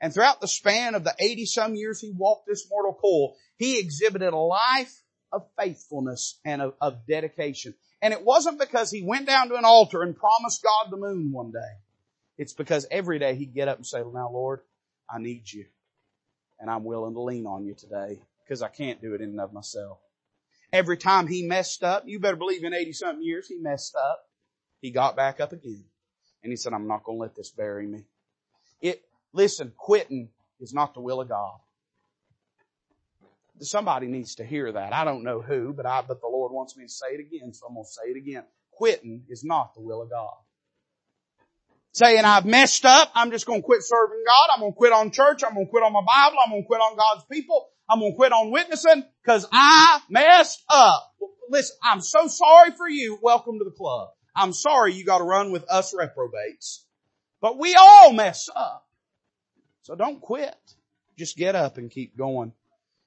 And 0.00 0.12
throughout 0.12 0.40
the 0.40 0.48
span 0.48 0.94
of 0.94 1.04
the 1.04 1.14
80 1.18 1.46
some 1.46 1.74
years 1.74 2.00
he 2.00 2.12
walked 2.16 2.46
this 2.46 2.68
mortal 2.70 2.94
coil, 2.94 3.34
he 3.56 3.78
exhibited 3.78 4.32
a 4.32 4.36
life 4.36 4.94
of 5.32 5.46
faithfulness 5.58 6.38
and 6.44 6.62
of, 6.62 6.74
of 6.80 7.06
dedication. 7.08 7.74
And 8.02 8.12
it 8.12 8.24
wasn't 8.24 8.60
because 8.60 8.90
he 8.90 9.02
went 9.02 9.26
down 9.26 9.48
to 9.48 9.56
an 9.56 9.64
altar 9.64 10.02
and 10.02 10.14
promised 10.14 10.62
God 10.62 10.90
the 10.90 10.98
moon 10.98 11.32
one 11.32 11.50
day. 11.50 11.80
It's 12.38 12.52
because 12.52 12.86
every 12.90 13.18
day 13.18 13.34
he'd 13.34 13.54
get 13.54 13.68
up 13.68 13.78
and 13.78 13.86
say, 13.86 13.98
now 13.98 14.30
Lord, 14.30 14.60
I 15.10 15.18
need 15.18 15.50
you. 15.50 15.64
And 16.60 16.70
I'm 16.70 16.84
willing 16.84 17.14
to 17.14 17.20
lean 17.20 17.46
on 17.46 17.64
you 17.64 17.74
today 17.74 18.20
because 18.44 18.62
I 18.62 18.68
can't 18.68 19.00
do 19.00 19.14
it 19.14 19.20
in 19.20 19.30
and 19.30 19.40
of 19.40 19.52
myself. 19.52 19.98
Every 20.76 20.98
time 20.98 21.26
he 21.26 21.42
messed 21.42 21.82
up, 21.82 22.02
you 22.06 22.20
better 22.20 22.36
believe 22.36 22.62
in 22.62 22.74
80 22.74 22.92
something 22.92 23.24
years 23.24 23.48
he 23.48 23.56
messed 23.56 23.96
up. 23.96 24.20
He 24.82 24.90
got 24.90 25.16
back 25.16 25.40
up 25.40 25.54
again. 25.54 25.86
And 26.42 26.52
he 26.52 26.56
said, 26.56 26.74
I'm 26.74 26.86
not 26.86 27.02
going 27.02 27.16
to 27.16 27.22
let 27.22 27.34
this 27.34 27.48
bury 27.48 27.86
me. 27.86 28.04
It, 28.82 29.00
listen, 29.32 29.72
quitting 29.74 30.28
is 30.60 30.74
not 30.74 30.92
the 30.92 31.00
will 31.00 31.22
of 31.22 31.30
God. 31.30 31.56
Somebody 33.60 34.06
needs 34.06 34.34
to 34.34 34.44
hear 34.44 34.70
that. 34.70 34.92
I 34.92 35.06
don't 35.06 35.24
know 35.24 35.40
who, 35.40 35.72
but 35.72 35.86
I, 35.86 36.02
but 36.06 36.20
the 36.20 36.28
Lord 36.28 36.52
wants 36.52 36.76
me 36.76 36.84
to 36.84 36.90
say 36.90 37.06
it 37.12 37.20
again, 37.20 37.54
so 37.54 37.66
I'm 37.66 37.74
going 37.74 37.86
to 37.86 37.90
say 37.90 38.10
it 38.10 38.18
again. 38.18 38.44
Quitting 38.70 39.22
is 39.30 39.44
not 39.44 39.72
the 39.74 39.80
will 39.80 40.02
of 40.02 40.10
God. 40.10 40.36
Saying 41.96 42.26
I've 42.26 42.44
messed 42.44 42.84
up, 42.84 43.10
I'm 43.14 43.30
just 43.30 43.46
going 43.46 43.62
to 43.62 43.64
quit 43.64 43.82
serving 43.82 44.22
God, 44.26 44.50
I'm 44.52 44.60
going 44.60 44.72
to 44.72 44.76
quit 44.76 44.92
on 44.92 45.10
church, 45.10 45.42
I'm 45.42 45.54
going 45.54 45.64
to 45.64 45.70
quit 45.70 45.82
on 45.82 45.94
my 45.94 46.02
Bible, 46.06 46.36
I'm 46.44 46.50
going 46.50 46.62
to 46.62 46.66
quit 46.66 46.82
on 46.82 46.94
God's 46.94 47.24
people, 47.32 47.68
I'm 47.88 48.00
going 48.00 48.12
to 48.12 48.16
quit 48.16 48.32
on 48.32 48.50
witnessing 48.50 49.02
because 49.22 49.48
I 49.50 50.02
messed 50.10 50.62
up. 50.68 51.14
Listen, 51.48 51.74
I'm 51.82 52.02
so 52.02 52.26
sorry 52.26 52.72
for 52.72 52.86
you. 52.86 53.18
Welcome 53.22 53.60
to 53.60 53.64
the 53.64 53.70
club. 53.70 54.10
I'm 54.34 54.52
sorry 54.52 54.92
you 54.92 55.06
got 55.06 55.18
to 55.18 55.24
run 55.24 55.52
with 55.52 55.64
us 55.70 55.94
reprobates. 55.94 56.84
But 57.40 57.58
we 57.58 57.74
all 57.74 58.12
mess 58.12 58.50
up. 58.54 58.86
So 59.80 59.94
don't 59.94 60.20
quit. 60.20 60.54
Just 61.16 61.38
get 61.38 61.54
up 61.54 61.78
and 61.78 61.90
keep 61.90 62.14
going. 62.14 62.52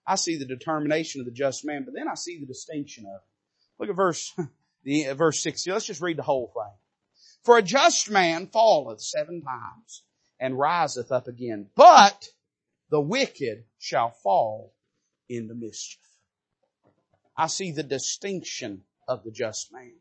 I 0.07 0.15
see 0.15 0.37
the 0.37 0.45
determination 0.45 1.21
of 1.21 1.25
the 1.25 1.31
just 1.31 1.63
man, 1.63 1.83
but 1.85 1.93
then 1.93 2.07
I 2.07 2.15
see 2.15 2.39
the 2.39 2.47
distinction 2.47 3.05
of 3.05 3.21
it. 3.21 3.79
Look 3.79 3.89
at 3.91 3.95
verse, 3.95 4.33
the, 4.83 5.09
uh, 5.09 5.13
verse 5.13 5.43
60. 5.43 5.71
Let's 5.73 5.85
just 5.85 6.01
read 6.01 6.17
the 6.17 6.23
whole 6.23 6.51
thing. 6.55 6.73
For 7.43 7.57
a 7.57 7.61
just 7.61 8.09
man 8.09 8.47
falleth 8.47 9.01
seven 9.01 9.41
times 9.41 10.03
and 10.39 10.57
riseth 10.57 11.11
up 11.11 11.27
again, 11.27 11.69
but 11.75 12.29
the 12.89 13.01
wicked 13.01 13.65
shall 13.77 14.11
fall 14.11 14.73
into 15.27 15.53
mischief. 15.53 15.99
I 17.37 17.47
see 17.47 17.71
the 17.71 17.83
distinction 17.83 18.83
of 19.07 19.23
the 19.23 19.31
just 19.31 19.71
man. 19.71 19.93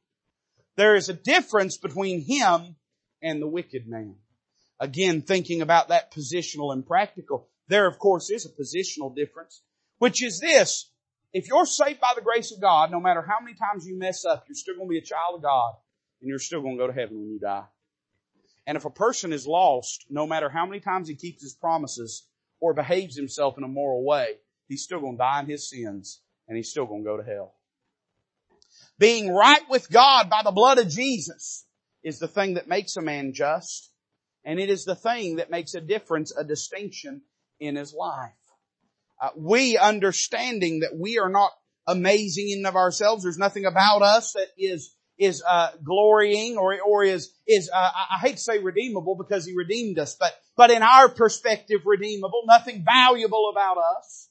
There 0.76 0.96
is 0.96 1.08
a 1.08 1.14
difference 1.14 1.76
between 1.76 2.24
him 2.24 2.76
and 3.22 3.40
the 3.40 3.48
wicked 3.48 3.86
man. 3.86 4.16
Again, 4.80 5.22
thinking 5.22 5.62
about 5.62 5.88
that 5.88 6.12
positional 6.12 6.72
and 6.72 6.86
practical, 6.86 7.48
there 7.68 7.86
of 7.86 7.98
course 7.98 8.30
is 8.30 8.46
a 8.46 8.48
positional 8.48 9.14
difference 9.14 9.62
which 9.98 10.22
is 10.22 10.40
this. 10.40 10.90
If 11.32 11.48
you're 11.48 11.66
saved 11.66 12.00
by 12.00 12.12
the 12.14 12.22
grace 12.22 12.52
of 12.52 12.60
God, 12.60 12.90
no 12.90 13.00
matter 13.00 13.22
how 13.22 13.40
many 13.40 13.54
times 13.54 13.86
you 13.86 13.98
mess 13.98 14.24
up, 14.24 14.44
you're 14.48 14.54
still 14.54 14.76
going 14.76 14.88
to 14.88 14.90
be 14.90 14.98
a 14.98 15.02
child 15.02 15.36
of 15.36 15.42
God 15.42 15.74
and 16.20 16.28
you're 16.28 16.38
still 16.38 16.62
going 16.62 16.76
to 16.76 16.82
go 16.82 16.86
to 16.86 16.92
heaven 16.92 17.20
when 17.20 17.30
you 17.30 17.38
die. 17.38 17.64
And 18.66 18.76
if 18.76 18.84
a 18.84 18.90
person 18.90 19.32
is 19.32 19.46
lost, 19.46 20.04
no 20.10 20.26
matter 20.26 20.48
how 20.48 20.66
many 20.66 20.80
times 20.80 21.08
he 21.08 21.14
keeps 21.14 21.42
his 21.42 21.54
promises 21.54 22.26
or 22.60 22.74
behaves 22.74 23.16
himself 23.16 23.56
in 23.56 23.64
a 23.64 23.68
moral 23.68 24.04
way, 24.04 24.34
he's 24.68 24.82
still 24.82 25.00
going 25.00 25.14
to 25.14 25.18
die 25.18 25.40
in 25.40 25.46
his 25.46 25.70
sins 25.70 26.20
and 26.46 26.56
he's 26.56 26.70
still 26.70 26.86
going 26.86 27.02
to 27.02 27.08
go 27.08 27.16
to 27.16 27.22
hell. 27.22 27.54
Being 28.98 29.32
right 29.32 29.62
with 29.70 29.90
God 29.90 30.28
by 30.28 30.42
the 30.44 30.50
blood 30.50 30.78
of 30.78 30.88
Jesus 30.88 31.64
is 32.02 32.18
the 32.18 32.28
thing 32.28 32.54
that 32.54 32.68
makes 32.68 32.96
a 32.96 33.02
man 33.02 33.32
just. 33.32 33.90
And 34.44 34.58
it 34.58 34.70
is 34.70 34.84
the 34.84 34.94
thing 34.94 35.36
that 35.36 35.50
makes 35.50 35.74
a 35.74 35.80
difference, 35.80 36.36
a 36.36 36.44
distinction 36.44 37.22
in 37.60 37.76
his 37.76 37.94
life. 37.94 38.32
Uh, 39.20 39.30
we 39.36 39.76
understanding 39.76 40.80
that 40.80 40.96
we 40.96 41.18
are 41.18 41.28
not 41.28 41.52
amazing 41.86 42.50
in 42.50 42.66
of 42.66 42.76
ourselves. 42.76 43.22
There's 43.22 43.38
nothing 43.38 43.64
about 43.64 44.02
us 44.02 44.32
that 44.32 44.48
is 44.56 44.94
is 45.18 45.42
uh, 45.48 45.70
glorying 45.82 46.56
or 46.56 46.80
or 46.80 47.04
is 47.04 47.32
is 47.46 47.70
uh, 47.72 47.90
I 48.10 48.18
hate 48.20 48.36
to 48.36 48.42
say 48.42 48.58
redeemable 48.58 49.16
because 49.16 49.44
he 49.44 49.54
redeemed 49.54 49.98
us, 49.98 50.16
but 50.18 50.34
but 50.56 50.70
in 50.70 50.82
our 50.82 51.08
perspective 51.08 51.80
redeemable, 51.84 52.42
nothing 52.46 52.84
valuable 52.84 53.50
about 53.50 53.78
us. 53.78 54.28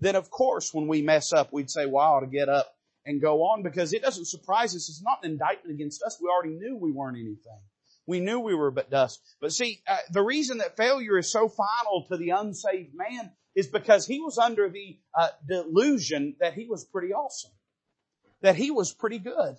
Then 0.00 0.16
of 0.16 0.30
course 0.30 0.72
when 0.72 0.86
we 0.86 1.02
mess 1.02 1.32
up, 1.32 1.52
we'd 1.52 1.70
say, 1.70 1.86
"Well, 1.86 2.04
I 2.04 2.08
ought 2.08 2.20
to 2.20 2.26
get 2.26 2.48
up 2.48 2.72
and 3.04 3.20
go 3.20 3.42
on," 3.42 3.62
because 3.62 3.92
it 3.92 4.02
doesn't 4.02 4.26
surprise 4.26 4.74
us. 4.74 4.88
It's 4.88 5.02
not 5.02 5.24
an 5.24 5.32
indictment 5.32 5.74
against 5.74 6.02
us. 6.02 6.18
We 6.20 6.28
already 6.28 6.54
knew 6.54 6.76
we 6.76 6.92
weren't 6.92 7.16
anything. 7.16 7.60
We 8.06 8.20
knew 8.20 8.40
we 8.40 8.54
were 8.54 8.70
but 8.70 8.90
dust. 8.90 9.20
But 9.40 9.52
see, 9.52 9.80
uh, 9.86 9.96
the 10.12 10.22
reason 10.22 10.58
that 10.58 10.76
failure 10.76 11.18
is 11.18 11.32
so 11.32 11.48
final 11.48 12.06
to 12.08 12.16
the 12.16 12.30
unsaved 12.30 12.94
man 12.94 13.32
is 13.54 13.66
because 13.66 14.06
he 14.06 14.20
was 14.20 14.36
under 14.36 14.68
the 14.68 14.98
uh, 15.18 15.28
delusion 15.48 16.36
that 16.40 16.54
he 16.54 16.66
was 16.66 16.84
pretty 16.84 17.12
awesome, 17.12 17.52
that 18.42 18.56
he 18.56 18.70
was 18.70 18.92
pretty 18.92 19.18
good. 19.18 19.56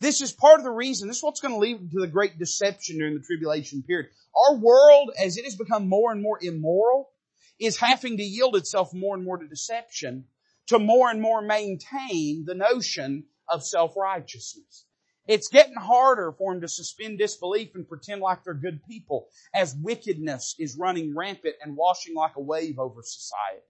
This 0.00 0.20
is 0.20 0.32
part 0.32 0.60
of 0.60 0.64
the 0.64 0.70
reason. 0.70 1.08
This 1.08 1.18
is 1.18 1.22
what's 1.22 1.40
going 1.40 1.54
to 1.54 1.60
lead 1.60 1.90
to 1.90 2.00
the 2.00 2.06
great 2.06 2.38
deception 2.38 2.98
during 2.98 3.14
the 3.14 3.24
tribulation 3.24 3.82
period. 3.82 4.10
Our 4.34 4.56
world, 4.56 5.10
as 5.18 5.36
it 5.36 5.44
has 5.44 5.56
become 5.56 5.88
more 5.88 6.12
and 6.12 6.22
more 6.22 6.38
immoral, 6.40 7.10
is 7.58 7.76
having 7.76 8.16
to 8.16 8.22
yield 8.22 8.54
itself 8.54 8.94
more 8.94 9.16
and 9.16 9.24
more 9.24 9.38
to 9.38 9.48
deception 9.48 10.24
to 10.68 10.78
more 10.78 11.10
and 11.10 11.20
more 11.20 11.42
maintain 11.42 12.44
the 12.46 12.54
notion 12.54 13.24
of 13.48 13.64
self-righteousness. 13.64 14.84
It's 15.26 15.48
getting 15.48 15.74
harder 15.74 16.32
for 16.32 16.52
them 16.52 16.62
to 16.62 16.68
suspend 16.68 17.18
disbelief 17.18 17.74
and 17.74 17.88
pretend 17.88 18.20
like 18.20 18.44
they're 18.44 18.54
good 18.54 18.80
people 18.88 19.28
as 19.54 19.74
wickedness 19.74 20.54
is 20.58 20.78
running 20.78 21.14
rampant 21.14 21.56
and 21.62 21.76
washing 21.76 22.14
like 22.14 22.36
a 22.36 22.40
wave 22.40 22.78
over 22.78 23.02
society. 23.02 23.66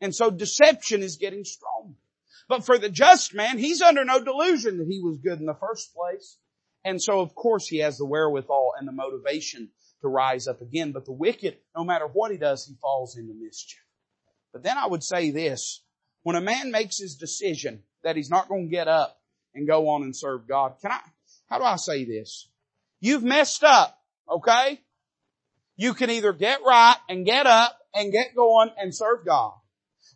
And 0.00 0.14
so 0.14 0.30
deception 0.30 1.02
is 1.02 1.16
getting 1.16 1.44
strong. 1.44 1.96
But 2.48 2.64
for 2.64 2.78
the 2.78 2.88
just 2.88 3.34
man, 3.34 3.58
he's 3.58 3.82
under 3.82 4.04
no 4.04 4.22
delusion 4.24 4.78
that 4.78 4.88
he 4.88 5.00
was 5.00 5.18
good 5.18 5.38
in 5.38 5.46
the 5.46 5.54
first 5.54 5.94
place. 5.94 6.38
And 6.84 7.00
so 7.00 7.20
of 7.20 7.34
course 7.34 7.68
he 7.68 7.78
has 7.78 7.98
the 7.98 8.06
wherewithal 8.06 8.72
and 8.78 8.88
the 8.88 8.92
motivation 8.92 9.68
to 10.00 10.08
rise 10.08 10.48
up 10.48 10.62
again. 10.62 10.92
But 10.92 11.04
the 11.04 11.12
wicked, 11.12 11.58
no 11.76 11.84
matter 11.84 12.06
what 12.06 12.30
he 12.30 12.38
does, 12.38 12.66
he 12.66 12.74
falls 12.80 13.16
into 13.16 13.34
mischief. 13.34 13.80
But 14.52 14.62
then 14.62 14.78
I 14.78 14.86
would 14.86 15.02
say 15.02 15.30
this, 15.30 15.82
when 16.22 16.36
a 16.36 16.40
man 16.40 16.70
makes 16.70 16.98
his 16.98 17.16
decision 17.16 17.82
that 18.02 18.16
he's 18.16 18.30
not 18.30 18.48
going 18.48 18.68
to 18.68 18.74
get 18.74 18.88
up 18.88 19.20
and 19.54 19.66
go 19.66 19.88
on 19.90 20.02
and 20.02 20.16
serve 20.16 20.48
God. 20.48 20.74
Can 20.80 20.92
I, 20.92 21.00
how 21.50 21.58
do 21.58 21.64
I 21.64 21.76
say 21.76 22.04
this? 22.04 22.48
You've 23.00 23.24
messed 23.24 23.64
up, 23.64 23.98
okay? 24.30 24.80
You 25.76 25.94
can 25.94 26.10
either 26.10 26.32
get 26.32 26.60
right 26.64 26.96
and 27.08 27.26
get 27.26 27.46
up 27.46 27.78
and 27.94 28.12
get 28.12 28.34
going 28.34 28.70
and 28.78 28.94
serve 28.94 29.26
God. 29.26 29.52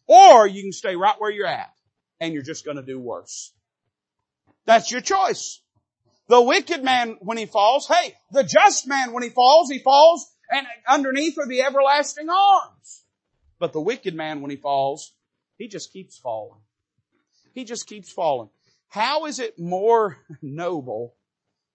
Or 0.06 0.46
you 0.46 0.62
can 0.62 0.72
stay 0.72 0.96
right 0.96 1.14
where 1.18 1.30
you're 1.30 1.46
at 1.46 1.72
and 2.22 2.32
you're 2.32 2.44
just 2.44 2.64
gonna 2.64 2.85
do 2.85 3.00
worse. 3.00 3.52
That's 4.64 4.92
your 4.92 5.00
choice. 5.00 5.61
The 6.28 6.40
wicked 6.40 6.85
man 6.85 7.16
when 7.20 7.37
he 7.37 7.46
falls, 7.46 7.88
hey, 7.88 8.14
the 8.30 8.44
just 8.44 8.87
man 8.87 9.12
when 9.12 9.24
he 9.24 9.28
falls, 9.28 9.68
he 9.68 9.80
falls 9.80 10.32
and 10.48 10.64
underneath 10.88 11.37
are 11.37 11.48
the 11.48 11.62
everlasting 11.62 12.30
arms. 12.30 13.04
But 13.58 13.72
the 13.72 13.80
wicked 13.80 14.14
man 14.14 14.40
when 14.40 14.52
he 14.52 14.56
falls, 14.56 15.12
he 15.58 15.66
just 15.66 15.92
keeps 15.92 16.16
falling. 16.16 16.61
He 17.54 17.64
just 17.64 17.88
keeps 17.88 18.12
falling. 18.12 18.50
How 18.87 19.27
is 19.27 19.40
it 19.40 19.58
more 19.58 20.18
noble 20.42 21.16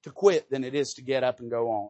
to 0.03 0.11
quit 0.11 0.49
than 0.49 0.63
it 0.63 0.73
is 0.73 0.93
to 0.93 1.01
get 1.01 1.25
up 1.25 1.41
and 1.41 1.51
go 1.51 1.69
on? 1.69 1.89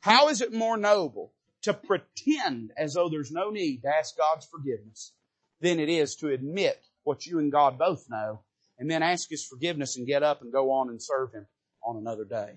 How 0.00 0.28
is 0.28 0.40
it 0.40 0.54
more 0.54 0.78
noble 0.78 1.34
to 1.62 1.74
pretend 1.74 2.72
as 2.78 2.94
though 2.94 3.10
there's 3.10 3.30
no 3.30 3.50
need 3.50 3.82
to 3.82 3.88
ask 3.88 4.16
God's 4.16 4.46
forgiveness 4.46 5.12
than 5.60 5.80
it 5.80 5.90
is 5.90 6.16
to 6.16 6.28
admit 6.28 6.82
what 7.04 7.26
you 7.26 7.38
and 7.38 7.52
God 7.52 7.78
both 7.78 8.06
know 8.08 8.40
and 8.78 8.90
then 8.90 9.02
ask 9.02 9.28
His 9.28 9.44
forgiveness 9.44 9.96
and 9.96 10.06
get 10.06 10.22
up 10.22 10.42
and 10.42 10.52
go 10.52 10.72
on 10.72 10.88
and 10.88 11.02
serve 11.02 11.32
Him 11.32 11.46
on 11.84 11.96
another 11.96 12.24
day? 12.24 12.54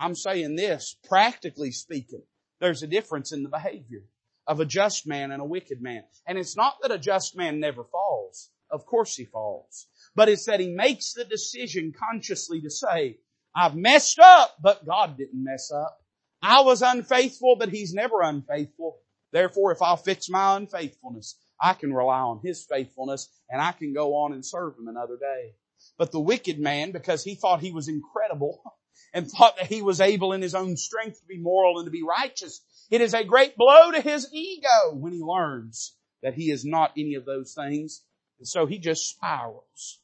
I'm 0.00 0.14
saying 0.14 0.56
this, 0.56 0.96
practically 1.08 1.70
speaking, 1.70 2.22
there's 2.60 2.82
a 2.82 2.88
difference 2.88 3.32
in 3.32 3.42
the 3.42 3.48
behavior 3.48 4.02
of 4.46 4.60
a 4.60 4.66
just 4.66 5.06
man 5.06 5.30
and 5.30 5.40
a 5.40 5.46
wicked 5.46 5.80
man. 5.80 6.04
And 6.26 6.36
it's 6.36 6.56
not 6.56 6.76
that 6.82 6.90
a 6.90 6.98
just 6.98 7.36
man 7.36 7.60
never 7.60 7.84
falls. 7.84 8.50
Of 8.70 8.86
course 8.86 9.16
he 9.16 9.24
falls 9.24 9.86
but 10.14 10.28
it's 10.28 10.46
that 10.46 10.60
he 10.60 10.68
makes 10.68 11.12
the 11.12 11.24
decision 11.24 11.92
consciously 11.98 12.60
to 12.60 12.70
say, 12.70 13.18
I've 13.54 13.74
messed 13.74 14.18
up, 14.18 14.54
but 14.62 14.86
God 14.86 15.16
didn't 15.16 15.42
mess 15.42 15.70
up. 15.74 15.98
I 16.42 16.60
was 16.60 16.82
unfaithful, 16.82 17.56
but 17.56 17.70
he's 17.70 17.94
never 17.94 18.22
unfaithful. 18.22 18.98
Therefore, 19.32 19.72
if 19.72 19.82
I'll 19.82 19.96
fix 19.96 20.28
my 20.28 20.56
unfaithfulness, 20.56 21.36
I 21.60 21.74
can 21.74 21.92
rely 21.92 22.20
on 22.20 22.40
His 22.42 22.64
faithfulness 22.64 23.28
and 23.50 23.60
I 23.60 23.72
can 23.72 23.92
go 23.92 24.16
on 24.16 24.32
and 24.32 24.44
serve 24.44 24.76
Him 24.78 24.88
another 24.88 25.16
day. 25.16 25.54
But 25.98 26.12
the 26.12 26.20
wicked 26.20 26.58
man, 26.58 26.92
because 26.92 27.24
he 27.24 27.34
thought 27.34 27.60
he 27.60 27.72
was 27.72 27.88
incredible 27.88 28.62
and 29.14 29.30
thought 29.30 29.56
that 29.56 29.66
he 29.66 29.82
was 29.82 30.00
able 30.00 30.32
in 30.32 30.42
his 30.42 30.54
own 30.54 30.76
strength 30.76 31.20
to 31.20 31.26
be 31.26 31.38
moral 31.38 31.78
and 31.78 31.86
to 31.86 31.90
be 31.90 32.02
righteous, 32.02 32.60
it 32.90 33.00
is 33.00 33.14
a 33.14 33.24
great 33.24 33.56
blow 33.56 33.90
to 33.92 34.00
his 34.00 34.28
ego 34.32 34.94
when 34.94 35.12
he 35.12 35.20
learns 35.20 35.96
that 36.22 36.34
he 36.34 36.50
is 36.50 36.64
not 36.64 36.92
any 36.96 37.14
of 37.14 37.24
those 37.24 37.54
things. 37.54 38.02
And 38.38 38.48
so 38.48 38.66
he 38.66 38.78
just 38.78 39.08
spirals. 39.08 40.00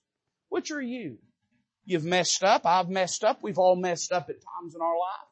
Which 0.48 0.70
are 0.70 0.82
you? 0.82 1.18
You've 1.84 2.04
messed 2.04 2.44
up. 2.44 2.66
I've 2.66 2.88
messed 2.88 3.24
up. 3.24 3.42
We've 3.42 3.58
all 3.58 3.76
messed 3.76 4.12
up 4.12 4.28
at 4.28 4.36
times 4.36 4.74
in 4.74 4.82
our 4.82 4.98
life. 4.98 5.28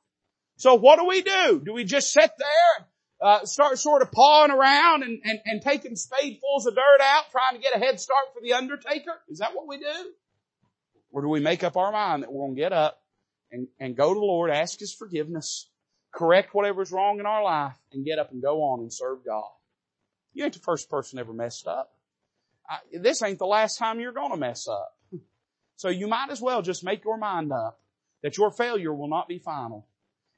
So 0.57 0.75
what 0.75 0.99
do 0.99 1.07
we 1.07 1.23
do? 1.23 1.62
Do 1.64 1.73
we 1.73 1.85
just 1.85 2.12
sit 2.12 2.31
there 2.39 2.89
uh, 3.21 3.45
start 3.45 3.79
sort 3.79 4.03
of 4.03 4.12
pawing 4.12 4.51
around 4.51 5.03
and, 5.03 5.21
and, 5.25 5.41
and 5.45 5.62
taking 5.62 5.95
spadefuls 5.95 6.66
of 6.66 6.75
dirt 6.75 7.01
out, 7.03 7.31
trying 7.31 7.55
to 7.55 7.61
get 7.61 7.75
a 7.75 7.79
head 7.79 8.01
start 8.01 8.27
for 8.35 8.41
the 8.41 8.53
undertaker? 8.53 9.12
Is 9.29 9.39
that 9.39 9.55
what 9.55 9.66
we 9.66 9.79
do? 9.79 10.12
Or 11.11 11.23
do 11.23 11.29
we 11.29 11.41
make 11.41 11.64
up 11.64 11.77
our 11.77 11.91
mind 11.91 12.23
that 12.23 12.33
we're 12.33 12.47
going 12.47 12.55
to 12.55 12.61
get 12.61 12.73
up 12.73 13.03
and, 13.51 13.66
and 13.81 13.97
go 13.97 14.14
to 14.14 14.21
the 14.21 14.27
Lord, 14.27 14.51
ask 14.51 14.79
His 14.79 14.95
forgiveness, 14.95 15.69
correct 16.12 16.55
whatever's 16.55 16.93
wrong 16.93 17.19
in 17.19 17.27
our 17.27 17.43
life, 17.43 17.77
and 17.93 18.05
get 18.05 18.19
up 18.19 18.31
and 18.31 18.43
go 18.43 18.62
on 18.62 18.81
and 18.81 18.93
serve 18.93 19.25
God? 19.25 19.51
You 20.35 20.45
ain't 20.45 20.55
the 20.55 20.61
first 20.61 20.89
person 20.89 21.19
ever 21.19 21.33
messed 21.33 21.66
up. 21.66 21.91
I, 22.69 22.79
this 22.93 23.23
ain't 23.23 23.39
the 23.39 23.47
last 23.47 23.79
time 23.79 23.99
you're 23.99 24.12
going 24.12 24.31
to 24.31 24.37
mess 24.37 24.69
up. 24.69 24.95
So 25.77 25.89
you 25.89 26.07
might 26.07 26.31
as 26.31 26.41
well 26.41 26.61
just 26.61 26.85
make 26.85 27.05
your 27.05 27.16
mind 27.16 27.53
up 27.53 27.81
that 28.23 28.37
your 28.37 28.51
failure 28.51 28.93
will 28.93 29.09
not 29.09 29.29
be 29.29 29.39
final 29.39 29.87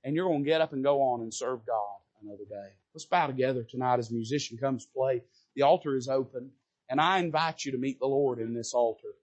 and 0.04 0.14
you're 0.14 0.28
going 0.28 0.44
to 0.44 0.48
get 0.48 0.60
up 0.60 0.72
and 0.72 0.84
go 0.84 1.00
on 1.00 1.22
and 1.22 1.32
serve 1.32 1.66
God 1.66 1.99
another 2.22 2.44
day. 2.48 2.74
Let's 2.94 3.04
bow 3.04 3.26
together 3.26 3.64
tonight 3.68 3.98
as 3.98 4.10
musician 4.10 4.58
comes 4.58 4.86
to 4.86 4.92
play. 4.92 5.22
The 5.54 5.62
altar 5.62 5.96
is 5.96 6.08
open 6.08 6.50
and 6.90 7.00
I 7.00 7.20
invite 7.20 7.64
you 7.64 7.72
to 7.72 7.78
meet 7.78 8.00
the 8.00 8.06
Lord 8.06 8.40
in 8.40 8.52
this 8.52 8.74
altar. 8.74 9.14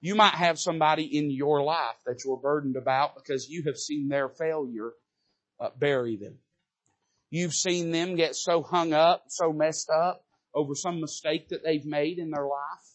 You 0.00 0.14
might 0.14 0.34
have 0.34 0.60
somebody 0.60 1.18
in 1.18 1.30
your 1.32 1.62
life 1.62 1.96
that 2.06 2.22
you're 2.24 2.36
burdened 2.36 2.76
about 2.76 3.16
because 3.16 3.50
you 3.50 3.64
have 3.64 3.76
seen 3.76 4.08
their 4.08 4.28
failure 4.28 4.92
uh, 5.58 5.70
bury 5.76 6.16
them. 6.16 6.38
You've 7.30 7.54
seen 7.54 7.90
them 7.90 8.14
get 8.14 8.36
so 8.36 8.62
hung 8.62 8.92
up, 8.92 9.24
so 9.26 9.52
messed 9.52 9.90
up 9.90 10.24
over 10.54 10.76
some 10.76 11.00
mistake 11.00 11.48
that 11.48 11.64
they've 11.64 11.84
made 11.84 12.18
in 12.18 12.30
their 12.30 12.46
life, 12.46 12.86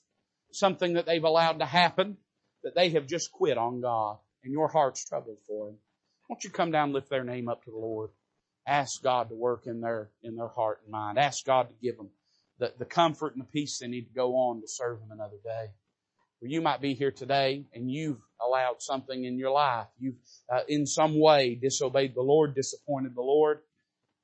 something 0.54 0.94
that 0.94 1.06
they've 1.06 1.24
allowed 1.24 1.60
to 1.60 1.66
happen, 1.66 2.18
that 2.64 2.74
they 2.74 2.90
have 2.92 3.06
just 3.06 3.32
quit 3.34 3.58
on 3.58 3.82
God, 3.82 4.18
and 4.44 4.54
your 4.54 4.70
heart's 4.70 5.06
troubled 5.06 5.40
for 5.46 5.68
them. 5.68 5.78
Won't 6.30 6.46
you 6.46 6.50
come 6.50 6.72
down 6.72 6.86
and 6.86 6.94
lift 6.94 7.10
their 7.10 7.26
name 7.26 7.50
up 7.50 7.66
to 7.66 7.72
the 7.72 7.78
Lord? 7.78 8.10
Ask 8.66 9.04
God 9.04 9.30
to 9.30 9.36
work 9.36 9.68
in 9.68 9.82
their, 9.82 10.10
in 10.24 10.36
their 10.36 10.48
heart 10.48 10.82
and 10.84 10.92
mind. 10.92 11.18
Ask 11.18 11.46
God 11.46 11.70
to 11.70 11.76
give 11.82 11.98
them 11.98 12.10
the, 12.60 12.74
the 12.78 12.86
comfort 12.86 13.34
and 13.34 13.42
the 13.42 13.48
peace 13.48 13.80
they 13.80 13.88
need 13.88 14.08
to 14.08 14.14
go 14.14 14.36
on 14.36 14.62
to 14.62 14.68
serve 14.68 15.00
Him 15.00 15.12
another 15.12 15.38
day. 15.44 15.68
Or 16.42 16.48
you 16.48 16.62
might 16.62 16.82
be 16.82 16.94
here 16.94 17.12
today 17.12 17.66
and 17.74 17.92
you've 17.92 18.22
allowed 18.46 18.82
something 18.82 19.26
in 19.26 19.38
your 19.38 19.52
life. 19.52 19.88
You've, 20.00 20.16
uh, 20.50 20.62
in 20.68 20.86
some 20.86 21.20
way 21.20 21.56
disobeyed 21.56 22.16
the 22.16 22.22
Lord, 22.22 22.56
disappointed 22.56 23.16
the 23.16 23.22
Lord. 23.22 23.60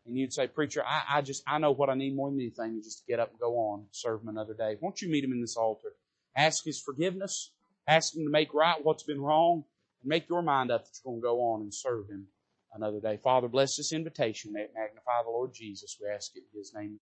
And 0.06 0.18
you'd 0.18 0.34
say, 0.34 0.48
preacher, 0.48 0.84
I, 0.86 1.18
I 1.18 1.22
just, 1.22 1.44
I 1.48 1.60
know 1.60 1.72
what 1.72 1.90
I 1.90 1.94
need 1.94 2.16
more 2.16 2.30
than 2.30 2.40
anything 2.40 2.78
is 2.78 2.86
just 2.86 3.00
to 3.00 3.06
get 3.08 3.20
up 3.20 3.32
and 3.32 3.40
go 3.40 3.56
on, 3.58 3.86
serve 3.92 4.22
Him 4.22 4.30
another 4.30 4.54
day. 4.54 4.78
Won't 4.80 5.02
you 5.02 5.10
meet 5.10 5.24
Him 5.24 5.34
in 5.34 5.42
this 5.42 5.58
altar? 5.58 5.90
Ask 6.36 6.64
His 6.64 6.80
forgiveness. 6.80 7.52
Ask 7.88 8.16
Him 8.16 8.24
to 8.24 8.32
make 8.32 8.54
right 8.54 8.84
what's 8.84 9.04
been 9.04 9.22
wrong. 9.22 9.66
And 10.02 10.10
make 10.10 10.30
your 10.30 10.42
mind 10.42 10.72
up 10.72 10.86
that 10.86 10.92
you're 11.04 11.12
going 11.12 11.22
to 11.22 11.26
go 11.26 11.42
on 11.42 11.62
and 11.62 11.74
serve 11.74 12.10
Him 12.10 12.28
another 12.74 13.00
day. 13.00 13.18
Father, 13.18 13.48
bless 13.48 13.78
this 13.78 13.94
invitation. 13.94 14.54
May 14.54 14.62
it 14.62 14.74
magnify 14.76 15.24
the 15.24 15.32
Lord 15.32 15.54
Jesus. 15.54 15.98
We 16.02 16.10
ask 16.10 16.32
it 16.36 16.44
in 16.54 16.60
His 16.60 16.74
name. 16.76 17.00